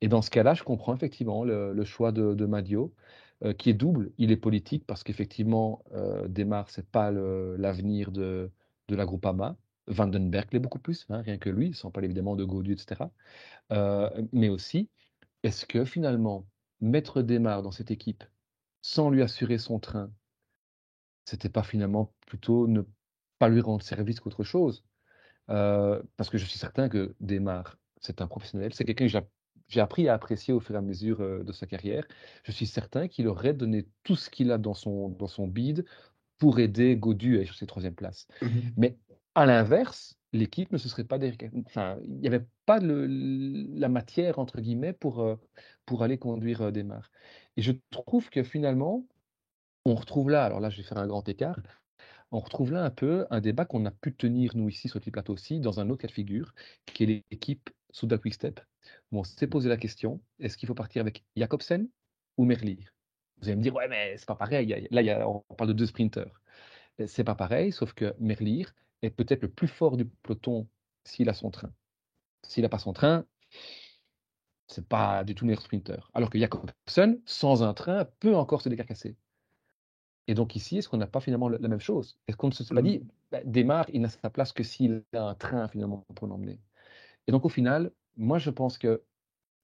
Et 0.00 0.08
dans 0.08 0.22
ce 0.22 0.30
cas-là, 0.30 0.54
je 0.54 0.62
comprends 0.62 0.94
effectivement 0.94 1.44
le, 1.44 1.84
choix 1.84 2.12
de, 2.12 2.34
de 2.34 2.46
Madio. 2.46 2.94
Euh, 3.44 3.52
qui 3.52 3.70
est 3.70 3.74
double. 3.74 4.12
Il 4.18 4.32
est 4.32 4.36
politique 4.36 4.84
parce 4.84 5.04
qu'effectivement, 5.04 5.84
euh, 5.92 6.26
Desmar, 6.26 6.70
ce 6.70 6.80
n'est 6.80 6.86
pas 6.86 7.12
l'avenir 7.12 8.10
de, 8.10 8.50
de 8.88 8.96
la 8.96 9.06
Groupama. 9.06 9.56
Vandenberg 9.86 10.52
l'est 10.52 10.58
beaucoup 10.58 10.80
plus, 10.80 11.06
hein, 11.08 11.22
rien 11.22 11.38
que 11.38 11.48
lui, 11.48 11.72
sans 11.72 11.90
parler 11.92 12.06
évidemment 12.06 12.34
de 12.34 12.44
Gaudu, 12.44 12.72
etc. 12.72 13.12
Euh, 13.72 14.10
mais 14.32 14.48
aussi, 14.48 14.90
est-ce 15.44 15.66
que 15.66 15.84
finalement, 15.84 16.48
mettre 16.80 17.22
Desmar 17.22 17.62
dans 17.62 17.70
cette 17.70 17.92
équipe 17.92 18.24
sans 18.82 19.08
lui 19.10 19.22
assurer 19.22 19.58
son 19.58 19.78
train, 19.78 20.10
c'était 21.24 21.48
pas 21.48 21.62
finalement 21.62 22.12
plutôt 22.26 22.66
ne 22.66 22.82
pas 23.38 23.48
lui 23.48 23.60
rendre 23.60 23.82
service 23.82 24.18
qu'autre 24.20 24.42
chose? 24.44 24.84
Euh, 25.50 26.02
Parce 26.16 26.28
que 26.30 26.38
je 26.38 26.44
suis 26.44 26.58
certain 26.58 26.88
que 26.88 27.14
Desmar, 27.20 27.78
c'est 28.00 28.20
un 28.20 28.26
professionnel, 28.26 28.74
c'est 28.74 28.84
quelqu'un 28.84 29.06
que 29.06 29.12
j'ai 29.68 29.80
appris 29.80 30.08
à 30.08 30.14
apprécier 30.14 30.54
au 30.54 30.60
fur 30.60 30.74
et 30.74 30.78
à 30.78 30.82
mesure 30.82 31.44
de 31.44 31.52
sa 31.52 31.66
carrière. 31.66 32.06
Je 32.42 32.52
suis 32.52 32.66
certain 32.66 33.08
qu'il 33.08 33.28
aurait 33.28 33.54
donné 33.54 33.86
tout 34.02 34.16
ce 34.16 34.30
qu'il 34.30 34.50
a 34.50 34.58
dans 34.58 34.74
son, 34.74 35.08
dans 35.10 35.26
son 35.26 35.46
bid 35.46 35.84
pour 36.38 36.58
aider 36.58 36.96
Godu 36.96 37.34
à 37.34 37.38
aller 37.38 37.46
chercher 37.46 37.66
troisième 37.66 37.94
place. 37.94 38.26
Mmh 38.40 38.48
Mais 38.76 38.98
à 39.34 39.46
l'inverse, 39.46 40.18
l'équipe 40.32 40.72
ne 40.72 40.78
se 40.78 40.88
serait 40.88 41.04
pas 41.04 41.18
enfin, 41.66 41.98
il 42.04 42.18
n'y 42.18 42.26
avait 42.26 42.46
pas 42.66 42.80
le, 42.80 43.06
la 43.06 43.88
matière 43.88 44.38
entre 44.38 44.60
guillemets 44.60 44.92
pour, 44.92 45.38
pour 45.86 46.02
aller 46.02 46.18
conduire 46.18 46.62
euh, 46.62 46.70
Desmar. 46.70 47.10
Et 47.56 47.62
je 47.62 47.72
trouve 47.90 48.28
que 48.30 48.42
finalement, 48.42 49.06
on 49.84 49.94
retrouve 49.94 50.30
là, 50.30 50.44
alors 50.44 50.60
là 50.60 50.70
je 50.70 50.78
vais 50.78 50.82
faire 50.82 50.98
un 50.98 51.06
grand 51.06 51.26
écart, 51.28 51.58
on 52.30 52.40
retrouve 52.40 52.72
là 52.72 52.84
un 52.84 52.90
peu 52.90 53.26
un 53.30 53.40
débat 53.40 53.64
qu'on 53.64 53.86
a 53.86 53.90
pu 53.90 54.14
tenir 54.14 54.54
nous 54.54 54.68
ici 54.68 54.88
sur 54.88 55.00
le 55.04 55.10
plateau 55.10 55.32
aussi 55.32 55.60
dans 55.60 55.80
un 55.80 55.88
autre 55.88 56.02
cas 56.02 56.08
de 56.08 56.12
figure, 56.12 56.54
qui 56.86 57.04
est 57.04 57.24
l'équipe 57.30 57.70
Souda 57.90 58.18
Quickstep 58.18 58.60
on 59.12 59.24
s'est 59.24 59.46
posé 59.46 59.68
la 59.68 59.76
question, 59.76 60.20
est-ce 60.38 60.56
qu'il 60.56 60.66
faut 60.66 60.74
partir 60.74 61.00
avec 61.00 61.24
Jacobsen 61.36 61.88
ou 62.36 62.44
Merlier 62.44 62.86
Vous 63.40 63.48
allez 63.48 63.56
me 63.56 63.62
dire, 63.62 63.74
ouais, 63.74 63.88
mais 63.88 64.16
c'est 64.16 64.26
pas 64.26 64.34
pareil. 64.34 64.88
Là, 64.90 65.28
on 65.28 65.54
parle 65.54 65.68
de 65.68 65.74
deux 65.74 65.86
sprinteurs. 65.86 66.40
C'est 67.06 67.24
pas 67.24 67.34
pareil, 67.34 67.72
sauf 67.72 67.92
que 67.92 68.14
Merlier 68.18 68.66
est 69.02 69.10
peut-être 69.10 69.42
le 69.42 69.48
plus 69.48 69.68
fort 69.68 69.96
du 69.96 70.04
peloton 70.04 70.68
s'il 71.04 71.28
a 71.28 71.34
son 71.34 71.50
train. 71.50 71.72
S'il 72.42 72.62
n'a 72.62 72.68
pas 72.68 72.78
son 72.78 72.92
train, 72.92 73.24
c'est 74.66 74.86
pas 74.86 75.24
du 75.24 75.34
tout 75.34 75.46
meilleur 75.46 75.62
sprinter. 75.62 76.10
Alors 76.12 76.28
que 76.30 76.38
Jacobsen, 76.38 77.20
sans 77.24 77.62
un 77.62 77.72
train, 77.72 78.04
peut 78.20 78.36
encore 78.36 78.60
se 78.62 78.68
décarcasser. 78.68 79.16
Et 80.26 80.34
donc 80.34 80.56
ici, 80.56 80.78
est-ce 80.78 80.88
qu'on 80.88 80.98
n'a 80.98 81.06
pas 81.06 81.20
finalement 81.20 81.48
la 81.48 81.68
même 81.68 81.80
chose? 81.80 82.18
Est-ce 82.26 82.36
qu'on 82.36 82.48
ne 82.48 82.52
se 82.52 82.62
pas 82.74 82.82
dit, 82.82 83.02
bah, 83.32 83.40
démarre, 83.44 83.86
il 83.94 84.02
n'a 84.02 84.10
sa 84.10 84.28
place 84.28 84.52
que 84.52 84.62
s'il 84.62 85.02
a 85.14 85.22
un 85.22 85.34
train 85.34 85.68
finalement 85.68 86.04
pour 86.14 86.28
l'emmener? 86.28 86.60
Et 87.26 87.32
donc 87.32 87.46
au 87.46 87.48
final, 87.48 87.92
moi, 88.18 88.38
je 88.38 88.50
pense 88.50 88.78
que 88.78 89.02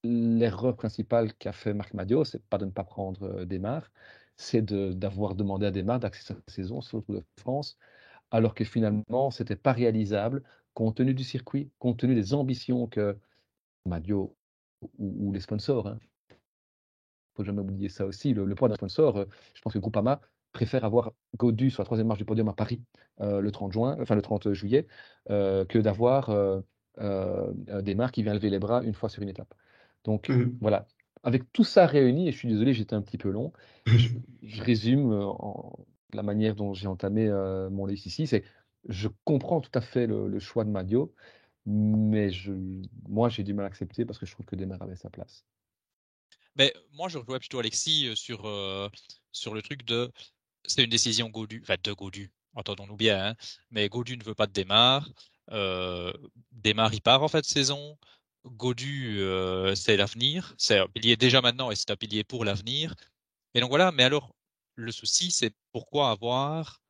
l'erreur 0.04 0.76
principale 0.76 1.34
qu'a 1.34 1.52
fait 1.52 1.74
Marc 1.74 1.94
Madio, 1.94 2.24
c'est 2.24 2.42
pas 2.46 2.58
de 2.58 2.66
ne 2.66 2.70
pas 2.70 2.84
prendre 2.84 3.44
Desmar, 3.44 3.90
c'est 4.36 4.62
d'avoir 4.64 5.34
demandé 5.34 5.66
à 5.66 5.70
Desmar 5.70 6.00
d'accéder 6.00 6.40
sa 6.46 6.52
saison 6.54 6.80
sur 6.80 6.98
le 6.98 7.02
Tour 7.04 7.14
de 7.16 7.24
France, 7.40 7.78
alors 8.30 8.54
que 8.54 8.64
finalement, 8.64 9.30
c'était 9.30 9.56
pas 9.56 9.72
réalisable 9.72 10.42
compte 10.74 10.96
tenu 10.96 11.14
du 11.14 11.24
circuit, 11.24 11.70
compte 11.78 11.98
tenu 11.98 12.14
des 12.14 12.34
ambitions 12.34 12.86
que 12.86 13.16
Madio 13.86 14.36
ou, 14.98 15.32
les 15.32 15.40
sponsors. 15.40 15.88
Hein. 15.88 15.98
faut 17.36 17.44
jamais 17.44 17.60
oublier 17.60 17.88
ça 17.88 18.06
aussi. 18.06 18.34
Le, 18.34 18.54
poids 18.54 18.68
d'un 18.68 18.74
sponsor, 18.76 19.26
je 19.54 19.60
pense 19.62 19.72
que 19.72 19.78
Groupama 19.78 20.20
préfère 20.52 20.84
avoir 20.84 21.12
Godu 21.36 21.70
sur 21.70 21.82
la 21.82 21.86
troisième 21.86 22.06
marche 22.08 22.18
du 22.18 22.24
podium 22.24 22.48
à 22.48 22.52
Paris 22.52 22.82
le 23.20 23.50
30 23.50 23.72
juin, 23.72 23.96
enfin 24.00 24.14
le 24.14 24.22
30 24.22 24.52
juillet, 24.52 24.86
que 25.28 25.78
d'avoir 25.78 26.30
des 26.98 27.94
marques 27.94 28.14
qui 28.14 28.22
vient 28.22 28.35
lever 28.35 28.50
les 28.50 28.59
bras 28.59 28.83
une 28.83 28.94
fois 28.94 29.09
sur 29.09 29.22
une 29.22 29.28
étape. 29.28 29.52
Donc 30.04 30.28
mmh 30.28 30.59
voilà, 30.61 30.87
avec 31.22 31.50
tout 31.52 31.64
ça 31.64 31.87
réuni, 31.87 32.28
et 32.28 32.33
je 32.33 32.37
suis 32.37 32.48
désolé, 32.48 32.74
j'étais 32.74 32.94
un 32.94 33.02
petit 33.02 33.18
peu 33.18 33.30
long, 33.30 33.52
je, 33.87 34.62
résume 34.62 35.12
en, 35.12 35.78
la 36.12 36.22
manière 36.22 36.54
dont 36.54 36.74
j'ai 36.74 36.87
entamé 36.87 37.28
mon 37.70 37.87
liste 37.87 38.07
ici, 38.07 38.26
c'est 38.26 38.44
je 38.88 39.09
comprends 39.24 39.61
tout 39.61 39.70
à 39.74 39.80
fait 39.80 40.07
le, 40.07 40.38
choix 40.38 40.64
de 40.64 40.70
Madio, 40.70 41.14
mais 41.66 42.30
je, 42.30 42.52
moi 43.09 43.30
j'ai 43.30 43.42
du 43.42 43.54
mal 43.54 43.64
à 43.64 43.68
accepter 43.68 44.04
parce 44.04 44.18
que 44.18 44.26
je 44.26 44.33
trouve 44.33 44.46
que 44.46 44.57
Demar 44.57 44.83
avait 44.83 44.96
sa 44.96 45.11
place. 45.11 45.44
Mais 46.57 46.72
moi 46.92 47.09
je 47.09 47.18
rejoins 47.18 47.38
plutôt 47.38 47.59
Alexis 47.59 48.11
sur, 48.14 48.42
sur 49.33 49.54
le 49.54 49.62
truc 49.62 49.85
de 49.85 50.12
c'est 50.66 50.85
une 50.85 50.90
décision 50.90 51.28
Godu, 51.28 51.61
enfin 51.62 51.76
de 51.83 51.92
Godu, 51.92 52.30
entendons-nous 52.54 52.96
bien, 52.96 53.28
hein, 53.28 53.37
mais 53.70 53.88
Godu 53.88 54.16
ne 54.16 54.24
veut 54.24 54.35
pas 54.35 54.46
de 54.46 54.52
Démarre. 54.52 55.09
Démarre, 56.52 56.94
il 56.94 57.02
part 57.02 57.22
en 57.22 57.28
fin 57.28 57.40
de 57.40 57.44
saison. 57.44 57.98
Godu, 58.46 59.20
c'est 59.74 59.96
l'avenir. 59.96 60.54
C'est 60.59 60.78
un 60.78 60.88
pilier 60.88 61.16
déjà 61.16 61.40
maintenant 61.40 61.70
et 61.70 61.76
c'est 61.76 61.90
un 61.90 61.96
pilier 61.96 62.24
pour 62.24 62.44
l'avenir. 62.44 62.94
Et 63.54 63.61
donc 63.61 63.70
voilà, 63.70 63.92
mais 63.92 64.02
alors, 64.04 64.35
le 64.74 64.92
souci, 64.92 65.30
c'est 65.30 65.54
pourquoi 65.72 66.11
avoir 66.11 66.83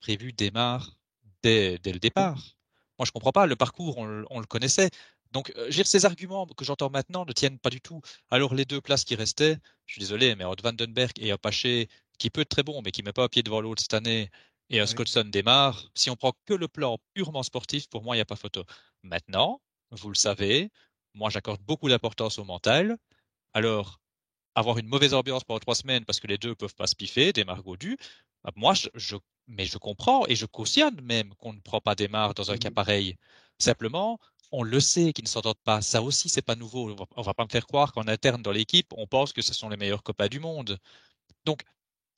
prévu 0.00 0.32
Démarre 0.32 0.96
dès, 1.42 1.78
dès, 1.78 1.92
le 1.92 1.98
départ? 1.98 2.56
Moi, 3.00 3.06
je 3.06 3.12
comprends 3.12 3.32
pas. 3.32 3.46
Le 3.46 3.56
parcours, 3.56 3.96
on, 3.96 4.40
le 4.40 4.46
connaissait. 4.46 4.90
Donc, 5.32 5.54
ces 5.70 6.04
arguments 6.04 6.46
que 6.46 6.66
j'entends 6.66 6.90
maintenant 6.90 7.24
ne 7.24 7.32
tiennent 7.32 7.58
pas 7.58 7.70
du 7.70 7.80
tout. 7.80 8.02
Alors, 8.30 8.54
les 8.54 8.66
deux 8.66 8.82
places 8.82 9.04
qui 9.04 9.14
restaient, 9.14 9.56
je 9.86 9.94
suis 9.94 10.00
désolé, 10.00 10.34
mais 10.34 10.44
entre 10.44 10.62
Vandenberg 10.62 11.12
et 11.18 11.30
Apache, 11.30 11.86
qui 12.18 12.28
peut 12.28 12.42
être 12.42 12.50
très 12.50 12.62
bon, 12.62 12.82
mais 12.84 12.90
qui 12.90 13.00
ne 13.00 13.06
met 13.06 13.14
pas 13.14 13.26
pied 13.30 13.42
devant 13.42 13.62
l'autre 13.62 13.80
cette 13.80 13.94
année, 13.94 14.30
et 14.70 14.80
un 14.80 14.86
Scottson 14.86 15.24
démarre, 15.24 15.90
si 15.94 16.10
on 16.10 16.16
prend 16.16 16.32
que 16.46 16.54
le 16.54 16.68
plan 16.68 16.98
purement 17.14 17.42
sportif, 17.42 17.88
pour 17.88 18.02
moi, 18.02 18.14
il 18.16 18.18
n'y 18.18 18.22
a 18.22 18.26
pas 18.26 18.36
photo. 18.36 18.64
Maintenant, 19.02 19.60
vous 19.90 20.08
le 20.08 20.14
savez, 20.14 20.70
moi, 21.14 21.30
j'accorde 21.30 21.60
beaucoup 21.62 21.88
d'importance 21.88 22.38
au 22.38 22.44
mental. 22.44 22.96
Alors, 23.52 24.00
avoir 24.54 24.78
une 24.78 24.86
mauvaise 24.86 25.14
ambiance 25.14 25.44
pendant 25.44 25.60
trois 25.60 25.74
semaines 25.74 26.04
parce 26.04 26.20
que 26.20 26.26
les 26.28 26.38
deux 26.38 26.54
peuvent 26.54 26.74
pas 26.74 26.86
se 26.86 26.96
piffer, 26.96 27.32
démarre 27.32 27.62
Godu, 27.62 27.98
bah, 28.44 28.52
moi, 28.56 28.74
je, 28.74 29.16
mais 29.48 29.66
je 29.66 29.78
comprends 29.78 30.26
et 30.28 30.36
je 30.36 30.46
cautionne 30.46 31.00
même 31.02 31.34
qu'on 31.36 31.52
ne 31.52 31.60
prend 31.60 31.80
pas 31.80 31.94
démarre 31.94 32.34
dans 32.34 32.50
un 32.50 32.58
cas 32.58 32.70
mmh 32.70 32.74
pareil. 32.74 33.16
Simplement, 33.58 34.18
on 34.52 34.62
le 34.62 34.80
sait 34.80 35.12
qu'ils 35.12 35.24
ne 35.24 35.28
s'entendent 35.28 35.60
pas. 35.64 35.82
Ça 35.82 36.02
aussi, 36.02 36.28
c'est 36.28 36.42
pas 36.42 36.56
nouveau. 36.56 36.90
On 36.92 36.94
va, 36.94 37.22
va 37.22 37.34
pas 37.34 37.44
me 37.44 37.50
faire 37.50 37.66
croire 37.66 37.92
qu'en 37.92 38.08
interne 38.08 38.42
dans 38.42 38.52
l'équipe, 38.52 38.92
on 38.96 39.06
pense 39.06 39.32
que 39.32 39.42
ce 39.42 39.54
sont 39.54 39.68
les 39.68 39.76
meilleurs 39.76 40.02
copains 40.02 40.28
du 40.28 40.40
monde. 40.40 40.78
Donc, 41.44 41.62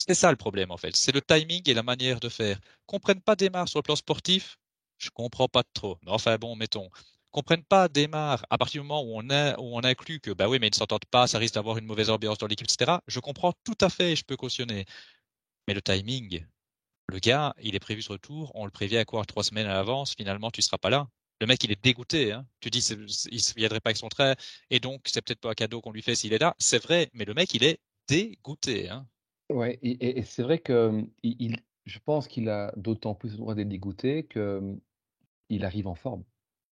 c'est 0.07 0.15
ça 0.15 0.31
le 0.31 0.37
problème 0.37 0.71
en 0.71 0.77
fait. 0.77 0.97
C'est 0.97 1.13
le 1.13 1.21
timing 1.23 1.63
et 1.69 1.75
la 1.75 1.83
manière 1.83 2.21
de 2.21 2.29
faire. 2.29 2.59
Qu'on 2.87 2.99
prenne 3.01 3.21
pas 3.21 3.37
démarre 3.37 3.69
sur 3.69 3.79
le 3.79 3.83
plan 3.83 3.97
sportif, 3.97 4.59
je 4.99 5.11
comprends 5.11 5.49
pas 5.49 5.63
trop. 5.75 5.99
Mais 6.05 6.11
enfin 6.11 6.37
bon, 6.39 6.57
mettons. 6.57 6.89
Qu'on 7.31 7.43
prenne 7.43 7.65
pas 7.65 7.89
démarre 7.89 8.45
à 8.51 8.59
partir 8.59 8.83
du 8.83 8.89
moment 8.89 9.03
où 9.03 9.13
on, 9.17 9.31
a, 9.31 9.59
où 9.59 9.77
on 9.77 9.81
inclut 9.85 10.21
que 10.21 10.31
bah 10.33 10.49
oui, 10.49 10.59
mais 10.61 10.69
ils 10.69 10.73
ne 10.73 10.77
s'entendent 10.77 11.07
pas, 11.07 11.27
ça 11.27 11.39
risque 11.39 11.55
d'avoir 11.55 11.79
une 11.79 11.87
mauvaise 11.87 12.11
ambiance 12.11 12.39
dans 12.39 12.47
l'équipe, 12.47 12.67
etc. 12.71 12.99
Je 13.07 13.21
comprends 13.21 13.55
tout 13.65 13.79
à 13.81 13.89
fait 13.89 14.13
et 14.13 14.17
je 14.17 14.25
peux 14.25 14.37
cautionner. 14.37 14.85
Mais 15.69 15.75
le 15.75 15.83
timing, 15.83 16.45
le 17.09 17.19
gars, 17.19 17.55
il 17.63 17.75
est 17.75 17.81
prévu 17.81 18.03
ce 18.03 18.13
retour, 18.13 18.53
on 18.55 18.65
le 18.65 18.71
prévient 18.71 18.99
à 18.99 19.05
quoi? 19.05 19.25
Trois 19.25 19.45
semaines 19.45 19.67
à 19.67 19.75
l'avance, 19.75 20.15
finalement 20.17 20.51
tu 20.51 20.63
seras 20.63 20.79
pas 20.79 20.91
là. 20.91 21.09
Le 21.41 21.47
mec, 21.47 21.65
il 21.65 21.73
est 21.73 21.83
dégoûté. 21.83 22.33
Hein. 22.33 22.47
Tu 22.61 22.71
dis, 22.71 22.81
il 22.81 23.37
ne 23.37 23.55
viendrait 23.57 23.81
pas 23.81 23.91
avec 23.91 23.97
son 23.97 24.09
trait, 24.09 24.37
et 24.71 24.81
donc 24.81 25.03
c'est 25.07 25.23
peut-être 25.23 25.41
pas 25.41 25.51
un 25.51 25.55
cadeau 25.55 25.81
qu'on 25.81 25.93
lui 25.93 26.03
fait 26.03 26.15
s'il 26.15 26.33
est 26.33 26.39
là. 26.39 26.55
C'est 26.59 26.83
vrai, 26.83 27.11
mais 27.15 27.25
le 27.25 27.35
mec, 27.35 27.53
il 27.55 27.65
est 27.65 27.81
dégoûté. 28.09 28.89
Hein. 28.91 29.09
Ouais, 29.51 29.79
et, 29.83 30.23
c'est 30.23 30.43
vrai 30.43 30.59
que 30.59 31.05
il, 31.23 31.57
je 31.85 31.99
pense 31.99 32.29
qu'il 32.29 32.49
a 32.49 32.73
d'autant 32.77 33.15
plus 33.15 33.33
le 33.33 33.39
droit 33.39 33.55
d'être 33.55 33.69
dégoûté 33.69 34.27
qu'il 34.27 35.65
arrive 35.65 35.87
en 35.87 35.95
forme. 35.95 36.25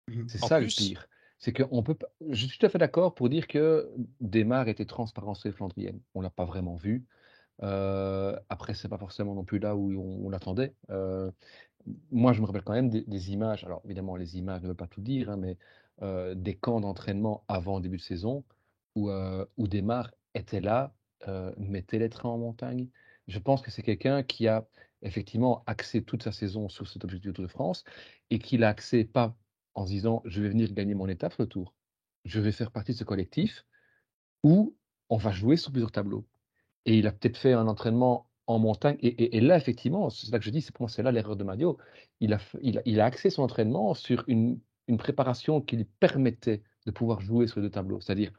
Mmh 0.09 0.29
c'est 0.29 0.39
ça 0.39 0.61
le 0.61 0.67
pire. 0.67 1.09
C'est 1.39 1.53
qu'on 1.53 1.83
peut 1.83 1.97
Je 2.31 2.47
suis 2.47 2.59
tout 2.59 2.67
à 2.67 2.69
fait 2.69 2.79
d'accord 2.79 3.15
pour 3.15 3.29
dire 3.29 3.47
que 3.47 3.91
Desmar 4.21 4.69
était 4.69 4.87
transparent 4.87 5.35
sur 5.35 5.49
les 5.49 5.53
Flandriennes. 5.53 6.01
On 6.15 6.21
l'a 6.21 6.31
pas 6.31 6.45
vraiment 6.45 6.77
vu. 6.77 7.05
Euh, 7.63 8.39
après, 8.49 8.75
c'est 8.75 8.89
pas 8.89 8.99
forcément 8.99 9.35
non 9.35 9.45
plus 9.45 9.59
là 9.59 9.77
où 9.77 9.93
on, 10.25 10.31
l'attendait. 10.31 10.75
moi, 12.11 12.33
je 12.33 12.41
me 12.41 12.47
rappelle 12.47 12.63
quand 12.63 12.73
même 12.73 12.89
des, 12.89 13.33
images. 13.33 13.65
Alors, 13.65 13.83
évidemment, 13.85 14.17
les 14.17 14.39
images 14.39 14.63
ne 14.63 14.69
veulent 14.69 14.77
pas 14.77 14.87
tout 14.87 15.03
dire, 15.03 15.31
hein, 15.31 15.37
mais 15.37 15.59
des 16.35 16.55
camps 16.55 16.81
d'entraînement 16.81 17.45
avant 17.49 17.77
le 17.77 17.83
début 17.83 17.99
de 17.99 18.03
saison 18.03 18.45
où, 18.95 19.11
où 19.11 19.69
Desmar 19.69 20.11
était 20.35 20.61
là 20.61 20.95
euh, 21.29 21.53
mettez 21.59 21.99
les 21.99 22.09
trains 22.09 22.29
en 22.29 22.39
montagne. 22.39 22.89
Je 23.29 23.39
pense 23.39 23.63
que 23.63 23.71
c'est 23.71 23.83
quelqu'un 23.83 24.23
qui 24.23 24.49
a 24.49 24.67
effectivement 25.03 25.63
axé 25.67 26.03
toute 26.03 26.23
sa 26.23 26.33
saison 26.33 26.69
sur 26.69 26.89
cet 26.89 27.05
objectif 27.05 27.31
du 27.31 27.35
Tour 27.35 27.45
de 27.45 27.51
France 27.51 27.85
et 28.31 28.39
qui 28.39 28.59
l'a 28.59 28.69
axé 28.69 29.05
pas 29.05 29.37
en 29.75 29.87
se 29.87 29.91
disant 29.91 30.23
je 30.25 30.43
vais 30.43 30.49
venir 30.49 30.73
gagner 30.73 30.95
mon 30.95 31.09
étape 31.09 31.37
le 31.39 31.47
Tour, 31.47 31.75
je 32.25 32.41
vais 32.41 32.53
faire 32.53 32.71
partie 32.71 32.93
de 32.93 32.97
ce 32.97 33.05
collectif 33.05 33.65
où 34.43 34.77
on 35.09 35.17
va 35.17 35.33
jouer 35.33 35.57
sur 35.57 35.71
plusieurs 35.73 35.93
tableaux. 35.93 36.27
Et 36.85 36.99
il 36.99 37.07
a 37.07 37.13
peut-être 37.13 37.37
fait 37.37 37.53
un 37.53 37.67
entraînement 37.69 38.29
en 38.47 38.59
montagne. 38.59 38.97
Et, 39.03 39.41
là, 39.41 39.57
effectivement, 39.57 40.09
c'est 40.11 40.27
ça 40.27 40.39
que 40.39 40.45
je 40.45 40.51
dis, 40.51 40.63
c'est 40.63 40.73
pour 40.73 40.85
moi, 40.85 40.89
c'est 40.89 41.03
là 41.03 41.11
l'erreur 41.11 41.37
de 41.37 41.45
Madio. 41.45 41.79
Il 42.21 42.33
a, 42.33 42.39
il, 42.63 43.01
a, 43.01 43.05
axé 43.05 43.31
son 43.31 43.43
entraînement 43.43 43.95
sur 43.95 44.25
une, 44.29 44.61
une 44.87 44.99
préparation 44.99 45.61
qui 45.61 45.77
lui 45.77 45.85
permettait 45.85 46.63
de 46.87 46.91
pouvoir 46.93 47.21
jouer 47.21 47.49
sur 47.49 47.61
les 47.61 47.67
deux 47.67 47.71
tableaux. 47.73 48.01
C'est-à-dire 48.01 48.33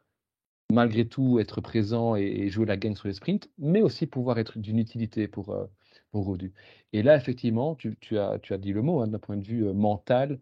malgré 0.72 1.08
tout 1.08 1.40
être 1.40 1.62
présent 1.62 2.16
et, 2.16 2.50
jouer 2.50 2.66
la 2.66 2.78
gagne 2.78 2.96
sur 2.96 3.08
les 3.08 3.14
sprints, 3.14 3.50
mais 3.58 3.82
aussi 3.82 4.06
pouvoir 4.08 4.38
être 4.40 4.58
d'une 4.60 4.80
utilité 4.80 5.28
pour, 5.28 5.50
euh, 5.52 5.66
pour 6.12 6.26
Rodu. 6.26 6.54
Et 6.94 7.04
là, 7.04 7.16
effectivement, 7.16 7.76
tu, 7.76 7.96
as, 8.18 8.40
tu 8.40 8.54
as 8.54 8.58
dit 8.58 8.74
le 8.74 8.82
mot, 8.82 9.02
hein, 9.02 9.08
d'un 9.08 9.20
point 9.20 9.38
de 9.38 9.46
vue 9.46 9.66
euh, 9.68 9.74
mental, 9.74 10.40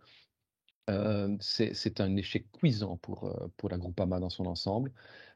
euh, 0.90 1.36
c'est 1.40 2.00
un 2.00 2.16
échec 2.16 2.52
cuisant 2.52 2.98
pour, 2.98 3.34
pour 3.58 3.70
la 3.70 3.78
Groupama 3.78 4.20
dans 4.20 4.30
son 4.30 4.46
ensemble, 4.46 4.92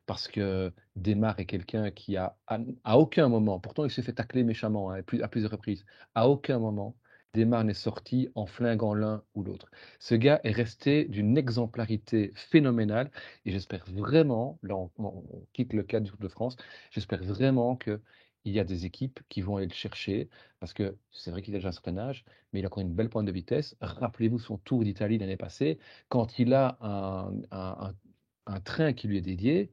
parce 0.06 0.28
que 0.28 0.71
Desmar 0.95 1.39
est 1.39 1.45
quelqu'un 1.45 1.91
qui 1.91 2.17
a, 2.17 2.38
à, 2.47 2.97
aucun 2.99 3.30
moment, 3.30 3.60
pourtant 3.60 3.86
il 3.86 3.91
s'est 3.91 4.04
fait 4.04 4.13
tacler 4.13 4.43
méchamment 4.43 4.91
hein, 4.91 5.02
à 5.21 5.28
plusieurs 5.28 5.52
reprises, 5.52 5.86
à 6.15 6.30
aucun 6.30 6.60
moment 6.60 6.95
Desmar 7.34 7.63
n'est 7.63 7.74
sorti 7.76 8.30
en 8.34 8.48
flinguant 8.48 8.96
l'un 8.96 9.24
ou 9.36 9.44
l'autre. 9.44 9.70
Ce 10.00 10.15
gars 10.15 10.42
est 10.44 10.52
resté 10.52 11.06
d'une 11.06 11.38
exemplarité 11.38 12.32
phénoménale 12.34 13.12
et 13.46 13.52
j'espère 13.52 13.86
vraiment, 13.86 14.58
là 14.63 14.76
on, 14.98 15.24
quitte 15.54 15.74
le 15.74 15.84
cadre 15.84 16.06
du 16.06 16.12
Tour 16.12 16.20
de 16.20 16.28
France, 16.28 16.56
j'espère 16.89 17.24
vraiment 17.24 17.76
qu'il 17.76 18.00
y 18.46 18.60
a 18.60 18.63
des 18.63 18.86
équipes 18.86 19.20
qui 19.30 19.42
vont 19.42 19.58
aller 19.58 19.68
le 19.68 19.74
chercher 19.74 20.28
parce 20.60 20.74
que 20.74 20.98
c'est 21.12 21.30
vrai 21.30 21.44
qu'il 21.44 21.54
a 21.54 21.58
déjà 21.58 21.70
un 21.70 21.72
certain 21.72 21.98
âge, 21.98 22.26
mais 22.52 22.60
il 22.62 22.65
a 22.65 22.68
encore 22.68 22.82
une 22.82 22.94
belle 22.94 23.10
pointe 23.10 23.28
de 23.28 23.32
vitesse. 23.32 23.76
Rappelez-vous 23.80 24.39
son 24.39 24.58
Tour 24.58 24.84
d'Italie 24.84 25.20
l'année 25.20 25.38
passée, 25.38 25.78
quand 26.10 26.39
il 26.39 26.54
a 26.56 26.78
un, 26.82 28.62
train 28.62 28.94
qui 28.94 29.08
lui 29.08 29.18
est 29.18 29.22
dédié, 29.22 29.72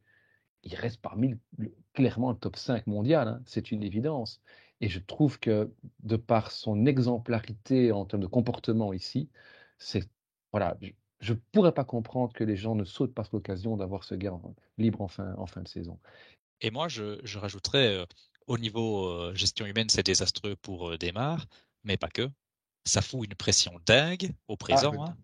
il 0.63 0.75
reste 0.75 1.01
parmi 1.01 1.37
clairement 1.95 2.33
le 2.33 2.37
top 2.39 2.57
5 2.57 2.87
mondial, 2.87 3.29
hein. 3.29 3.43
c'est 3.47 3.71
une 3.73 3.83
évidence. 3.83 4.43
Et 4.81 4.89
je 4.89 4.99
trouve 4.99 5.39
que 5.39 5.73
de 6.03 6.17
par 6.17 6.53
son 6.53 6.87
exemplarité 6.87 7.93
en 7.93 8.05
termes 8.05 8.23
de 8.23 8.27
comportement 8.27 8.93
ici, 8.93 9.31
c'est 9.79 10.09
voilà, 10.53 10.77
je 11.21 11.33
ne 11.33 11.39
pourrais 11.53 11.73
pas 11.73 11.85
comprendre 11.85 12.33
que 12.33 12.45
les 12.45 12.57
gens 12.57 12.75
ne 12.75 12.85
sautent 12.85 13.15
pas 13.15 13.25
l'occasion 13.33 13.77
d'avoir 13.77 14.05
ce 14.05 14.15
gars 14.15 14.33
libre 14.79 15.01
en 15.01 15.09
fin, 15.09 15.35
en 15.37 15.47
fin 15.47 15.63
de 15.63 15.69
saison. 15.69 15.99
Et 16.61 16.71
moi, 16.71 16.89
je, 16.89 17.19
je 17.25 17.39
rajouterais, 17.39 17.97
euh, 17.97 18.07
au 18.47 18.59
niveau 18.59 19.09
euh, 19.09 19.35
gestion 19.35 19.67
humaine, 19.67 19.89
c'est 19.89 20.05
désastreux 20.05 20.57
pour 20.57 20.91
euh, 20.91 20.99
Desmar, 20.99 21.47
mais 21.85 21.97
pas 21.97 22.09
que. 22.09 22.31
Ça 22.85 23.03
fout 23.03 23.27
une 23.27 23.35
pression 23.35 23.73
dingue 23.85 24.33
au 24.49 24.55
ah, 24.55 24.57
présent. 24.57 25.05
Hein. 25.05 25.17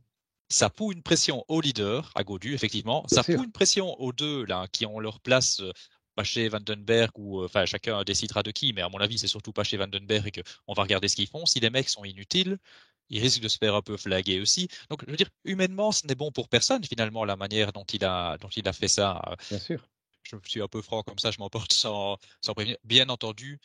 Ça 0.48 0.68
fout 0.68 0.94
une 0.94 1.02
pression 1.02 1.44
aux 1.48 1.60
leaders, 1.60 2.10
à 2.14 2.24
Godu, 2.24 2.52
effectivement. 2.52 3.06
Ça 3.08 3.22
fout 3.22 3.42
une 3.42 3.52
pression 3.52 3.98
aux 4.00 4.12
deux 4.12 4.44
là, 4.44 4.66
qui 4.70 4.84
ont 4.84 4.98
leur 4.98 5.20
place 5.20 5.62
pas 6.14 6.24
chez 6.24 6.48
Vandenberg 6.48 7.10
ou 7.18 7.40
euh, 7.40 7.46
enfin 7.46 7.66
chacun 7.66 8.02
décidera 8.04 8.42
de 8.42 8.50
qui, 8.50 8.72
mais 8.72 8.82
à 8.82 8.88
mon 8.88 8.98
avis 8.98 9.18
c'est 9.18 9.28
surtout 9.28 9.52
pas 9.52 9.64
chez 9.64 9.76
Vandenberg 9.76 10.42
on 10.66 10.74
va 10.74 10.82
regarder 10.82 11.08
ce 11.08 11.16
qu'ils 11.16 11.28
font. 11.28 11.46
Si 11.46 11.60
les 11.60 11.70
mecs 11.70 11.88
sont 11.88 12.04
inutiles, 12.04 12.58
ils 13.10 13.20
risquent 13.20 13.42
de 13.42 13.48
se 13.48 13.58
faire 13.58 13.74
un 13.74 13.82
peu 13.82 13.96
flaguer 13.96 14.40
aussi. 14.40 14.68
Donc 14.90 15.04
je 15.06 15.10
veux 15.10 15.16
dire 15.16 15.30
humainement 15.44 15.92
ce 15.92 16.06
n'est 16.06 16.14
bon 16.14 16.30
pour 16.32 16.48
personne 16.48 16.84
finalement 16.84 17.24
la 17.24 17.36
manière 17.36 17.72
dont 17.72 17.84
il 17.84 18.04
a 18.04 18.38
dont 18.38 18.48
il 18.48 18.66
a 18.68 18.72
fait 18.72 18.88
ça. 18.88 19.20
Bien 19.50 19.58
sûr. 19.58 19.88
Je 20.24 20.36
suis 20.48 20.62
un 20.62 20.68
peu 20.68 20.82
franc 20.82 21.02
comme 21.02 21.18
ça, 21.18 21.30
je 21.30 21.38
m'emporte 21.38 21.72
sans 21.72 22.16
sans 22.40 22.54
prévenir. 22.54 22.76
Bien 22.84 23.08
entendu, 23.08 23.60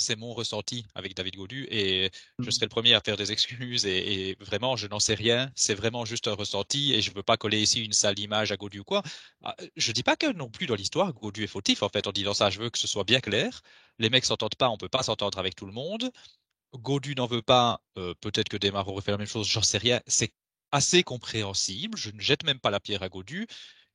c'est 0.00 0.16
mon 0.16 0.32
ressenti 0.32 0.84
avec 0.94 1.14
David 1.14 1.36
Godu 1.36 1.66
et 1.70 2.10
je 2.38 2.48
mm. 2.48 2.50
serai 2.50 2.66
le 2.66 2.70
premier 2.70 2.94
à 2.94 3.00
faire 3.00 3.16
des 3.16 3.32
excuses 3.32 3.86
et, 3.86 4.36
vraiment 4.40 4.76
je 4.76 4.86
n'en 4.86 4.98
sais 5.00 5.14
rien. 5.14 5.50
C'est 5.54 5.74
vraiment 5.74 6.04
juste 6.04 6.28
un 6.28 6.34
ressenti 6.34 6.94
et 6.94 7.02
je 7.02 7.10
ne 7.10 7.16
veux 7.16 7.22
pas 7.22 7.36
coller 7.36 7.60
ici 7.60 7.84
une 7.84 7.92
sale 7.92 8.18
image 8.18 8.52
à 8.52 8.56
Godu 8.56 8.80
ou 8.80 8.84
quoi. 8.84 9.02
Ah, 9.44 9.56
je 9.76 9.92
dis 9.92 10.02
pas 10.02 10.16
que 10.16 10.32
non 10.32 10.48
plus 10.50 10.66
dans 10.66 10.74
l'histoire 10.74 11.12
Godu 11.12 11.44
est 11.44 11.46
fautif 11.46 11.82
en 11.82 11.88
fait 11.88 12.06
en 12.06 12.12
disant 12.12 12.34
ça. 12.34 12.50
Je 12.50 12.58
veux 12.60 12.70
que 12.70 12.78
ce 12.78 12.88
soit 12.88 13.04
bien 13.04 13.20
clair. 13.20 13.60
Les 13.98 14.10
mecs 14.10 14.24
s'entendent 14.24 14.56
pas, 14.56 14.70
on 14.70 14.76
peut 14.76 14.88
pas 14.88 15.02
s'entendre 15.02 15.38
avec 15.38 15.54
tout 15.54 15.66
le 15.66 15.72
monde. 15.72 16.10
Godu 16.74 17.14
n'en 17.14 17.26
veut 17.26 17.42
pas. 17.42 17.80
Euh, 17.98 18.14
peut-être 18.20 18.48
que 18.48 18.56
Desmar 18.56 18.88
aurait 18.88 19.02
fait 19.02 19.10
la 19.10 19.18
même 19.18 19.26
chose. 19.26 19.48
J'en 19.48 19.62
sais 19.62 19.78
rien. 19.78 20.00
C'est 20.06 20.32
assez 20.72 21.02
compréhensible. 21.02 21.98
Je 21.98 22.10
ne 22.10 22.20
jette 22.20 22.44
même 22.44 22.60
pas 22.60 22.70
la 22.70 22.80
pierre 22.80 23.02
à 23.02 23.08
Godu. 23.08 23.46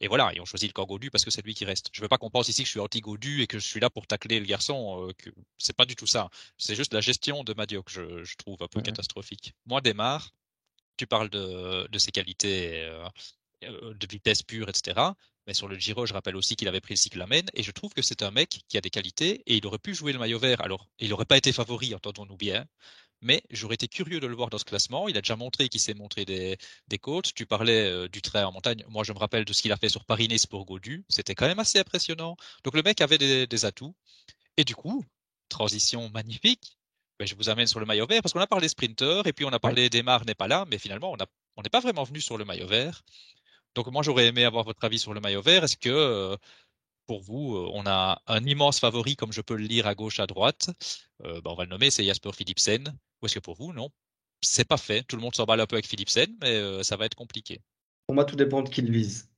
Et 0.02 0.08
voilà, 0.08 0.34
et 0.34 0.40
on 0.42 0.46
choisit 0.46 0.70
le 0.70 0.74
camp 0.74 0.86
Godu 0.86 1.10
parce 1.10 1.24
que 1.24 1.32
c'est 1.32 1.44
lui 1.44 1.54
qui 1.54 1.64
reste. 1.66 1.90
Je 1.94 2.02
veux 2.02 2.08
pas 2.08 2.18
qu'on 2.18 2.30
pense 2.30 2.50
ici 2.50 2.64
que 2.64 2.68
je 2.68 2.72
suis 2.72 2.80
anti-Godu 2.80 3.42
et 3.42 3.48
que 3.48 3.60
je 3.60 3.66
suis 3.66 3.80
là 3.80 3.90
pour 3.90 4.08
tacler 4.08 4.40
le 4.40 4.46
garçon. 4.46 5.08
Euh, 5.08 5.14
que 5.18 5.30
c'est 5.58 5.76
pas 5.76 5.86
du 5.86 5.96
tout 5.96 6.08
ça. 6.08 6.30
C'est 6.58 6.76
juste 6.76 6.94
la 6.94 7.02
gestion 7.02 7.44
de 7.44 7.54
Madio 7.54 7.82
que 7.84 7.92
je, 8.24 8.36
trouve 8.36 8.62
un 8.62 8.68
peu 8.68 8.82
catastrophique. 8.82 9.54
Moi, 9.66 9.82
démarre. 9.82 10.34
Tu 10.98 11.08
parles 11.08 11.30
de, 11.30 11.98
ses 11.98 12.12
qualités 12.12 12.84
euh, 12.84 13.06
euh, 13.64 13.94
de 13.94 14.08
vitesse 14.08 14.44
pure, 14.44 14.70
etc. 14.70 15.12
Mais 15.48 15.54
sur 15.54 15.68
le 15.68 15.78
Giro, 15.78 16.06
je 16.06 16.14
rappelle 16.14 16.36
aussi 16.36 16.56
qu'il 16.56 16.68
avait 16.68 16.82
pris 16.82 16.94
le 16.94 17.00
cyclamen 17.00 17.46
et 17.54 17.64
je 17.64 17.72
trouve 17.72 17.94
que 17.94 18.02
c'est 18.02 18.24
un 18.24 18.32
mec 18.32 18.62
qui 18.68 18.78
a 18.78 18.82
des 18.82 18.90
qualités 18.90 19.44
et 19.46 19.58
il 19.58 19.68
aurait 19.68 19.78
pu 19.78 19.94
jouer 19.94 20.14
le 20.14 20.20
maillot 20.20 20.40
vert. 20.40 20.62
Alors, 20.62 20.88
il 21.00 21.10
n'aurait 21.10 21.26
pas 21.26 21.38
été 21.38 21.52
favori, 21.52 21.94
entendons-nous 21.94 22.38
bien, 22.38 22.66
mais 23.22 23.44
j'aurais 23.50 23.76
été 23.76 23.88
curieux 23.88 24.20
de 24.20 24.28
le 24.28 24.36
voir 24.36 24.50
dans 24.50 24.58
ce 24.58 24.66
classement. 24.66 25.08
Il 25.08 25.18
a 25.18 25.22
déjà 25.22 25.36
montré 25.36 25.70
qu'il 25.70 25.80
s'est 25.80 25.94
montré 25.94 26.26
des, 26.26 26.58
côtes. 27.00 27.34
Tu 27.34 27.46
parlais 27.46 27.86
euh, 27.90 28.08
du 28.08 28.22
trait 28.22 28.44
en 28.44 28.52
montagne. 28.52 28.84
Moi, 28.90 29.04
je 29.04 29.14
me 29.14 29.18
rappelle 29.18 29.46
de 29.46 29.54
ce 29.54 29.62
qu'il 29.62 29.72
a 29.72 29.78
fait 29.78 29.90
sur 29.90 30.06
Paris-Nice 30.06 30.46
pour 30.46 30.66
Godu. 30.66 31.06
C'était 31.10 31.36
quand 31.36 31.48
même 31.48 31.60
assez 31.60 31.80
impressionnant. 31.80 32.38
Donc, 32.64 32.76
le 32.76 32.84
mec 32.84 33.02
avait 33.02 33.18
des, 33.18 33.66
atouts. 33.66 33.96
Et 34.58 34.64
du 34.64 34.76
coup, 34.76 35.04
transition 35.50 36.10
magnifique. 36.10 36.78
Ben, 37.20 37.28
je 37.28 37.36
vous 37.36 37.50
amène 37.50 37.68
sur 37.68 37.80
le 37.80 37.86
maillot 37.86 38.06
vert 38.08 38.22
parce 38.22 38.34
qu'on 38.34 38.42
a 38.42 38.48
parlé 38.48 38.68
sprinter 38.68 39.26
et 39.26 39.34
puis 39.34 39.46
on 39.46 39.54
a 39.54 39.60
parlé 39.60 39.84
des 39.84 40.02
Desmar 40.02 40.26
n'est 40.26 40.36
pas 40.36 40.50
là, 40.50 40.66
mais 40.70 40.78
finalement, 40.78 41.16
on 41.56 41.62
n'est 41.62 41.70
pas 41.70 41.80
vraiment 41.80 42.04
venu 42.04 42.20
sur 42.20 42.38
le 42.38 42.44
maillot 42.44 42.68
vert. 42.68 43.04
Donc, 43.76 43.88
moi, 43.88 44.04
j'aurais 44.04 44.28
aimé 44.28 44.46
avoir 44.46 44.64
votre 44.64 44.84
avis 44.84 45.00
sur 45.00 45.14
le 45.14 45.20
maillot 45.20 45.42
vert. 45.42 45.64
Est-ce 45.64 45.78
que 45.78 45.90
euh, 45.90 46.38
pour 47.06 47.22
vous, 47.22 47.56
euh, 47.56 47.70
on 47.74 47.86
a 47.86 48.22
un 48.28 48.44
immense 48.46 48.80
favori, 48.80 49.16
comme 49.16 49.32
je 49.32 49.42
peux 49.42 49.56
le 49.56 49.64
lire 49.64 49.88
à 49.88 49.96
gauche, 49.96 50.20
à 50.20 50.28
droite. 50.28 50.70
Ben, 51.24 51.42
on 51.46 51.56
va 51.56 51.64
le 51.64 51.70
nommer, 51.70 51.90
c'est 51.92 52.04
Jasper 52.04 52.32
Philipsen. 52.34 52.94
Ou 53.22 53.26
est-ce 53.26 53.36
que 53.36 53.40
pour 53.40 53.56
vous, 53.56 53.74
non? 53.74 53.90
C'est 54.42 54.68
pas 54.68 54.78
fait. 54.78 55.04
Tout 55.04 55.16
le 55.16 55.22
monde 55.22 55.36
s'emballe 55.36 55.62
un 55.62 55.66
peu 55.66 55.76
avec 55.76 55.88
Philipsen, 55.88 56.36
mais 56.42 56.56
euh, 56.56 56.84
ça 56.84 56.98
va 56.98 57.06
être 57.06 57.16
compliqué. 57.16 57.62
Pour 58.08 58.16
moi, 58.16 58.26
tout 58.26 58.36
dépend 58.36 58.62
de 58.62 58.70
qui 58.70 58.82
le 58.82 58.92
vise. 58.92 59.32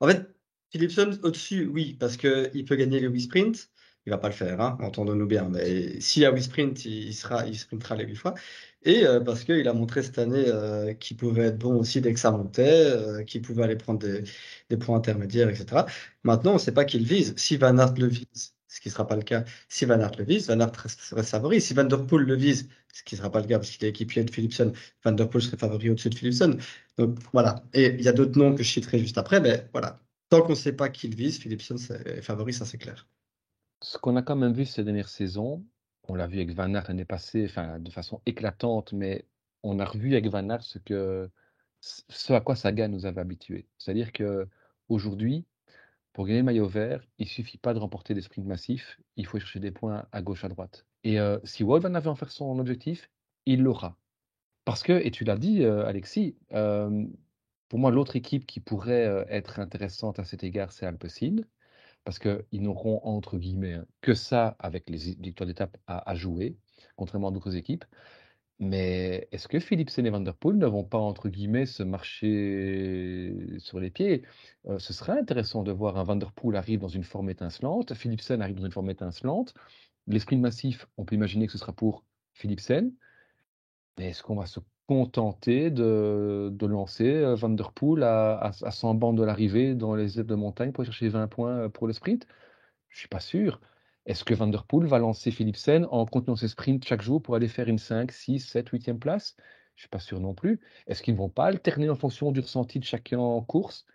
En 0.00 0.08
fait, 0.08 0.28
Philipsen 0.70 1.18
au-dessus, 1.22 1.66
oui, 1.66 1.94
parce 1.94 2.16
qu'il 2.16 2.64
peut 2.66 2.76
gagner 2.76 3.00
le 3.00 3.08
Wii 3.08 3.22
Sprint. 3.22 3.70
Il 4.06 4.10
va 4.10 4.18
pas 4.18 4.28
le 4.28 4.34
faire, 4.34 4.60
hein, 4.60 4.78
entendons-nous 4.80 5.26
bien. 5.26 5.48
Mais 5.48 6.00
s'il 6.00 6.22
y 6.22 6.24
a 6.26 6.32
Wii 6.32 6.42
Sprint, 6.42 6.84
il, 6.84 7.08
il 7.08 7.58
sprintera 7.58 7.96
les 7.96 8.04
huit 8.04 8.16
fois. 8.16 8.34
Et 8.82 9.04
euh, 9.06 9.20
parce 9.20 9.44
qu'il 9.44 9.68
a 9.68 9.72
montré 9.74 10.02
cette 10.02 10.18
année 10.18 10.44
euh, 10.46 10.94
qu'il 10.94 11.16
pouvait 11.16 11.46
être 11.46 11.58
bon 11.58 11.76
aussi 11.76 12.00
dès 12.00 12.14
que 12.14 12.20
ça 12.20 12.30
montait, 12.30 13.24
qu'il 13.26 13.42
pouvait 13.42 13.62
aller 13.62 13.76
prendre 13.76 14.00
des, 14.00 14.76
points 14.78 14.96
intermédiaires, 14.96 15.48
etc. 15.50 15.84
Maintenant, 16.24 16.52
on 16.52 16.54
ne 16.54 16.58
sait 16.58 16.72
pas 16.72 16.84
qui 16.84 16.98
le 16.98 17.04
vise. 17.04 17.34
Si 17.36 17.56
Van 17.56 17.76
Aert 17.78 17.94
le 17.98 18.06
vise, 18.06 18.54
ce 18.70 18.80
qui 18.80 18.88
ne 18.88 18.92
sera 18.92 19.06
pas 19.06 19.16
le 19.16 19.22
cas 19.22 19.44
si 19.68 19.84
Van 19.84 20.00
Aert 20.00 20.12
le 20.16 20.24
vise. 20.24 20.46
Van 20.46 20.60
Aert 20.60 20.88
serait 20.88 21.22
favori. 21.24 21.60
Si 21.60 21.74
Van 21.74 21.84
Der 21.84 22.06
Poel 22.06 22.24
le 22.24 22.36
vise, 22.36 22.68
ce 22.92 23.02
qui 23.02 23.16
ne 23.16 23.18
sera 23.18 23.30
pas 23.30 23.40
le 23.40 23.46
cas 23.46 23.58
parce 23.58 23.70
qu'il 23.70 23.84
est 23.84 23.90
équipier 23.90 24.24
de 24.24 24.30
Philipson, 24.30 24.72
Van 25.04 25.12
Der 25.12 25.28
Poel 25.28 25.42
serait 25.42 25.56
favori 25.56 25.90
au-dessus 25.90 26.10
de 26.10 26.14
Philipson. 26.14 26.56
Donc 26.96 27.18
voilà. 27.32 27.64
Et 27.74 27.88
il 27.88 28.02
y 28.02 28.08
a 28.08 28.12
d'autres 28.12 28.38
noms 28.38 28.54
que 28.54 28.62
je 28.62 28.70
citerai 28.70 28.98
juste 28.98 29.18
après, 29.18 29.40
mais 29.40 29.68
voilà. 29.72 30.00
Tant 30.28 30.42
qu'on 30.42 30.50
ne 30.50 30.54
sait 30.54 30.72
pas 30.72 30.88
qui 30.88 31.08
le 31.08 31.16
vise, 31.16 31.38
Philipson 31.38 31.76
est 32.06 32.22
favori, 32.22 32.52
ça 32.52 32.64
c'est 32.64 32.78
clair. 32.78 33.08
Ce 33.82 33.98
qu'on 33.98 34.14
a 34.16 34.22
quand 34.22 34.36
même 34.36 34.52
vu 34.52 34.64
ces 34.64 34.84
dernières 34.84 35.08
saisons, 35.08 35.64
on 36.10 36.14
l'a 36.14 36.26
vu 36.26 36.38
avec 36.38 36.52
Van 36.54 36.74
Aert 36.74 36.84
l'année 36.88 37.04
passée, 37.04 37.44
enfin 37.48 37.78
de 37.78 37.90
façon 37.90 38.20
éclatante, 38.26 38.92
mais 38.92 39.26
on 39.62 39.78
a 39.78 39.84
revu 39.84 40.12
avec 40.12 40.26
Van 40.28 40.48
Aert 40.50 40.62
ce, 40.62 40.78
que, 40.78 41.30
ce 41.80 42.32
à 42.32 42.40
quoi 42.40 42.56
Saga 42.56 42.88
nous 42.88 43.06
avait 43.06 43.20
habitués. 43.20 43.68
C'est-à-dire 43.78 44.12
que 44.12 44.48
aujourd'hui, 44.88 45.46
pour 46.12 46.26
gagner 46.26 46.40
le 46.40 46.44
maillot 46.44 46.66
vert, 46.66 47.06
il 47.18 47.28
suffit 47.28 47.58
pas 47.58 47.74
de 47.74 47.78
remporter 47.78 48.14
des 48.14 48.22
sprints 48.22 48.46
massifs, 48.46 49.00
il 49.16 49.26
faut 49.26 49.38
chercher 49.38 49.60
des 49.60 49.70
points 49.70 50.06
à 50.10 50.22
gauche, 50.22 50.44
à 50.44 50.48
droite. 50.48 50.84
Et 51.04 51.20
euh, 51.20 51.38
si 51.44 51.62
Wout 51.62 51.80
van 51.80 51.94
Aert 51.94 52.08
en 52.08 52.16
faire 52.16 52.32
son 52.32 52.58
objectif, 52.58 53.08
il 53.46 53.62
l'aura. 53.62 53.96
Parce 54.64 54.82
que, 54.82 54.92
et 54.92 55.10
tu 55.10 55.24
l'as 55.24 55.38
dit, 55.38 55.64
euh, 55.64 55.86
Alexis, 55.86 56.36
euh, 56.52 57.06
pour 57.68 57.78
moi, 57.78 57.92
l'autre 57.92 58.16
équipe 58.16 58.46
qui 58.46 58.58
pourrait 58.58 59.24
être 59.28 59.60
intéressante 59.60 60.18
à 60.18 60.24
cet 60.24 60.42
égard, 60.42 60.72
c'est 60.72 60.86
Alpecin, 60.86 61.36
parce 62.04 62.18
qu'ils 62.18 62.62
n'auront, 62.62 63.00
entre 63.04 63.38
guillemets, 63.38 63.74
hein, 63.74 63.86
que 64.00 64.14
ça 64.14 64.56
avec 64.58 64.88
les 64.88 64.98
victoires 65.18 65.46
d'étape 65.46 65.76
à, 65.86 66.14
jouer, 66.14 66.56
contrairement 66.96 67.28
à 67.28 67.30
d'autres 67.32 67.56
équipes. 67.56 67.84
Mais 68.58 69.28
est-ce 69.32 69.48
que 69.48 69.58
Philipsen 69.58 70.06
et 70.06 70.10
Van 70.10 70.20
Der 70.20 70.34
ne 70.44 70.66
vont 70.66 70.84
pas, 70.84 70.98
entre 70.98 71.30
guillemets, 71.30 71.66
se 71.66 71.82
marcher 71.82 73.58
sur 73.58 73.80
les 73.80 73.90
pieds? 73.90 74.22
Euh, 74.66 74.78
Ce 74.78 74.92
serait 74.92 75.18
intéressant 75.18 75.62
de 75.62 75.72
voir 75.72 75.96
un 75.96 76.04
Van 76.04 76.16
Der 76.16 76.32
arrive 76.54 76.80
dans 76.80 76.88
une 76.88 77.04
forme 77.04 77.30
étincelante, 77.30 77.94
Philipsen 77.94 78.42
arrive 78.42 78.56
dans 78.56 78.66
une 78.66 78.72
forme 78.72 78.90
étincelante. 78.90 79.54
L'esprit 80.06 80.36
massif, 80.36 80.86
on 80.96 81.04
peut 81.04 81.14
imaginer 81.14 81.46
que 81.46 81.52
ce 81.52 81.58
sera 81.58 81.72
pour 81.72 82.04
Philipsen. 82.34 82.92
Mais 83.98 84.10
est-ce 84.10 84.22
qu'on 84.22 84.36
va 84.36 84.46
se 84.46 84.60
contenter 84.90 85.70
de, 85.70 86.66
lancer 86.66 87.08
euh, 87.08 87.36
Van 87.36 87.50
Der 87.50 87.70
Poel 87.72 88.02
à, 88.02 88.38
à, 88.40 88.70
100 88.72 88.94
bandes 88.96 89.18
de 89.18 89.22
l'arrivée 89.22 89.76
dans 89.76 89.94
les 89.94 90.18
aides 90.18 90.26
de 90.26 90.34
montagne 90.34 90.72
pour 90.72 90.84
chercher 90.84 91.08
20 91.08 91.28
points 91.28 91.56
euh, 91.66 91.68
pour 91.68 91.86
le 91.86 91.92
sprint 91.92 92.26
Je 92.88 92.98
suis 92.98 93.08
pas 93.08 93.20
sûr. 93.20 93.60
Est-ce 94.06 94.24
que 94.24 94.34
Van 94.34 94.48
Der 94.48 94.64
Poel 94.64 94.88
va 94.88 94.98
lancer 94.98 95.30
Philipsen 95.30 95.86
en 95.92 96.06
continuant 96.06 96.34
ses 96.34 96.48
sprints 96.48 96.84
chaque 96.84 97.02
jour 97.02 97.22
pour 97.22 97.36
aller 97.36 97.46
faire 97.46 97.68
une 97.68 97.78
5, 97.78 98.10
6, 98.10 98.40
7, 98.40 98.70
8e 98.72 98.98
place? 98.98 99.36
Je 99.76 99.82
suis 99.82 99.88
pas 99.88 100.00
sûr 100.00 100.18
non 100.20 100.34
plus. 100.34 100.60
Est-ce 100.88 101.02
qu'ils 101.04 101.14
ne 101.14 101.18
vont 101.18 101.28
pas 101.30 101.46
alterner 101.46 101.88
en 101.88 101.94
fonction 101.94 102.32
du 102.32 102.40
ressenti 102.40 102.80
de 102.80 102.84
chacun 102.84 103.20
en 103.20 103.42
course? 103.42 103.86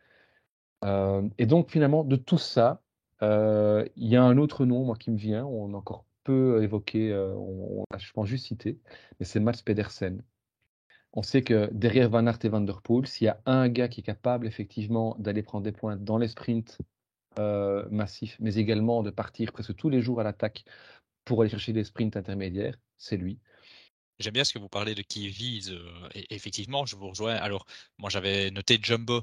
Euh, 0.86 1.28
Et 1.38 1.46
donc 1.46 1.72
finalement, 1.72 2.06
de 2.06 2.16
tout 2.16 2.38
ça, 2.38 2.82
il 3.22 3.88
y 3.98 4.16
a 4.16 4.24
un 4.24 4.38
autre 4.38 4.66
nom 4.66 4.94
qui 4.94 5.12
me 5.12 5.18
vient, 5.18 5.46
on 5.46 5.74
a 5.74 5.78
encore 5.78 6.06
peu 6.24 6.64
évoqué, 6.64 7.14
on, 7.38 7.84
a, 7.92 7.98
je 7.98 8.12
juste 8.26 8.48
cité, 8.48 8.80
mais 9.20 9.26
c'est 9.26 9.40
Mats 9.40 9.62
Pedersen. 9.66 10.24
On 11.16 11.24
sait 11.24 11.44
que 11.44 11.70
derrière 11.72 12.10
Van 12.10 12.28
Aert 12.28 12.40
et 12.44 12.50
Van 12.50 12.62
Der 12.62 12.82
Poel, 12.82 13.08
s'il 13.08 13.26
y 13.26 13.30
a 13.30 13.40
un 13.46 13.70
gars 13.70 13.88
qui 13.88 14.02
est 14.02 14.04
capable 14.04 14.48
effectivement 14.48 15.16
d'aller 15.18 15.44
prendre 15.44 15.64
des 15.64 15.72
points 15.72 15.96
dans 15.96 16.18
les 16.18 16.28
sprints 16.28 16.78
euh, 17.40 17.88
massif, 17.90 18.36
mais 18.40 18.56
également 18.56 19.02
de 19.02 19.12
partir 19.12 19.54
presque 19.54 19.76
tous 19.76 19.90
les 19.90 20.02
jours 20.02 20.20
à 20.20 20.24
l'attaque 20.24 20.66
pour 21.24 21.42
aller 21.42 21.50
chercher 21.50 21.74
des 21.74 21.86
sprints 21.86 22.18
intermédiaires, 22.18 22.78
c'est 22.98 23.18
lui. 23.18 23.40
J'aime 24.20 24.34
bien 24.34 24.44
ce 24.44 24.54
que 24.54 24.60
vous 24.60 24.70
parlez 24.70 24.94
de 24.94 25.02
qui 25.02 25.28
vise. 25.30 25.72
Euh, 25.72 26.10
et 26.14 26.34
effectivement, 26.36 26.86
je 26.86 26.96
vous 26.96 27.10
rejoins. 27.10 27.36
Alors, 27.36 27.66
moi, 27.98 28.10
j'avais 28.10 28.52
noté 28.52 28.80
Jumbo, 28.82 29.22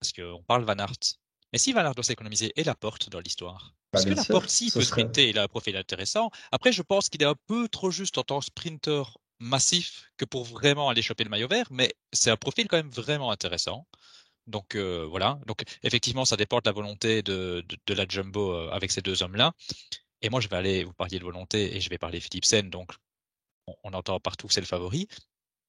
parce 0.00 0.12
qu'on 0.12 0.42
parle 0.42 0.64
Van 0.64 0.76
Aert. 0.76 1.18
Mais 1.52 1.58
si 1.58 1.72
Van 1.72 1.80
Aert 1.80 1.94
doit 1.94 2.04
s'économiser, 2.04 2.52
et 2.56 2.64
la 2.64 2.74
porte 2.74 3.10
dans 3.10 3.20
l'histoire 3.20 3.74
bah, 3.92 3.98
Parce 3.98 4.04
que 4.06 4.14
la 4.14 4.24
porte, 4.24 4.48
si, 4.48 4.70
peut 4.70 4.82
sprinter, 4.82 5.28
il 5.28 5.38
a 5.38 5.42
un 5.42 5.48
profil 5.48 5.76
intéressant. 5.76 6.30
Après, 6.50 6.72
je 6.72 6.82
pense 6.82 7.08
qu'il 7.08 7.22
est 7.22 7.26
un 7.26 7.36
peu 7.46 7.68
trop 7.68 7.90
juste 7.90 8.16
en 8.16 8.22
tant 8.22 8.38
que 8.40 8.46
sprinter 8.46 9.18
massif 9.42 10.10
que 10.16 10.24
pour 10.24 10.44
vraiment 10.44 10.88
aller 10.88 11.02
choper 11.02 11.24
le 11.24 11.30
maillot 11.30 11.48
vert, 11.48 11.66
mais 11.70 11.92
c'est 12.12 12.30
un 12.30 12.36
profil 12.36 12.68
quand 12.68 12.76
même 12.76 12.90
vraiment 12.90 13.30
intéressant. 13.30 13.86
Donc 14.46 14.74
euh, 14.74 15.06
voilà. 15.08 15.38
Donc 15.46 15.62
effectivement, 15.82 16.24
ça 16.24 16.36
dépend 16.36 16.58
de 16.58 16.62
la 16.66 16.72
volonté 16.72 17.22
de, 17.22 17.64
de, 17.86 17.94
la 17.94 18.06
jumbo 18.08 18.52
euh, 18.52 18.70
avec 18.70 18.90
ces 18.90 19.02
deux 19.02 19.22
hommes-là. 19.22 19.52
Et 20.22 20.30
moi, 20.30 20.40
je 20.40 20.48
vais 20.48 20.56
aller, 20.56 20.84
vous 20.84 20.92
parliez 20.92 21.18
de 21.18 21.24
volonté, 21.24 21.76
et 21.76 21.80
je 21.80 21.90
vais 21.90 21.98
parler 21.98 22.20
Philipsen. 22.20 22.70
Donc 22.70 22.92
on, 23.84 23.92
entend 23.92 24.18
partout 24.20 24.46
que 24.46 24.54
c'est 24.54 24.60
le 24.60 24.66
favori. 24.66 25.08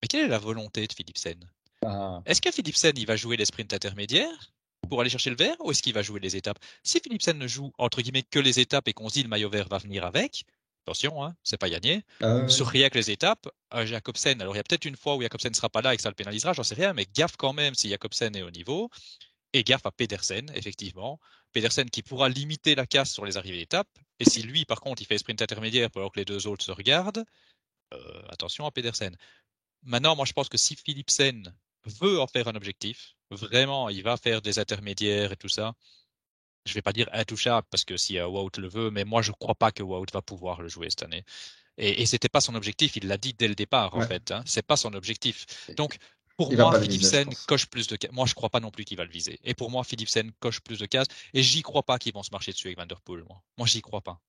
Mais 0.01 0.07
quelle 0.07 0.26
est 0.26 0.30
la 0.30 0.39
volonté 0.39 0.86
de 0.88 0.93
Philipsen? 0.93 1.39
Ah. 1.86 2.21
Est-ce 2.26 2.41
que 2.41 2.51
Philipsen, 2.51 2.93
il 2.97 3.05
va 3.05 3.15
jouer 3.15 3.38
les 3.38 3.45
sprints 3.45 3.74
intermédiaires 3.74 4.53
pour 4.89 5.01
aller 5.01 5.09
chercher 5.09 5.30
le 5.30 5.36
vert 5.36 5.55
ou 5.59 5.71
est-ce 5.71 5.82
qu'il 5.82 5.93
va 5.93 6.01
jouer 6.01 6.19
les 6.19 6.36
étapes? 6.36 6.59
Si 6.84 6.99
Philipsen 6.99 7.38
ne 7.38 7.47
joue 7.47 7.71
entre 7.78 8.01
guillemets 8.01 8.24
que 8.24 8.39
les 8.39 8.59
étapes 8.59 8.88
et 8.88 8.93
qu'on 8.93 9.09
se 9.09 9.13
dit 9.13 9.24
le 9.24 9.30
maillot 9.30 9.49
vert 9.49 9.67
va 9.69 9.78
venir 9.78 10.05
avec, 10.05 10.45
Attention, 10.86 11.23
hein, 11.23 11.36
c'est 11.43 11.57
pas 11.57 11.69
gagné. 11.69 12.03
Ah 12.21 12.47
Sur 12.49 12.67
rien 12.67 12.89
que 12.89 12.97
les 12.97 13.09
étapes, 13.09 13.47
euh, 13.73 13.86
Jacobsen, 13.86 14.41
alors 14.41 14.53
il 14.53 14.57
y 14.57 14.59
a 14.59 14.63
peut-être 14.63 14.84
une 14.84 14.97
fois 14.97 15.15
où 15.15 15.21
Jacobsen 15.21 15.51
ne 15.51 15.55
sera 15.55 15.69
pas 15.69 15.81
là 15.81 15.93
et 15.93 15.97
que 15.97 16.03
ça 16.03 16.09
le 16.09 16.15
pénalisera, 16.15 16.51
j'en 16.51 16.63
sais 16.63 16.75
rien, 16.75 16.93
mais 16.93 17.05
gaffe 17.13 17.38
quand 17.38 17.53
même 17.53 17.73
si 17.73 17.89
Jacobsen 17.89 18.36
est 18.36 18.41
au 18.41 18.51
niveau. 18.51 18.89
Et 19.53 19.63
gaffe 19.63 19.86
à 19.86 19.91
Pedersen, 19.91 20.51
effectivement. 20.55 21.19
Pedersen 21.53 21.89
qui 21.89 22.01
pourra 22.01 22.27
limiter 22.27 22.75
la 22.75 22.86
casse 22.88 23.13
sur 23.13 23.25
les 23.25 23.38
arrivées 23.38 23.59
d'étape. 23.59 23.88
Et 24.19 24.25
si 24.25 24.41
lui, 24.41 24.65
par 24.65 24.81
contre, 24.81 25.01
il 25.01 25.05
fait 25.05 25.17
sprint 25.17 25.41
intermédiaire 25.41 25.89
alors 25.95 26.11
que 26.11 26.19
les 26.19 26.25
deux 26.25 26.47
autres 26.47 26.65
se 26.65 26.71
regardent, 26.71 27.23
euh, 27.93 28.21
attention 28.29 28.65
à 28.65 28.71
Pedersen. 28.71 29.15
Maintenant, 29.84 30.15
moi, 30.15 30.25
je 30.25 30.34
pense 30.34 30.49
que 30.49 30.57
si 30.57 30.75
Philipsen 30.75 31.53
veut 31.86 32.19
en 32.19 32.27
faire 32.27 32.47
un 32.47 32.55
objectif, 32.55 33.15
vraiment, 33.29 33.89
il 33.89 34.03
va 34.03 34.17
faire 34.17 34.41
des 34.41 34.59
intermédiaires 34.59 35.31
et 35.31 35.38
tout 35.38 35.49
ça, 35.49 35.73
je 36.66 36.74
vais 36.74 36.82
pas 36.82 36.93
dire 36.93 37.09
intouchable 37.14 37.68
parce 37.70 37.86
que 37.86 37.97
si 37.97 38.20
Wout 38.22 38.51
le 38.57 38.68
veut, 38.70 38.91
mais 38.91 39.05
moi 39.05 39.22
je 39.22 39.32
crois 39.32 39.55
pas 39.55 39.72
que 39.72 39.84
Wout 39.84 40.05
va 40.14 40.22
pouvoir 40.22 40.61
le 40.61 40.68
jouer 40.70 40.89
cette 40.89 41.03
année. 41.03 41.24
Et, 41.78 42.01
et 42.01 42.05
c'était 42.05 42.30
pas 42.30 42.41
son 42.41 42.55
objectif, 42.55 42.95
il 42.95 43.07
l'a 43.07 43.18
dit 43.18 43.34
dès 43.34 43.47
le 43.47 43.55
départ 43.55 43.95
en 43.95 44.01
fait. 44.01 44.32
Hein, 44.32 44.43
c'est 44.45 44.66
pas 44.66 44.78
son 44.78 44.93
objectif. 44.93 45.45
Donc 45.76 45.97
pour 46.38 46.51
moi, 46.53 46.80
Philipsen 46.82 47.30
coche 47.47 47.68
plus 47.68 47.88
de 47.88 47.95
cases. 47.95 48.11
Moi, 48.11 48.26
je 48.26 48.34
crois 48.34 48.49
pas 48.49 48.59
non 48.59 48.72
plus 48.72 48.86
qu'il 48.86 48.97
va 48.97 49.05
le 49.05 49.11
viser. 49.11 49.39
Et 49.43 49.53
pour 49.53 49.70
moi, 49.70 49.84
Philipsen 49.84 50.32
coche 50.39 50.61
plus 50.61 50.80
de 50.80 50.86
cases. 50.88 51.07
Et 51.34 51.43
j'y 51.43 51.61
crois 51.61 51.84
pas 51.84 51.99
qu'ils 51.99 52.14
vont 52.14 52.24
se 52.24 52.32
marcher 52.32 52.51
dessus 52.51 52.68
avec 52.68 52.78
Van 52.80 52.88
Der 52.88 53.01
Poel. 53.01 53.24
Moi, 53.24 53.41
moi 53.57 53.68
j'y 53.68 53.82
crois 53.82 54.01
pas. 54.01 54.20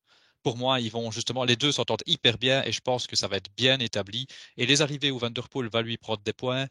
pour 0.45 0.59
moi, 0.59 0.81
ils 0.81 0.91
vont 0.91 1.11
justement, 1.11 1.45
les 1.45 1.57
deux 1.57 1.73
s'entendent 1.73 2.03
hyper 2.07 2.39
bien 2.39 2.63
et 2.65 2.73
je 2.73 2.81
pense 2.81 3.07
que 3.07 3.17
ça 3.17 3.29
va 3.29 3.37
être 3.39 3.51
bien 3.57 3.81
établi. 3.81 4.27
Et 4.59 4.67
les 4.67 4.83
arrivées 4.83 5.11
où 5.11 5.19
Van 5.19 5.31
Der 5.31 5.49
Poel 5.49 5.69
va 5.69 5.83
lui 5.83 5.97
prendre 5.97 6.23
des 6.23 6.35
points, 6.35 6.69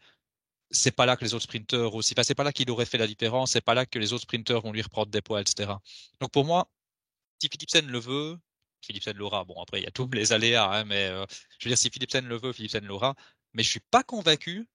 c'est 0.74 0.92
pas 0.92 1.06
là 1.06 1.16
que 1.16 1.24
les 1.24 1.34
autres 1.34 1.44
sprinteurs 1.44 1.96
aussi, 1.96 2.14
enfin, 2.14 2.24
c'est 2.24 2.36
pas 2.36 2.44
là 2.44 2.52
qu'il 2.52 2.70
aurait 2.72 2.86
fait 2.86 2.98
la 2.98 3.08
différence, 3.08 3.52
c'est 3.52 3.62
pas 3.62 3.74
là 3.74 3.86
que 3.86 4.00
les 4.00 4.12
autres 4.12 4.24
sprinteurs 4.24 4.62
vont 4.62 4.72
lui 4.72 4.82
reprendre 4.82 5.12
des 5.12 5.22
points, 5.22 5.40
etc. 5.40 5.72
Donc 6.20 6.32
pour 6.32 6.46
moi, 6.46 6.68
si 7.42 7.48
Philipsen 7.50 7.88
le 7.88 8.00
veut, 8.00 8.38
Philipsen 8.82 9.16
l'aura. 9.16 9.46
Bon, 9.46 9.62
après, 9.62 9.80
il 9.80 9.84
y 9.84 9.88
a 9.88 9.92
tous 9.92 10.10
les 10.12 10.34
aléas, 10.34 10.70
hein, 10.70 10.84
mais 10.86 11.08
euh, 11.08 11.26
je 11.60 11.66
veux 11.66 11.70
dire, 11.70 11.78
si 11.78 11.90
Philipsen 11.90 12.26
le 12.26 12.38
veut, 12.38 12.52
Philipsen 12.52 12.86
l'aura. 12.86 13.16
Mais 13.54 13.64
je 13.64 13.70
suis 13.70 13.80
pas 13.92 14.04
convaincu 14.04 14.68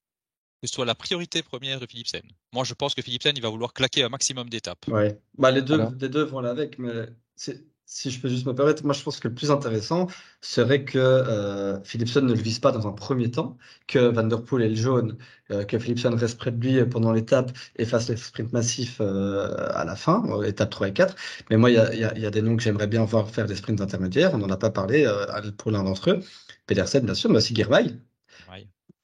que 0.61 0.67
ce 0.67 0.75
soit 0.75 0.87
la 0.87 0.95
priorité 0.95 1.43
première 1.43 1.79
de 1.79 1.87
Philipsen. 1.87 2.23
Moi, 2.53 2.65
je 2.65 2.75
pense 2.75 2.95
que 2.95 3.03
Philipsen, 3.03 3.33
il 3.37 3.43
va 3.43 3.49
vouloir 3.49 3.73
claquer 3.73 4.03
un 4.03 4.09
maximum 4.09 4.49
d'étapes. 4.49 4.89
Ouais. 4.89 5.21
Bah, 5.37 5.51
les, 5.51 5.63
deux, 5.63 5.79
les 6.01 6.09
deux 6.09 6.25
vont 6.25 6.39
avec, 6.39 6.79
mais 6.79 7.07
si 7.89 8.11
je 8.11 8.21
peux 8.21 8.29
juste 8.29 8.47
me 8.47 8.55
permettre, 8.55 8.85
moi 8.85 8.93
je 8.93 9.03
pense 9.03 9.19
que 9.19 9.29
le 9.29 9.35
plus 9.35 9.51
intéressant 9.51 10.09
serait 10.43 10.85
que 10.85 10.99
euh, 10.99 11.83
Philipson 11.85 12.21
ne 12.21 12.35
le 12.35 12.41
vise 12.41 12.59
pas 12.59 12.71
dans 12.71 12.87
un 12.87 12.93
premier 12.93 13.31
temps, 13.31 13.57
que 13.87 13.99
Van 13.99 14.25
Der 14.25 14.43
Poel 14.43 14.63
est 14.63 14.69
le 14.69 14.75
jaune, 14.75 15.17
euh, 15.51 15.65
que 15.65 15.79
Philipson 15.79 16.15
reste 16.15 16.37
près 16.39 16.51
de 16.51 16.61
lui 16.61 16.85
pendant 16.85 17.13
l'étape 17.13 17.51
et 17.77 17.87
fasse 17.87 18.11
les 18.11 18.19
sprints 18.19 18.53
massifs 18.53 18.99
euh, 19.01 19.71
à 19.73 19.87
la 19.87 19.97
fin, 19.97 20.23
étape 20.43 20.69
3 20.69 20.89
et 20.89 20.93
4. 20.93 21.17
Mais 21.49 21.57
moi, 21.57 21.71
il 21.71 21.77
y 21.77 21.79
a, 21.79 21.95
y, 21.95 22.05
a, 22.05 22.19
y 22.19 22.27
a, 22.27 22.31
des 22.31 22.43
noms 22.43 22.57
que 22.57 22.63
j'aimerais 22.63 22.89
bien 22.89 23.05
voir 23.07 23.31
faire 23.31 23.47
des 23.47 23.57
sprints 23.57 23.81
intermédiaires. 23.81 24.35
On 24.35 24.39
n'en 24.39 24.51
a 24.51 24.59
pas 24.59 24.71
parlé 24.71 25.07
euh, 25.07 25.51
pour 25.57 25.71
l'un 25.71 25.83
d'entre 25.83 26.11
eux. 26.11 26.21
Pedersen, 26.67 27.07
bien 27.07 27.15
sûr, 27.15 27.31
mais 27.31 27.39
aussi 27.39 27.55
Girmay. 27.55 27.87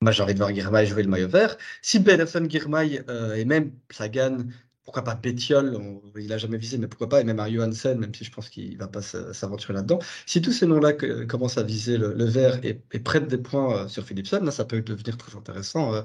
Moi, 0.02 0.12
j'ai 0.12 0.22
envie 0.22 0.34
de 0.34 0.38
voir 0.38 0.54
Girmay 0.54 0.84
jouer 0.84 1.02
le 1.02 1.08
maillot 1.08 1.28
vert. 1.28 1.56
Si 1.80 2.02
Pedersen, 2.02 2.50
Girmay 2.50 3.02
et 3.36 3.46
même 3.46 3.72
Sagan 3.90 4.36
pourquoi 4.84 5.02
pas 5.02 5.16
Pétiol, 5.16 5.78
il 6.18 6.32
a 6.32 6.38
jamais 6.38 6.58
visé, 6.58 6.78
mais 6.78 6.88
pourquoi 6.88 7.08
pas, 7.08 7.20
et 7.20 7.24
même 7.24 7.40
un 7.40 7.50
Johansen, 7.50 7.98
même 7.98 8.14
si 8.14 8.24
je 8.24 8.30
pense 8.30 8.50
qu'il 8.50 8.76
va 8.78 8.86
pas 8.86 9.00
s'aventurer 9.02 9.72
là-dedans. 9.72 9.98
Si 10.26 10.42
tous 10.42 10.52
ces 10.52 10.66
noms-là 10.66 10.92
commencent 11.26 11.58
à 11.58 11.62
viser 11.62 11.96
le, 11.96 12.24
vert 12.24 12.60
et, 12.64 12.74
prennent 13.00 13.26
des 13.26 13.38
points 13.38 13.84
euh, 13.84 13.88
sur 13.88 14.04
Philipson, 14.04 14.46
ça 14.50 14.64
peut 14.64 14.82
devenir 14.82 15.16
très 15.16 15.36
intéressant 15.36 15.94
euh, 15.94 16.02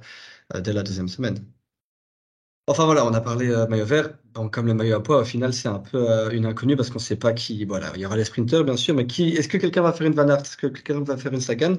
euh, 0.56 0.62
dès 0.62 0.74
la 0.74 0.84
deuxième 0.84 1.10
semaine. 1.10 1.46
Enfin 2.68 2.86
voilà, 2.86 3.06
on 3.06 3.14
a 3.14 3.22
parlé 3.22 3.48
maillot 3.68 3.86
vert. 3.86 4.18
Comme 4.52 4.68
le 4.68 4.76
maillot 4.76 4.96
à 4.98 5.04
poids, 5.04 5.22
au 5.22 5.26
final, 5.26 5.54
c'est 5.54 5.68
un 5.68 5.80
peu 5.80 6.34
une 6.34 6.46
inconnue 6.46 6.76
parce 6.76 6.90
qu'on 6.90 7.00
ne 7.00 7.04
sait 7.04 7.16
pas 7.16 7.34
qui. 7.34 7.66
Voilà, 7.66 7.92
il 7.96 8.02
y 8.02 8.06
aura 8.06 8.16
les 8.16 8.26
sprinteurs, 8.26 8.64
bien 8.64 8.78
sûr, 8.78 8.94
mais 8.94 9.08
qui 9.08 9.30
Est-ce 9.30 9.48
que 9.48 9.58
quelqu'un 9.58 9.82
va 9.82 9.92
faire 9.92 10.06
une 10.06 10.14
Van 10.14 10.28
Aert? 10.30 10.42
Est-ce 10.42 10.56
que 10.56 10.68
quelqu'un 10.68 11.04
va 11.04 11.18
faire 11.18 11.34
une 11.34 11.42
Sagan? 11.42 11.76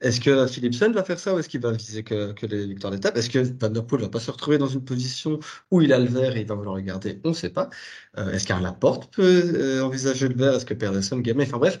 Est-ce 0.00 0.20
que 0.20 0.46
Philipsen 0.46 0.92
va 0.92 1.04
faire 1.04 1.18
ça 1.18 1.34
ou 1.34 1.38
est-ce 1.38 1.48
qu'il 1.48 1.60
va 1.60 1.72
viser 1.72 2.02
que, 2.02 2.34
les 2.46 2.66
victoires 2.66 2.90
d'étape? 2.90 3.16
Est-ce 3.16 3.28
que 3.28 3.38
Van 3.60 3.68
Der 3.68 3.86
Poel 3.86 4.00
va 4.00 4.08
pas 4.08 4.20
se 4.20 4.30
retrouver 4.30 4.56
dans 4.56 4.66
une 4.66 4.84
position 4.84 5.38
où 5.70 5.82
il 5.82 5.92
a 5.92 5.98
le 5.98 6.06
vert 6.06 6.36
et 6.36 6.40
il 6.40 6.46
va 6.46 6.54
vouloir 6.54 6.76
le 6.76 6.82
garder? 6.82 7.20
On 7.24 7.30
ne 7.30 7.34
sait 7.34 7.50
pas. 7.50 7.68
Euh, 8.16 8.30
est-ce 8.32 8.46
qu'un 8.46 8.60
Laporte 8.60 9.12
peut 9.12 9.42
euh, 9.54 9.82
envisager 9.82 10.28
le 10.28 10.34
vert? 10.34 10.54
Est-ce 10.54 10.64
que 10.64 10.74
Pedersen, 10.74 11.20
Gamay? 11.20 11.44
Enfin 11.44 11.58
bref, 11.58 11.78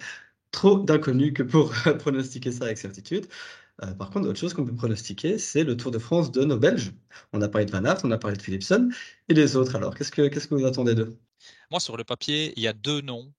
trop 0.50 0.78
d'inconnus 0.78 1.32
que 1.34 1.42
pour 1.42 1.72
pronostiquer 1.98 2.52
ça 2.52 2.64
avec 2.64 2.78
certitude. 2.78 3.26
Euh, 3.82 3.92
par 3.94 4.10
contre, 4.10 4.28
autre 4.28 4.38
chose 4.38 4.52
qu'on 4.52 4.66
peut 4.66 4.74
pronostiquer, 4.74 5.38
c'est 5.38 5.64
le 5.64 5.76
Tour 5.76 5.90
de 5.90 5.98
France 5.98 6.30
de 6.30 6.44
nos 6.44 6.58
Belges. 6.58 6.92
On 7.32 7.40
a 7.40 7.48
parlé 7.48 7.64
de 7.64 7.70
Van 7.70 7.84
Aert, 7.84 8.00
on 8.04 8.10
a 8.10 8.18
parlé 8.18 8.36
de 8.36 8.42
Philipsen. 8.42 8.92
Et 9.28 9.34
les 9.34 9.56
autres 9.56 9.76
alors? 9.76 9.94
Qu'est-ce 9.94 10.12
que, 10.12 10.28
qu'est-ce 10.28 10.48
que 10.48 10.54
vous 10.54 10.66
attendez 10.66 10.94
d'eux? 10.94 11.18
Moi, 11.70 11.80
sur 11.80 11.96
le 11.96 12.04
papier, 12.04 12.52
il 12.56 12.62
y 12.62 12.68
a 12.68 12.74
deux 12.74 13.00
noms 13.00 13.32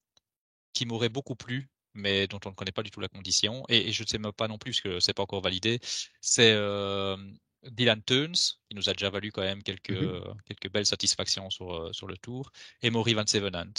qui 0.72 0.86
m'auraient 0.86 1.08
beaucoup 1.08 1.36
plu 1.36 1.68
mais 1.94 2.26
dont 2.26 2.40
on 2.44 2.50
ne 2.50 2.54
connaît 2.54 2.72
pas 2.72 2.82
du 2.82 2.90
tout 2.90 3.00
la 3.00 3.08
condition. 3.08 3.64
Et, 3.68 3.92
je 3.92 4.02
ne 4.02 4.08
sais 4.08 4.18
même 4.18 4.32
pas 4.32 4.48
non 4.48 4.58
plus, 4.58 4.72
parce 4.72 4.80
que 4.80 5.00
c'est 5.00 5.14
pas 5.14 5.22
encore 5.22 5.42
validé, 5.42 5.80
c'est 6.20 6.52
euh, 6.52 7.16
Dylan 7.64 8.02
Teuns, 8.02 8.32
qui 8.68 8.74
nous 8.74 8.88
a 8.88 8.92
déjà 8.92 9.10
valu 9.10 9.30
quand 9.32 9.42
même 9.42 9.62
quelques, 9.62 9.90
mmh 9.90 10.34
quelques 10.46 10.72
belles 10.72 10.86
satisfactions 10.86 11.50
sur, 11.50 11.74
euh, 11.74 11.92
sur 11.92 12.06
le 12.06 12.16
tour, 12.16 12.50
et 12.82 12.90
Maury 12.90 13.14
Van 13.14 13.26
Sevenant. 13.26 13.72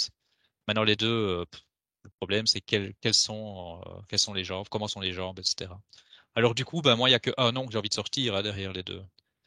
Maintenant, 0.68 0.84
les 0.84 0.96
deux, 0.96 1.08
euh, 1.08 1.46
le 2.04 2.10
problème, 2.20 2.48
c'est 2.48 2.62
quelles, 2.62 2.94
sont, 3.14 3.82
sont 4.16 4.34
les 4.34 4.44
jambes, 4.44 4.68
comment 4.70 4.88
sont 4.88 5.02
les 5.02 5.14
jambes, 5.14 5.40
etc. 5.40 5.72
Alors, 6.36 6.56
du 6.56 6.66
coup, 6.66 6.82
ben, 6.82 6.96
moi, 6.96 7.10
il 7.10 7.12
n'y 7.12 7.16
a 7.16 7.20
qu'un 7.20 7.52
nom 7.52 7.66
que 7.66 7.72
j'ai 7.72 7.78
envie 7.78 7.90
de 7.90 7.94
sortir 7.94 8.36
hein, 8.36 8.42
derrière 8.44 8.74
les 8.74 8.84
deux. 8.84 9.04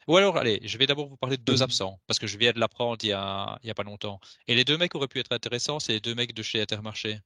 Ou 0.07 0.15
alors, 0.15 0.37
allez, 0.37 0.61
je 0.63 0.77
vais 0.77 0.87
d'abord 0.87 1.07
vous 1.09 1.17
parler 1.17 1.37
de 1.37 1.43
deux 1.43 1.57
mmh 1.57 1.61
absents, 1.63 1.99
parce 2.07 2.17
que 2.17 2.27
je 2.27 2.37
viens 2.37 2.53
de 2.53 2.59
l'apprendre 2.59 2.97
il 3.03 3.09
y 3.09 3.13
a, 3.13 3.59
il 3.61 3.67
y 3.67 3.69
a 3.69 3.73
pas 3.73 3.83
longtemps. 3.83 4.19
Et 4.47 4.55
les 4.55 4.63
deux 4.63 4.77
mecs 4.77 4.95
auraient 4.95 5.07
pu 5.09 5.19
être 5.19 5.33
intéressants, 5.33 5.79
c'est 5.79 5.93
les 5.93 5.99
deux 5.99 6.15
mecs 6.15 6.33
de 6.33 6.43
chez 6.43 6.61
Intermarché. 6.61 7.19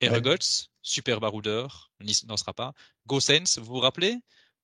Eregots, 0.00 0.68
super 0.82 1.20
baroudeur, 1.20 1.90
n'en 2.26 2.36
sera 2.36 2.52
pas. 2.52 2.72
Gossens, 3.06 3.58
vous 3.58 3.74
vous 3.74 3.80
rappelez? 3.80 4.16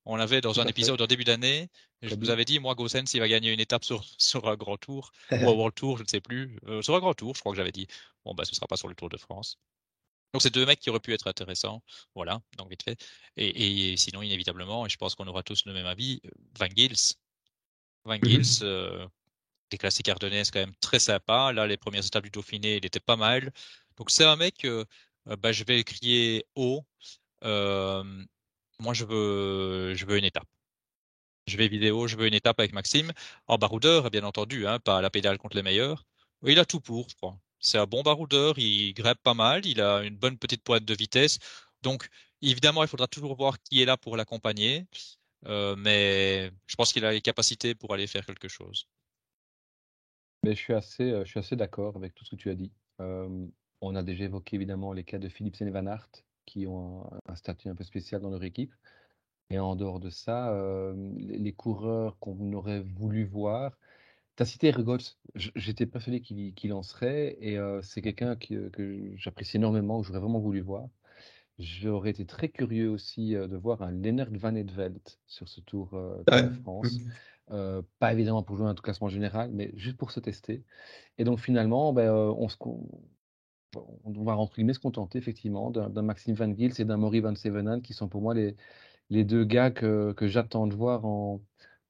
On 0.05 0.17
l'avait 0.17 0.41
dans 0.41 0.61
un 0.61 0.67
épisode 0.67 1.01
en 1.01 1.07
début 1.07 1.25
d'année. 1.25 1.69
Je 2.01 2.15
vous 2.15 2.31
avais 2.31 2.45
dit, 2.45 2.61
moi, 2.61 2.75
Gossens, 2.75 3.13
il 3.15 3.21
va 3.21 3.29
gagner 3.29 3.53
une 3.53 3.61
étape 3.61 3.85
sur, 3.85 4.05
sur 4.19 4.49
un 4.49 4.57
grand 4.57 4.77
tour, 4.77 5.11
ou 5.31 5.35
un 5.35 5.53
World 5.53 5.75
Tour, 5.75 5.99
je 5.99 6.05
ne 6.05 6.09
sais 6.09 6.21
plus. 6.21 6.59
Euh, 6.67 6.81
sur 6.83 6.95
un 6.95 7.01
grand 7.01 7.15
tour, 7.15 7.35
je 7.35 7.41
crois 7.41 7.53
que 7.53 7.57
j'avais 7.57 7.73
dit. 7.73 7.87
Bon, 8.25 8.35
bah, 8.35 8.45
ce 8.45 8.53
ne 8.53 8.55
sera 8.55 8.67
pas 8.67 8.77
sur 8.77 8.89
le 8.89 8.95
Tour 8.95 9.09
de 9.09 9.17
France. 9.17 9.59
Donc, 10.33 10.43
c'est 10.43 10.53
deux 10.53 10.67
mecs 10.67 10.81
qui 10.81 10.91
auraient 10.91 11.01
pu 11.01 11.13
être 11.13 11.27
intéressants. 11.29 11.83
Voilà, 12.15 12.41
donc 12.59 12.69
vite 12.71 12.83
fait. 12.83 12.99
Et, 13.37 13.97
sinon, 13.97 14.23
inévitablement, 14.23 14.87
et 14.87 14.89
je 14.89 14.97
pense 14.97 15.15
qu'on 15.15 15.27
aura 15.27 15.43
tous 15.43 15.65
le 15.67 15.73
même 15.73 15.87
avis, 15.87 16.21
euh, 16.27 16.31
Van 16.59 16.69
Gils. 16.75 17.15
Van 18.05 18.19
mhm. 18.19 18.25
Gils, 18.25 18.59
euh, 18.63 19.07
des 19.71 19.79
classiques 19.79 20.09
ardennaises 20.09 20.51
quand 20.51 20.61
même 20.61 20.75
très 20.81 20.99
sympa. 20.99 21.53
Là, 21.53 21.67
les 21.67 21.77
premières 21.77 22.05
étapes 22.05 22.25
du 22.25 22.31
Dauphiné, 22.31 22.77
il 22.77 22.87
était 22.87 23.01
pas 23.01 23.17
mal. 23.17 23.53
Donc, 23.97 24.11
c'est 24.11 24.25
un 24.25 24.37
mec 24.37 24.65
euh, 24.65 24.85
bah, 25.27 25.53
je 25.53 25.65
vais 25.65 25.83
crier 25.85 26.47
haut. 26.55 26.85
moi, 27.43 28.93
je 28.95 29.05
veux, 29.05 29.95
je 29.95 30.07
veux 30.07 30.19
une 30.19 30.25
étape. 30.25 30.49
Je 31.47 31.57
vais 31.57 31.69
vidéo, 31.69 32.09
je 32.09 32.17
veux 32.17 32.27
une 32.27 32.35
étape 32.35 32.59
avec 32.59 32.73
Maxime. 32.73 33.13
En 33.47 33.57
baroudeur, 33.59 34.11
bien 34.11 34.25
entendu, 34.25 34.67
hein, 34.67 34.79
pas 34.81 35.01
la 35.01 35.11
pédale 35.11 35.39
contre 35.39 35.57
les 35.57 35.63
meilleurs. 35.63 36.05
Il 36.45 36.59
a 36.59 36.65
tout 36.65 36.81
pour, 36.81 37.09
je 37.09 37.15
crois. 37.15 37.39
C'est 37.61 37.79
un 37.79 37.87
bon 37.87 38.03
baroudeur, 38.03 38.59
il 38.59 38.93
grève 38.95 39.17
pas 39.23 39.35
mal, 39.35 39.65
il 39.67 39.81
a 39.81 40.03
une 40.03 40.17
bonne 40.17 40.39
petite 40.39 40.63
pointe 40.63 40.85
de 40.85 40.95
vitesse. 40.95 41.39
Donc, 41.83 42.09
évidemment, 42.43 42.83
il 42.83 42.89
faudra 42.89 43.07
toujours 43.07 43.37
voir 43.37 43.61
qui 43.63 43.83
est 43.83 43.85
là 43.85 43.97
pour 43.97 44.17
l'accompagner. 44.17 44.87
Euh, 45.47 45.77
mais 45.77 46.51
je 46.67 46.75
pense 46.77 46.93
qu'il 46.93 47.05
a 47.05 47.13
les 47.13 47.21
capacités 47.21 47.75
pour 47.75 47.95
aller 47.95 48.07
faire 48.07 48.27
quelque 48.27 48.49
chose. 48.49 48.89
Mais 50.43 50.55
je 50.55 50.61
suis 50.61 50.75
assez, 50.75 51.05
euh, 51.05 51.25
je 51.25 51.31
suis 51.31 51.39
assez 51.39 51.57
d'accord 51.57 51.97
avec 51.97 52.15
tout 52.15 52.25
ce 52.25 52.31
que 52.31 52.37
tu 52.37 52.51
as 52.51 52.55
dit. 52.55 52.73
On 53.81 53.95
a 53.95 54.03
déjà 54.03 54.25
évoqué 54.25 54.57
évidemment 54.57 54.93
les 54.93 55.05
cas 55.05 55.19
de 55.19 55.29
Philipsen 55.29 55.69
et 55.69 55.71
Van 55.71 55.87
Aert 55.87 56.09
qui 56.47 56.67
ont 56.67 57.11
un, 57.27 57.35
statut 57.35 57.69
un 57.69 57.75
peu 57.75 57.85
spécial 57.85 58.23
dans 58.23 58.31
leur 58.31 58.45
équipe. 58.45 58.73
Et 59.51 59.59
en 59.59 59.77
dehors 59.77 60.01
de 60.01 60.11
ça, 60.11 60.51
euh, 60.53 60.95
les, 61.19 61.53
coureurs 61.53 62.19
qu'on 62.19 62.53
aurait 62.53 62.81
voulu 62.81 63.25
voir, 63.25 63.77
tu 64.37 64.43
as 64.43 64.47
cité 64.47 64.71
Rigots, 64.71 64.99
j'étais 65.35 65.87
persuadé 65.87 66.21
qu'il 66.21 66.73
en 66.73 66.83
serait 66.83 67.37
et 67.41 67.59
euh, 67.59 67.81
c'est 67.83 68.03
quelqu'un 68.03 68.35
que 68.37 68.71
j'apprécie 69.17 69.57
énormément, 69.57 70.01
que 70.01 70.07
j'aurais 70.07 70.21
vraiment 70.21 70.41
voulu 70.41 70.61
voir. 70.61 70.89
J'aurais 71.59 72.11
été 72.11 72.27
très 72.27 72.49
curieux 72.49 72.91
aussi 72.91 73.35
euh, 73.35 73.47
de 73.47 73.57
voir 73.57 73.83
un 73.83 73.93
Lennart 73.93 74.31
Van 74.33 74.55
Edveld 74.55 75.01
sur 75.27 75.49
ce 75.49 75.61
Tour, 75.61 75.91
de 76.27 76.51
France. 76.63 76.99
Mmh. 77.49 77.83
pas 78.01 78.13
évidemment 78.13 78.43
pour 78.43 78.57
jouer 78.57 78.67
un 78.67 78.75
classement 78.75 79.09
général, 79.09 79.51
mais 79.53 79.71
juste 79.77 79.97
pour 79.97 80.11
se 80.11 80.19
tester. 80.19 80.65
Et 81.19 81.25
donc 81.25 81.39
finalement, 81.39 81.93
ben, 81.93 82.11
on 82.11 82.49
se, 82.49 82.57
on 83.75 84.25
va 84.25 84.37
entre 84.37 84.55
guillemets 84.55 84.75
se 84.75 84.79
contenter 84.79 85.19
effectivement 85.19 85.71
d'un 85.71 86.03
Maxime 86.03 86.35
Van 86.35 86.53
Gils 86.55 86.81
et 86.81 86.85
d'un 86.85 86.97
Maury 86.97 87.21
Van 87.21 87.35
Sevenant 87.35 87.81
qui 87.81 87.93
sont 87.95 88.09
pour 88.09 88.23
moi 88.23 88.35
les, 88.35 88.57
les 89.11 89.25
deux 89.25 89.45
gars 89.45 89.71
que, 89.71 90.13
que 90.13 90.29
j'attends 90.29 90.67
de 90.67 90.75
voir 90.75 91.05
en, 91.05 91.41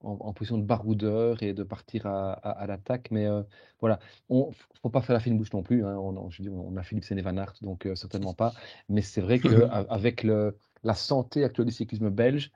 en, 0.01 0.33
position 0.33 0.59
de 0.59 0.65
baroudeur 0.65 1.43
et 1.43 1.53
de 1.53 1.63
partir 1.63 2.07
à, 2.07 2.33
à, 2.33 2.67
l'attaque. 2.67 3.11
Mais 3.11 3.27
euh, 3.27 3.43
voilà, 3.81 3.99
on 4.29 4.53
faut 4.83 4.91
pas 4.91 5.03
faire 5.03 5.15
la 5.15 5.21
fine 5.21 5.37
bouche 5.37 5.53
non 5.53 5.63
plus. 5.63 5.85
Hein. 5.85 5.97
On, 5.97 6.31
je 6.31 6.43
dis, 6.43 6.49
on, 6.49 6.77
a 6.77 6.83
Philippe 6.83 7.05
Séné 7.05 7.23
Van 7.23 7.37
Aert, 7.37 7.55
donc 7.63 7.87
euh, 7.87 7.95
certainement 7.95 8.35
pas. 8.35 8.53
Mais 8.89 9.03
c'est 9.03 9.21
vrai 9.21 9.39
qu'avec 9.39 10.23
la 10.85 10.95
santé 10.95 11.45
actuelle 11.45 11.67
du 11.67 11.73
cyclisme 11.73 12.11
belge, 12.11 12.53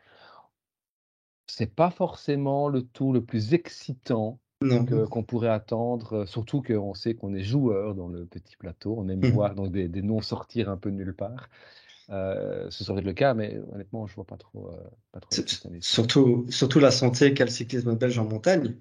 c'est 1.46 1.74
pas 1.74 1.90
forcément 1.90 2.68
le 2.68 2.82
tour 2.82 3.12
le 3.12 3.24
plus 3.24 3.54
excitant 3.54 4.38
qu'on 4.68 5.22
pourrait 5.22 5.48
attendre, 5.48 6.12
euh, 6.12 6.26
surtout 6.26 6.61
qu'on 6.61 6.92
sait 6.92 7.14
qu'on 7.14 7.32
est 7.34 7.42
joueur 7.42 7.94
dans 7.94 8.08
le 8.08 8.26
petit 8.26 8.56
plateau, 8.56 8.94
on 8.98 9.08
aime 9.08 9.20
mmh. 9.20 9.30
voir 9.30 9.54
donc 9.54 9.72
des, 9.72 9.88
noms 10.02 10.20
sortir 10.20 10.68
un 10.68 10.76
peu 10.76 10.90
de 10.90 10.96
nulle 10.96 11.14
part. 11.14 11.48
Euh, 12.11 12.66
ce 12.70 12.84
serait 12.84 13.00
le 13.00 13.12
cas, 13.12 13.32
mais 13.34 13.58
honnêtement, 13.72 14.06
je 14.06 14.14
vois 14.14 14.26
pas 14.26 14.36
trop. 14.36 14.68
Euh, 14.68 14.90
pas 15.12 15.20
trop 15.20 15.30
surtout, 15.80 16.44
surtout 16.50 16.78
la 16.78 16.90
santé 16.90 17.32
qu'a 17.32 17.44
le 17.44 17.50
cyclisme 17.50 17.94
belge 17.94 18.18
en 18.18 18.24
montagne. 18.24 18.76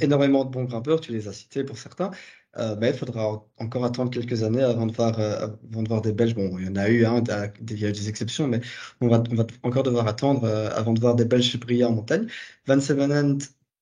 énormément 0.00 0.44
de 0.44 0.50
bons 0.50 0.64
grimpeurs, 0.64 1.00
tu 1.00 1.12
les 1.12 1.28
as 1.28 1.32
cités 1.32 1.62
pour 1.62 1.78
certains, 1.78 2.10
mais 2.56 2.90
il 2.90 2.94
faudra 2.94 3.46
encore 3.58 3.84
attendre 3.84 4.10
quelques 4.10 4.42
années 4.42 4.62
avant 4.62 4.86
de 4.86 4.92
voir, 4.92 5.20
avant 5.20 5.82
de 5.82 5.88
voir 5.88 6.00
des 6.00 6.12
Belges. 6.12 6.34
Bon, 6.34 6.58
il 6.58 6.66
y 6.66 6.68
en 6.68 6.76
a 6.76 6.88
eu, 6.88 7.04
hein, 7.04 7.22
il 7.60 7.78
y 7.78 7.84
a 7.84 7.90
eu 7.90 7.92
des 7.92 8.08
exceptions, 8.08 8.48
mais 8.48 8.60
on 9.00 9.06
va, 9.06 9.22
on 9.30 9.34
va 9.36 9.46
encore 9.62 9.84
devoir 9.84 10.08
attendre 10.08 10.48
avant 10.74 10.94
de 10.94 10.98
voir 10.98 11.14
des 11.14 11.26
Belges 11.26 11.60
briller 11.60 11.84
en 11.84 11.92
montagne. 11.92 12.26
Van 12.66 12.80
Sevenant 12.80 13.38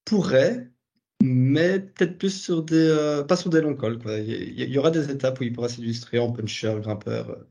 pourrait, 0.07 0.71
mais 1.21 1.79
peut-être 1.81 2.17
plus 2.17 2.41
sur 2.41 2.63
des, 2.63 2.75
euh, 2.77 3.23
pas 3.23 3.35
sur 3.35 3.49
des 3.49 3.61
longs 3.61 3.75
cols. 3.75 3.99
Quoi. 3.99 4.17
Il, 4.19 4.59
y, 4.59 4.77
aura 4.77 4.91
des 4.91 5.11
étapes 5.11 5.39
où 5.41 5.43
il 5.43 5.53
pourra 5.53 5.69
s'illustrer 5.69 6.19
en 6.19 6.31
puncher, 6.31 6.77
grimpeur. 6.81 7.29
Euh. 7.31 7.49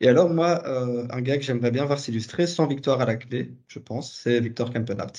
Et 0.00 0.08
alors, 0.08 0.30
moi, 0.30 0.62
euh, 0.66 1.06
un 1.10 1.20
gars 1.22 1.38
que 1.38 1.44
j'aimerais 1.44 1.70
bien 1.70 1.84
voir 1.84 1.98
s'illustrer 2.00 2.46
sans 2.46 2.66
victoire 2.66 3.00
à 3.00 3.06
la 3.06 3.16
clé, 3.16 3.56
je 3.68 3.78
pense, 3.78 4.14
c'est 4.14 4.40
Victor 4.40 4.72
Kempenart, 4.72 5.12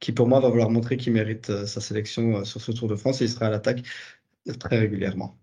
qui 0.00 0.12
pour 0.12 0.28
moi 0.28 0.40
va 0.40 0.48
vouloir 0.50 0.70
montrer 0.70 0.96
qu'il 0.96 1.12
mérite 1.12 1.66
sa 1.66 1.80
sélection 1.80 2.44
sur 2.44 2.60
ce 2.60 2.72
Tour 2.72 2.88
de 2.88 2.96
France 2.96 3.20
et 3.22 3.24
il 3.24 3.30
sera 3.30 3.46
à 3.46 3.50
l'attaque 3.50 3.82
très 4.60 4.78
régulièrement. 4.78 5.38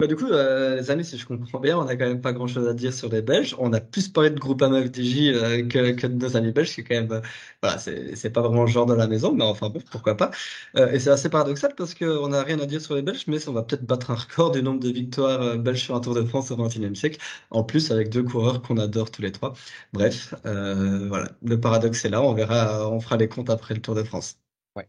Bah, 0.00 0.06
du 0.06 0.16
coup, 0.16 0.28
euh, 0.28 0.76
les 0.76 0.90
amis, 0.90 1.04
si 1.04 1.18
je 1.18 1.26
comprends 1.26 1.60
bien, 1.60 1.76
on 1.76 1.84
n'a 1.84 1.94
quand 1.94 2.06
même 2.06 2.22
pas 2.22 2.32
grand-chose 2.32 2.66
à 2.66 2.72
dire 2.72 2.94
sur 2.94 3.10
les 3.10 3.20
Belges. 3.20 3.54
On 3.58 3.74
a 3.74 3.80
plus 3.80 4.08
parlé 4.08 4.30
de 4.30 4.38
Groupama 4.38 4.80
FDJ 4.82 5.28
euh, 5.34 5.68
que, 5.68 6.06
de 6.06 6.14
nos 6.14 6.36
amis 6.38 6.52
belges, 6.52 6.74
qui 6.74 6.80
est 6.80 6.84
quand 6.84 6.94
même, 6.94 7.12
euh, 7.12 7.20
voilà, 7.62 7.76
c'est, 7.78 8.30
pas 8.30 8.40
vraiment 8.40 8.62
le 8.62 8.70
genre 8.70 8.86
de 8.86 8.94
la 8.94 9.06
maison, 9.06 9.34
mais 9.34 9.44
enfin 9.44 9.70
pourquoi 9.90 10.16
pas. 10.16 10.30
Euh, 10.76 10.90
et 10.90 10.98
c'est 11.00 11.10
assez 11.10 11.28
paradoxal 11.28 11.74
parce 11.76 11.94
qu'on 11.94 12.28
n'a 12.28 12.42
rien 12.42 12.58
à 12.60 12.64
dire 12.66 12.80
sur 12.80 12.94
les 12.94 13.02
Belges, 13.02 13.24
mais 13.26 13.46
on 13.46 13.52
va 13.52 13.62
peut-être 13.62 13.84
battre 13.84 14.10
un 14.10 14.14
record 14.14 14.52
du 14.52 14.62
nombre 14.62 14.80
de 14.80 14.88
victoires 14.88 15.42
euh, 15.42 15.56
belges 15.58 15.82
sur 15.82 15.94
un 15.94 16.00
Tour 16.00 16.14
de 16.14 16.24
France 16.24 16.50
au 16.50 16.56
XXIe 16.56 16.96
siècle. 16.96 17.18
En 17.50 17.62
plus, 17.62 17.90
avec 17.90 18.08
deux 18.08 18.22
coureurs 18.22 18.62
qu'on 18.62 18.78
adore 18.78 19.10
tous 19.10 19.20
les 19.20 19.32
trois. 19.32 19.52
Bref, 19.92 20.34
voilà, 20.44 21.28
le 21.42 21.60
paradoxe 21.60 22.06
est 22.06 22.10
là. 22.10 22.22
On 22.22 22.32
verra, 22.32 22.90
on 22.90 23.00
fera 23.00 23.18
les 23.18 23.28
comptes 23.28 23.50
après 23.50 23.74
le 23.74 23.82
Tour 23.82 23.94
de 23.94 24.02
France. 24.02 24.38
Ouais. 24.76 24.88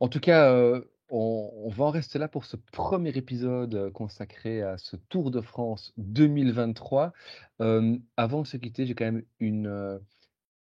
En 0.00 0.08
tout 0.08 0.20
cas, 0.20 0.52
on, 1.10 1.68
va 1.68 1.84
en 1.84 1.90
rester 1.90 2.18
là 2.18 2.28
pour 2.28 2.44
ce 2.44 2.56
premier 2.56 3.10
épisode 3.10 3.74
euh, 3.74 3.90
consacré 3.90 4.62
à 4.62 4.78
ce 4.78 4.96
Tour 4.96 5.30
de 5.30 5.40
France 5.40 5.92
2023. 5.98 7.12
Euh, 7.60 7.96
avant 8.16 8.42
de 8.42 8.46
se 8.46 8.56
quitter, 8.56 8.86
j'ai 8.86 8.94
quand 8.94 9.04
même 9.04 9.22
une, 9.40 9.66
euh, 9.66 9.98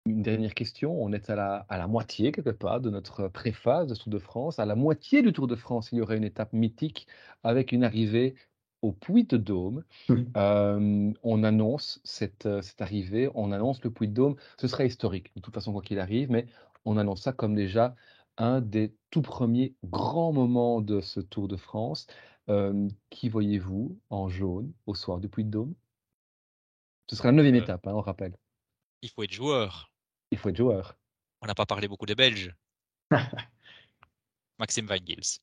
une 0.07 0.23
dernière 0.23 0.55
question. 0.55 1.03
On 1.03 1.13
est 1.13 1.31
à 1.31 1.35
la, 1.35 1.67
à 1.69 1.79
la 1.79 1.87
moitié, 1.87 2.33
quelque 2.33 2.51
part, 2.51 2.81
de 2.81 2.91
notre 2.91 3.29
préface 3.29 3.87
de 3.87 3.95
Tour 3.95 4.13
de 4.13 4.19
France. 4.19 4.59
À 4.59 4.67
la 4.67 4.75
moitié 4.75 5.23
du 5.23 5.33
Tour 5.33 5.47
de 5.47 5.57
France, 5.57 5.91
il 5.93 5.99
y 5.99 6.01
aurait 6.01 6.17
une 6.17 6.25
étape 6.25 6.53
mythique 6.53 7.07
avec 7.43 7.73
une 7.73 7.85
arrivée 7.85 8.35
au 8.83 8.93
Puy 8.93 9.25
de 9.25 9.39
Dôme. 9.39 9.83
On 10.37 11.45
annonce 11.45 12.01
cette, 12.05 12.49
cette, 12.61 12.83
arrivée, 12.83 13.31
on 13.35 13.51
annonce 13.51 13.83
le 13.83 13.91
Puy 13.91 14.09
de 14.09 14.15
Dôme. 14.15 14.37
Ce 14.59 14.69
sera 14.69 14.85
historique, 14.85 15.33
de 15.37 15.41
toute 15.41 15.55
façon, 15.55 15.73
quoi 15.73 15.83
qu'il 15.83 15.99
arrive, 15.99 16.31
mais 16.31 16.47
on 16.85 16.99
annonce 16.99 17.23
ça 17.23 17.33
comme 17.33 17.55
déjà 17.55 17.95
un 18.37 18.61
des 18.61 18.95
tout 19.11 19.23
premiers 19.23 19.75
grands 19.85 20.33
moments 20.33 20.81
de 20.81 21.01
ce 21.01 21.21
Tour 21.21 21.49
de 21.49 21.57
France. 21.57 22.07
qui 23.11 23.29
voyez-vous 23.29 23.99
en 24.11 24.29
jaune 24.29 24.73
au 24.87 24.95
soir 24.95 25.19
du 25.19 25.29
Puy-de-Dôme 25.29 25.75
Ce 27.09 27.17
sera 27.17 27.29
la 27.29 27.33
neuvième 27.33 27.55
euh, 27.57 27.63
étape, 27.63 27.87
hein, 27.87 27.93
on 27.95 28.01
rappelle. 28.01 28.37
Il 29.03 29.11
faut 29.11 29.23
être 29.23 29.33
joueur. 29.33 29.91
Il 30.31 30.39
faut 30.39 30.49
être 30.49 30.57
joueur. 30.57 30.97
On 31.41 31.47
n'a 31.47 31.55
pas 31.55 31.67
parlé 31.67 31.89
beaucoup 31.89 32.07
des 32.07 32.15
Belges. 32.15 32.55
Maxime 34.59 34.87
Van 34.87 34.97
Gils. 34.97 35.41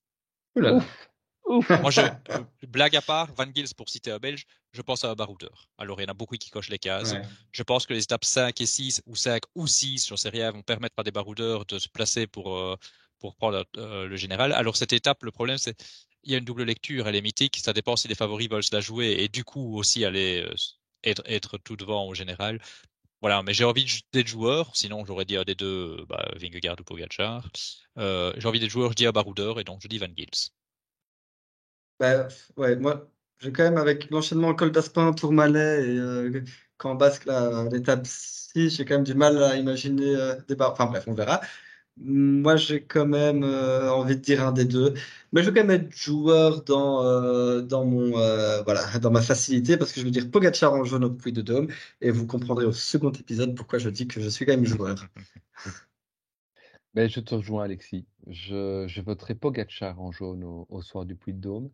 Moi, 1.52 1.92
je, 1.92 2.02
blague 2.68 2.96
à 2.96 3.02
part, 3.02 3.34
Van 3.36 3.46
Gils, 3.54 3.74
pour 3.76 3.90
citer 3.90 4.12
un 4.12 4.20
Belge, 4.20 4.46
je 4.72 4.82
pense 4.82 5.04
à 5.04 5.10
un 5.10 5.16
baroudeur. 5.16 5.70
Alors, 5.78 6.00
il 6.00 6.04
y 6.04 6.08
en 6.08 6.12
a 6.12 6.14
beaucoup 6.14 6.36
qui 6.36 6.50
cochent 6.50 6.70
les 6.70 6.80
cases. 6.80 7.16
Je 7.52 7.64
pense 7.64 7.86
que 7.86 7.94
les 7.94 8.04
étapes 8.04 8.26
5 8.26 8.60
et 8.62 8.66
6, 8.66 9.02
ou 9.06 9.16
5 9.16 9.42
ou 9.56 9.68
6, 9.68 10.08
j'en 10.08 10.18
sais 10.18 10.30
rien, 10.30 10.52
vont 10.52 10.62
permettre 10.62 10.96
à 10.98 11.04
des 11.04 11.12
baroudeurs 11.12 11.66
de 11.66 11.80
se 11.80 11.90
placer 11.90 12.28
pour, 12.28 12.56
euh, 12.56 12.76
pour 13.20 13.36
prendre 13.36 13.66
euh, 13.78 14.08
le 14.08 14.16
général. 14.16 14.54
Alors, 14.54 14.78
cette 14.78 14.94
étape, 14.94 15.24
le 15.24 15.32
problème, 15.32 15.58
c'est 15.58 15.76
il 16.24 16.32
y 16.32 16.36
a 16.36 16.38
une 16.38 16.46
double 16.46 16.64
lecture, 16.64 17.08
elle 17.08 17.16
est 17.16 17.22
mythique, 17.22 17.58
ça 17.58 17.74
dépend 17.74 17.96
si 17.96 18.08
les 18.08 18.14
favoris 18.14 18.48
veulent 18.48 18.64
se 18.64 18.76
la 18.76 18.80
jouer 18.80 19.16
et 19.20 19.28
du 19.28 19.44
coup 19.44 19.76
aussi 19.76 20.06
aller 20.06 20.44
euh, 20.44 20.54
être, 21.04 21.24
être 21.26 21.58
tout 21.58 21.76
devant 21.76 22.06
au 22.06 22.14
général. 22.14 22.62
Voilà, 23.22 23.42
mais 23.42 23.54
j'ai 23.54 23.64
envie 23.64 24.02
d'être 24.14 24.28
joueur, 24.28 24.76
sinon 24.76 25.04
j'aurais 25.06 25.26
dit 25.26 25.38
à 25.38 25.44
des 25.44 25.56
deux, 25.56 26.06
bah, 26.08 26.32
Vingegaard 26.36 26.76
ou 26.80 26.84
Pogacar. 26.84 27.50
j'ai 27.98 28.48
envie 28.48 28.60
d'être 28.60 28.70
joueur, 28.70 28.92
je 28.92 28.96
dis 28.96 29.08
à 29.08 29.12
Baroudeur, 29.12 29.60
et 29.60 29.64
donc 29.64 29.80
je 29.82 29.88
dis 29.88 29.98
Van 29.98 30.08
Gils. 30.16 30.52
Bah, 32.02 32.28
ouais, 32.58 32.76
moi, 32.78 33.12
j'ai 33.38 33.52
quand 33.52 33.62
même, 33.64 33.78
avec 33.78 34.10
l'enchaînement 34.10 34.56
col 34.56 34.72
d'Aspin, 34.72 35.14
Tourmalet 35.14 35.84
et 35.88 35.98
euh, 36.00 36.44
Camp 36.78 36.96
Basque, 36.96 37.28
l'étape 37.72 38.08
6, 38.08 38.72
j'ai 38.72 38.86
quand 38.86 38.96
même 38.96 39.04
du 39.04 39.14
mal 39.14 39.38
à 39.44 39.56
imaginer 39.56 40.16
euh, 40.16 40.36
des 40.48 40.56
barres. 40.56 40.72
Enfin 40.74 40.88
bref, 40.88 41.04
on 41.08 41.14
verra. 41.14 41.42
Moi, 41.98 42.56
j'ai 42.56 42.84
quand 42.84 43.06
même 43.06 43.44
euh, 43.44 43.92
envie 43.92 44.16
de 44.16 44.22
dire 44.22 44.44
un 44.44 44.52
des 44.52 44.66
deux. 44.66 44.96
Mais 45.32 45.44
je 45.44 45.50
veux 45.50 45.54
quand 45.54 45.64
même 45.64 45.82
être 45.86 45.96
joueur 45.96 46.64
dans, 46.64 47.06
euh, 47.06 47.62
dans, 47.62 47.86
mon, 47.86 48.12
voilà, 48.64 48.98
dans 49.00 49.12
ma 49.12 49.22
facilité 49.22 49.78
parce 49.78 49.94
que 49.94 50.00
je 50.00 50.06
veux 50.06 50.12
dire 50.12 50.32
Pogacar 50.32 50.74
en 50.74 50.84
jaune 50.84 51.04
au 51.06 51.12
Puy 51.12 51.34
de 51.34 51.42
Dôme 51.44 51.68
et 52.02 52.10
vous 52.12 52.26
comprendrez 52.26 52.66
au 52.66 52.72
second 52.74 53.12
épisode 53.12 53.56
pourquoi 53.56 53.78
je 53.80 53.90
dis 53.90 54.08
que 54.08 54.22
je 54.22 54.30
suis 54.30 54.46
quand 54.46 54.54
même 54.54 54.66
joueur. 54.66 54.96
Ben, 56.94 57.10
je 57.10 57.20
te 57.22 57.36
rejoins, 57.36 57.64
Alexis. 57.64 58.06
Je, 58.28 58.86
je 58.88 59.02
voterai 59.02 59.36
Pogacar 59.36 60.02
en 60.02 60.12
jaune 60.12 60.44
au, 60.44 60.66
au 60.70 60.82
soir 60.82 61.06
du 61.06 61.16
Puy 61.16 61.34
de 61.34 61.40
Dôme. 61.40 61.70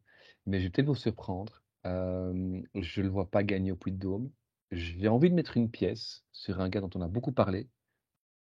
Mais 0.47 0.59
je 0.59 0.63
vais 0.63 0.69
peut-être 0.71 0.87
vous 0.87 0.95
surprendre. 0.95 1.61
je 1.83 1.89
ne 1.89 3.01
le 3.03 3.09
vois 3.09 3.29
pas 3.29 3.43
gagner 3.43 3.71
au 3.71 3.75
Puy-de-Dôme. 3.75 4.31
J'ai 4.71 5.07
envie 5.07 5.29
de 5.29 5.35
mettre 5.35 5.57
une 5.57 5.69
pièce 5.69 6.23
sur 6.31 6.59
un 6.59 6.69
gars 6.69 6.81
dont 6.81 6.89
on 6.95 7.01
a 7.01 7.07
beaucoup 7.07 7.31
parlé, 7.31 7.69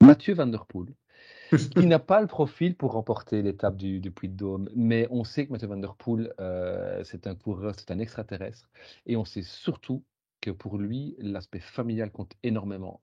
Mathieu 0.02 0.34
Van 0.34 0.48
Der 0.48 0.66
Poel, 0.66 0.94
qui 1.52 1.86
n'a 1.86 2.00
pas 2.00 2.22
le 2.22 2.28
profil 2.28 2.76
pour 2.76 2.94
remporter 2.94 3.42
l'étape 3.42 3.78
du, 3.78 4.00
du 4.00 4.12
Puy-de-Dôme. 4.12 4.70
Mais 4.76 5.08
on 5.12 5.24
sait 5.24 5.46
que 5.46 5.52
Mathieu 5.52 5.68
Van 5.68 5.78
Der 5.78 5.96
Poel, 5.96 6.34
euh, 6.40 7.04
c'est 7.04 7.28
un 7.28 7.36
coureur, 7.36 7.76
c'est 7.78 7.92
un 7.92 8.00
extraterrestre. 8.00 8.70
Et 9.06 9.16
on 9.16 9.26
sait 9.26 9.44
surtout 9.44 10.04
que 10.42 10.52
pour 10.52 10.78
lui, 10.78 11.16
l'aspect 11.20 11.60
familial 11.60 12.12
compte 12.12 12.34
énormément. 12.44 13.00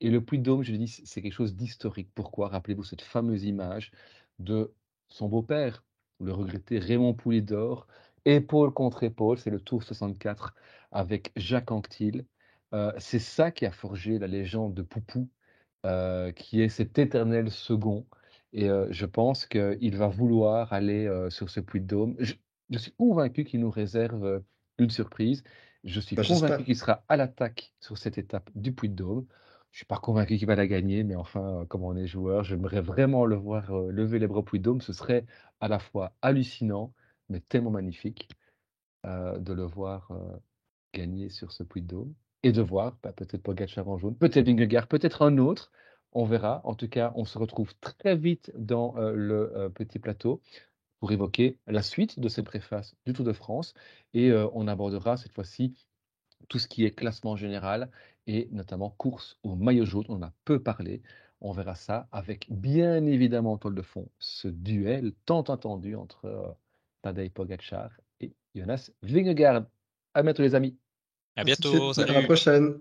Et 0.00 0.10
le 0.10 0.20
Puy-de-Dôme, 0.20 0.62
je 0.62 0.74
dis, 0.74 0.88
c'est 0.88 1.22
quelque 1.22 1.32
chose 1.32 1.56
d'historique. 1.56 2.10
Pourquoi? 2.14 2.48
Rappelez-vous 2.48 2.84
cette 2.84 3.02
fameuse 3.02 3.44
image 3.44 3.90
de 4.38 4.72
son 5.08 5.28
beau-père, 5.28 5.84
le 6.20 6.32
regretté 6.32 6.78
Raymond 6.78 7.14
Poulidor, 7.14 7.86
épaule 8.26 8.72
contre 8.72 9.04
épaule, 9.04 9.38
c'est 9.38 9.50
le 9.50 9.60
Tour 9.60 9.82
64 9.82 10.54
avec 10.90 11.32
Jacques 11.36 11.70
Anquetil. 11.70 12.26
Euh, 12.74 12.92
c'est 12.98 13.20
ça 13.20 13.50
qui 13.50 13.64
a 13.64 13.70
forgé 13.70 14.18
la 14.18 14.26
légende 14.26 14.74
de 14.74 14.82
Poupou, 14.82 15.30
euh, 15.86 16.32
qui 16.32 16.60
est 16.60 16.68
cet 16.68 16.98
éternel 16.98 17.50
second. 17.50 18.06
Et 18.52 18.68
euh, 18.68 18.86
je 18.90 19.06
pense 19.06 19.46
qu'il 19.46 19.96
va 19.96 20.08
vouloir 20.08 20.72
aller 20.72 21.08
sur 21.30 21.48
ce 21.48 21.60
puits 21.60 21.80
de 21.80 21.86
dôme. 21.86 22.16
Je, 22.18 22.34
suis 22.78 22.92
convaincu 22.92 23.44
qu'il 23.44 23.60
nous 23.60 23.70
réserve 23.70 24.42
une 24.78 24.90
surprise. 24.90 25.44
Je 25.84 26.00
suis 26.00 26.16
bah, 26.16 26.22
convaincu 26.26 26.64
qu'il 26.64 26.76
sera 26.76 27.04
à 27.08 27.16
l'attaque 27.16 27.72
sur 27.80 27.96
cette 27.96 28.18
étape 28.18 28.50
du 28.56 28.72
puits 28.72 28.88
de 28.88 28.96
dôme. 28.96 29.26
Je 29.70 29.78
suis 29.78 29.86
pas 29.86 29.98
convaincu 29.98 30.36
qu'il 30.38 30.46
va 30.46 30.56
la 30.56 30.66
gagner, 30.66 31.04
mais 31.04 31.14
enfin, 31.14 31.66
comme 31.68 31.84
on 31.84 31.96
est 31.96 32.06
joueur, 32.06 32.42
j'aimerais 32.42 32.80
vraiment 32.80 33.26
le 33.26 33.36
voir 33.36 33.70
lever 33.72 34.18
les 34.18 34.26
bras 34.26 34.38
au 34.38 34.42
puits 34.42 34.58
de 34.58 34.64
dôme. 34.64 34.80
Ce 34.80 34.92
serait 34.92 35.26
à 35.60 35.68
la 35.68 35.78
fois 35.78 36.12
hallucinant 36.22 36.92
mais 37.28 37.40
tellement 37.40 37.70
magnifique 37.70 38.28
euh, 39.06 39.38
de 39.38 39.52
le 39.52 39.62
voir 39.62 40.10
euh, 40.10 40.36
gagner 40.92 41.28
sur 41.28 41.52
ce 41.52 41.62
puits 41.62 41.82
de 41.82 41.86
Dôme 41.86 42.14
et 42.42 42.52
de 42.52 42.62
voir 42.62 42.96
bah, 43.02 43.12
peut-être 43.12 43.42
Pogacar 43.42 43.88
en 43.88 43.98
jaune, 43.98 44.16
peut-être 44.16 44.46
Vingegaard, 44.46 44.88
peut-être 44.88 45.22
un 45.22 45.38
autre. 45.38 45.70
On 46.12 46.24
verra. 46.24 46.60
En 46.64 46.74
tout 46.74 46.88
cas, 46.88 47.12
on 47.14 47.24
se 47.24 47.38
retrouve 47.38 47.74
très 47.80 48.16
vite 48.16 48.50
dans 48.56 48.96
euh, 48.96 49.12
le 49.12 49.70
petit 49.74 49.98
plateau 49.98 50.40
pour 50.98 51.12
évoquer 51.12 51.58
la 51.66 51.82
suite 51.82 52.18
de 52.18 52.28
ces 52.28 52.42
préfaces 52.42 52.96
du 53.04 53.12
Tour 53.12 53.24
de 53.24 53.32
France 53.32 53.74
et 54.14 54.32
on 54.32 54.66
abordera 54.66 55.18
cette 55.18 55.32
fois-ci 55.32 55.74
tout 56.48 56.58
ce 56.58 56.66
qui 56.66 56.86
est 56.86 56.90
classement 56.90 57.36
général 57.36 57.90
et 58.26 58.48
notamment 58.50 58.88
course 58.90 59.38
au 59.42 59.56
maillot 59.56 59.84
jaune. 59.84 60.06
On 60.08 60.16
en 60.16 60.22
a 60.22 60.32
peu 60.46 60.62
parlé. 60.62 61.02
On 61.42 61.52
verra 61.52 61.74
ça 61.74 62.08
avec 62.12 62.46
bien 62.50 63.04
évidemment 63.04 63.52
en 63.52 63.58
toile 63.58 63.74
de 63.74 63.82
fond 63.82 64.08
ce 64.18 64.48
duel 64.48 65.12
tant 65.26 65.42
attendu 65.42 65.96
entre 65.96 66.56
Tadej 67.06 67.30
Pogacar 67.30 67.90
et 68.20 68.32
Jonas 68.52 68.90
Vingegaard. 69.02 69.66
À 70.12 70.22
bientôt 70.22 70.42
les 70.42 70.56
amis. 70.56 70.76
À 71.36 71.44
bientôt. 71.44 71.92
À 71.96 72.06
la 72.06 72.22
prochaine. 72.22 72.80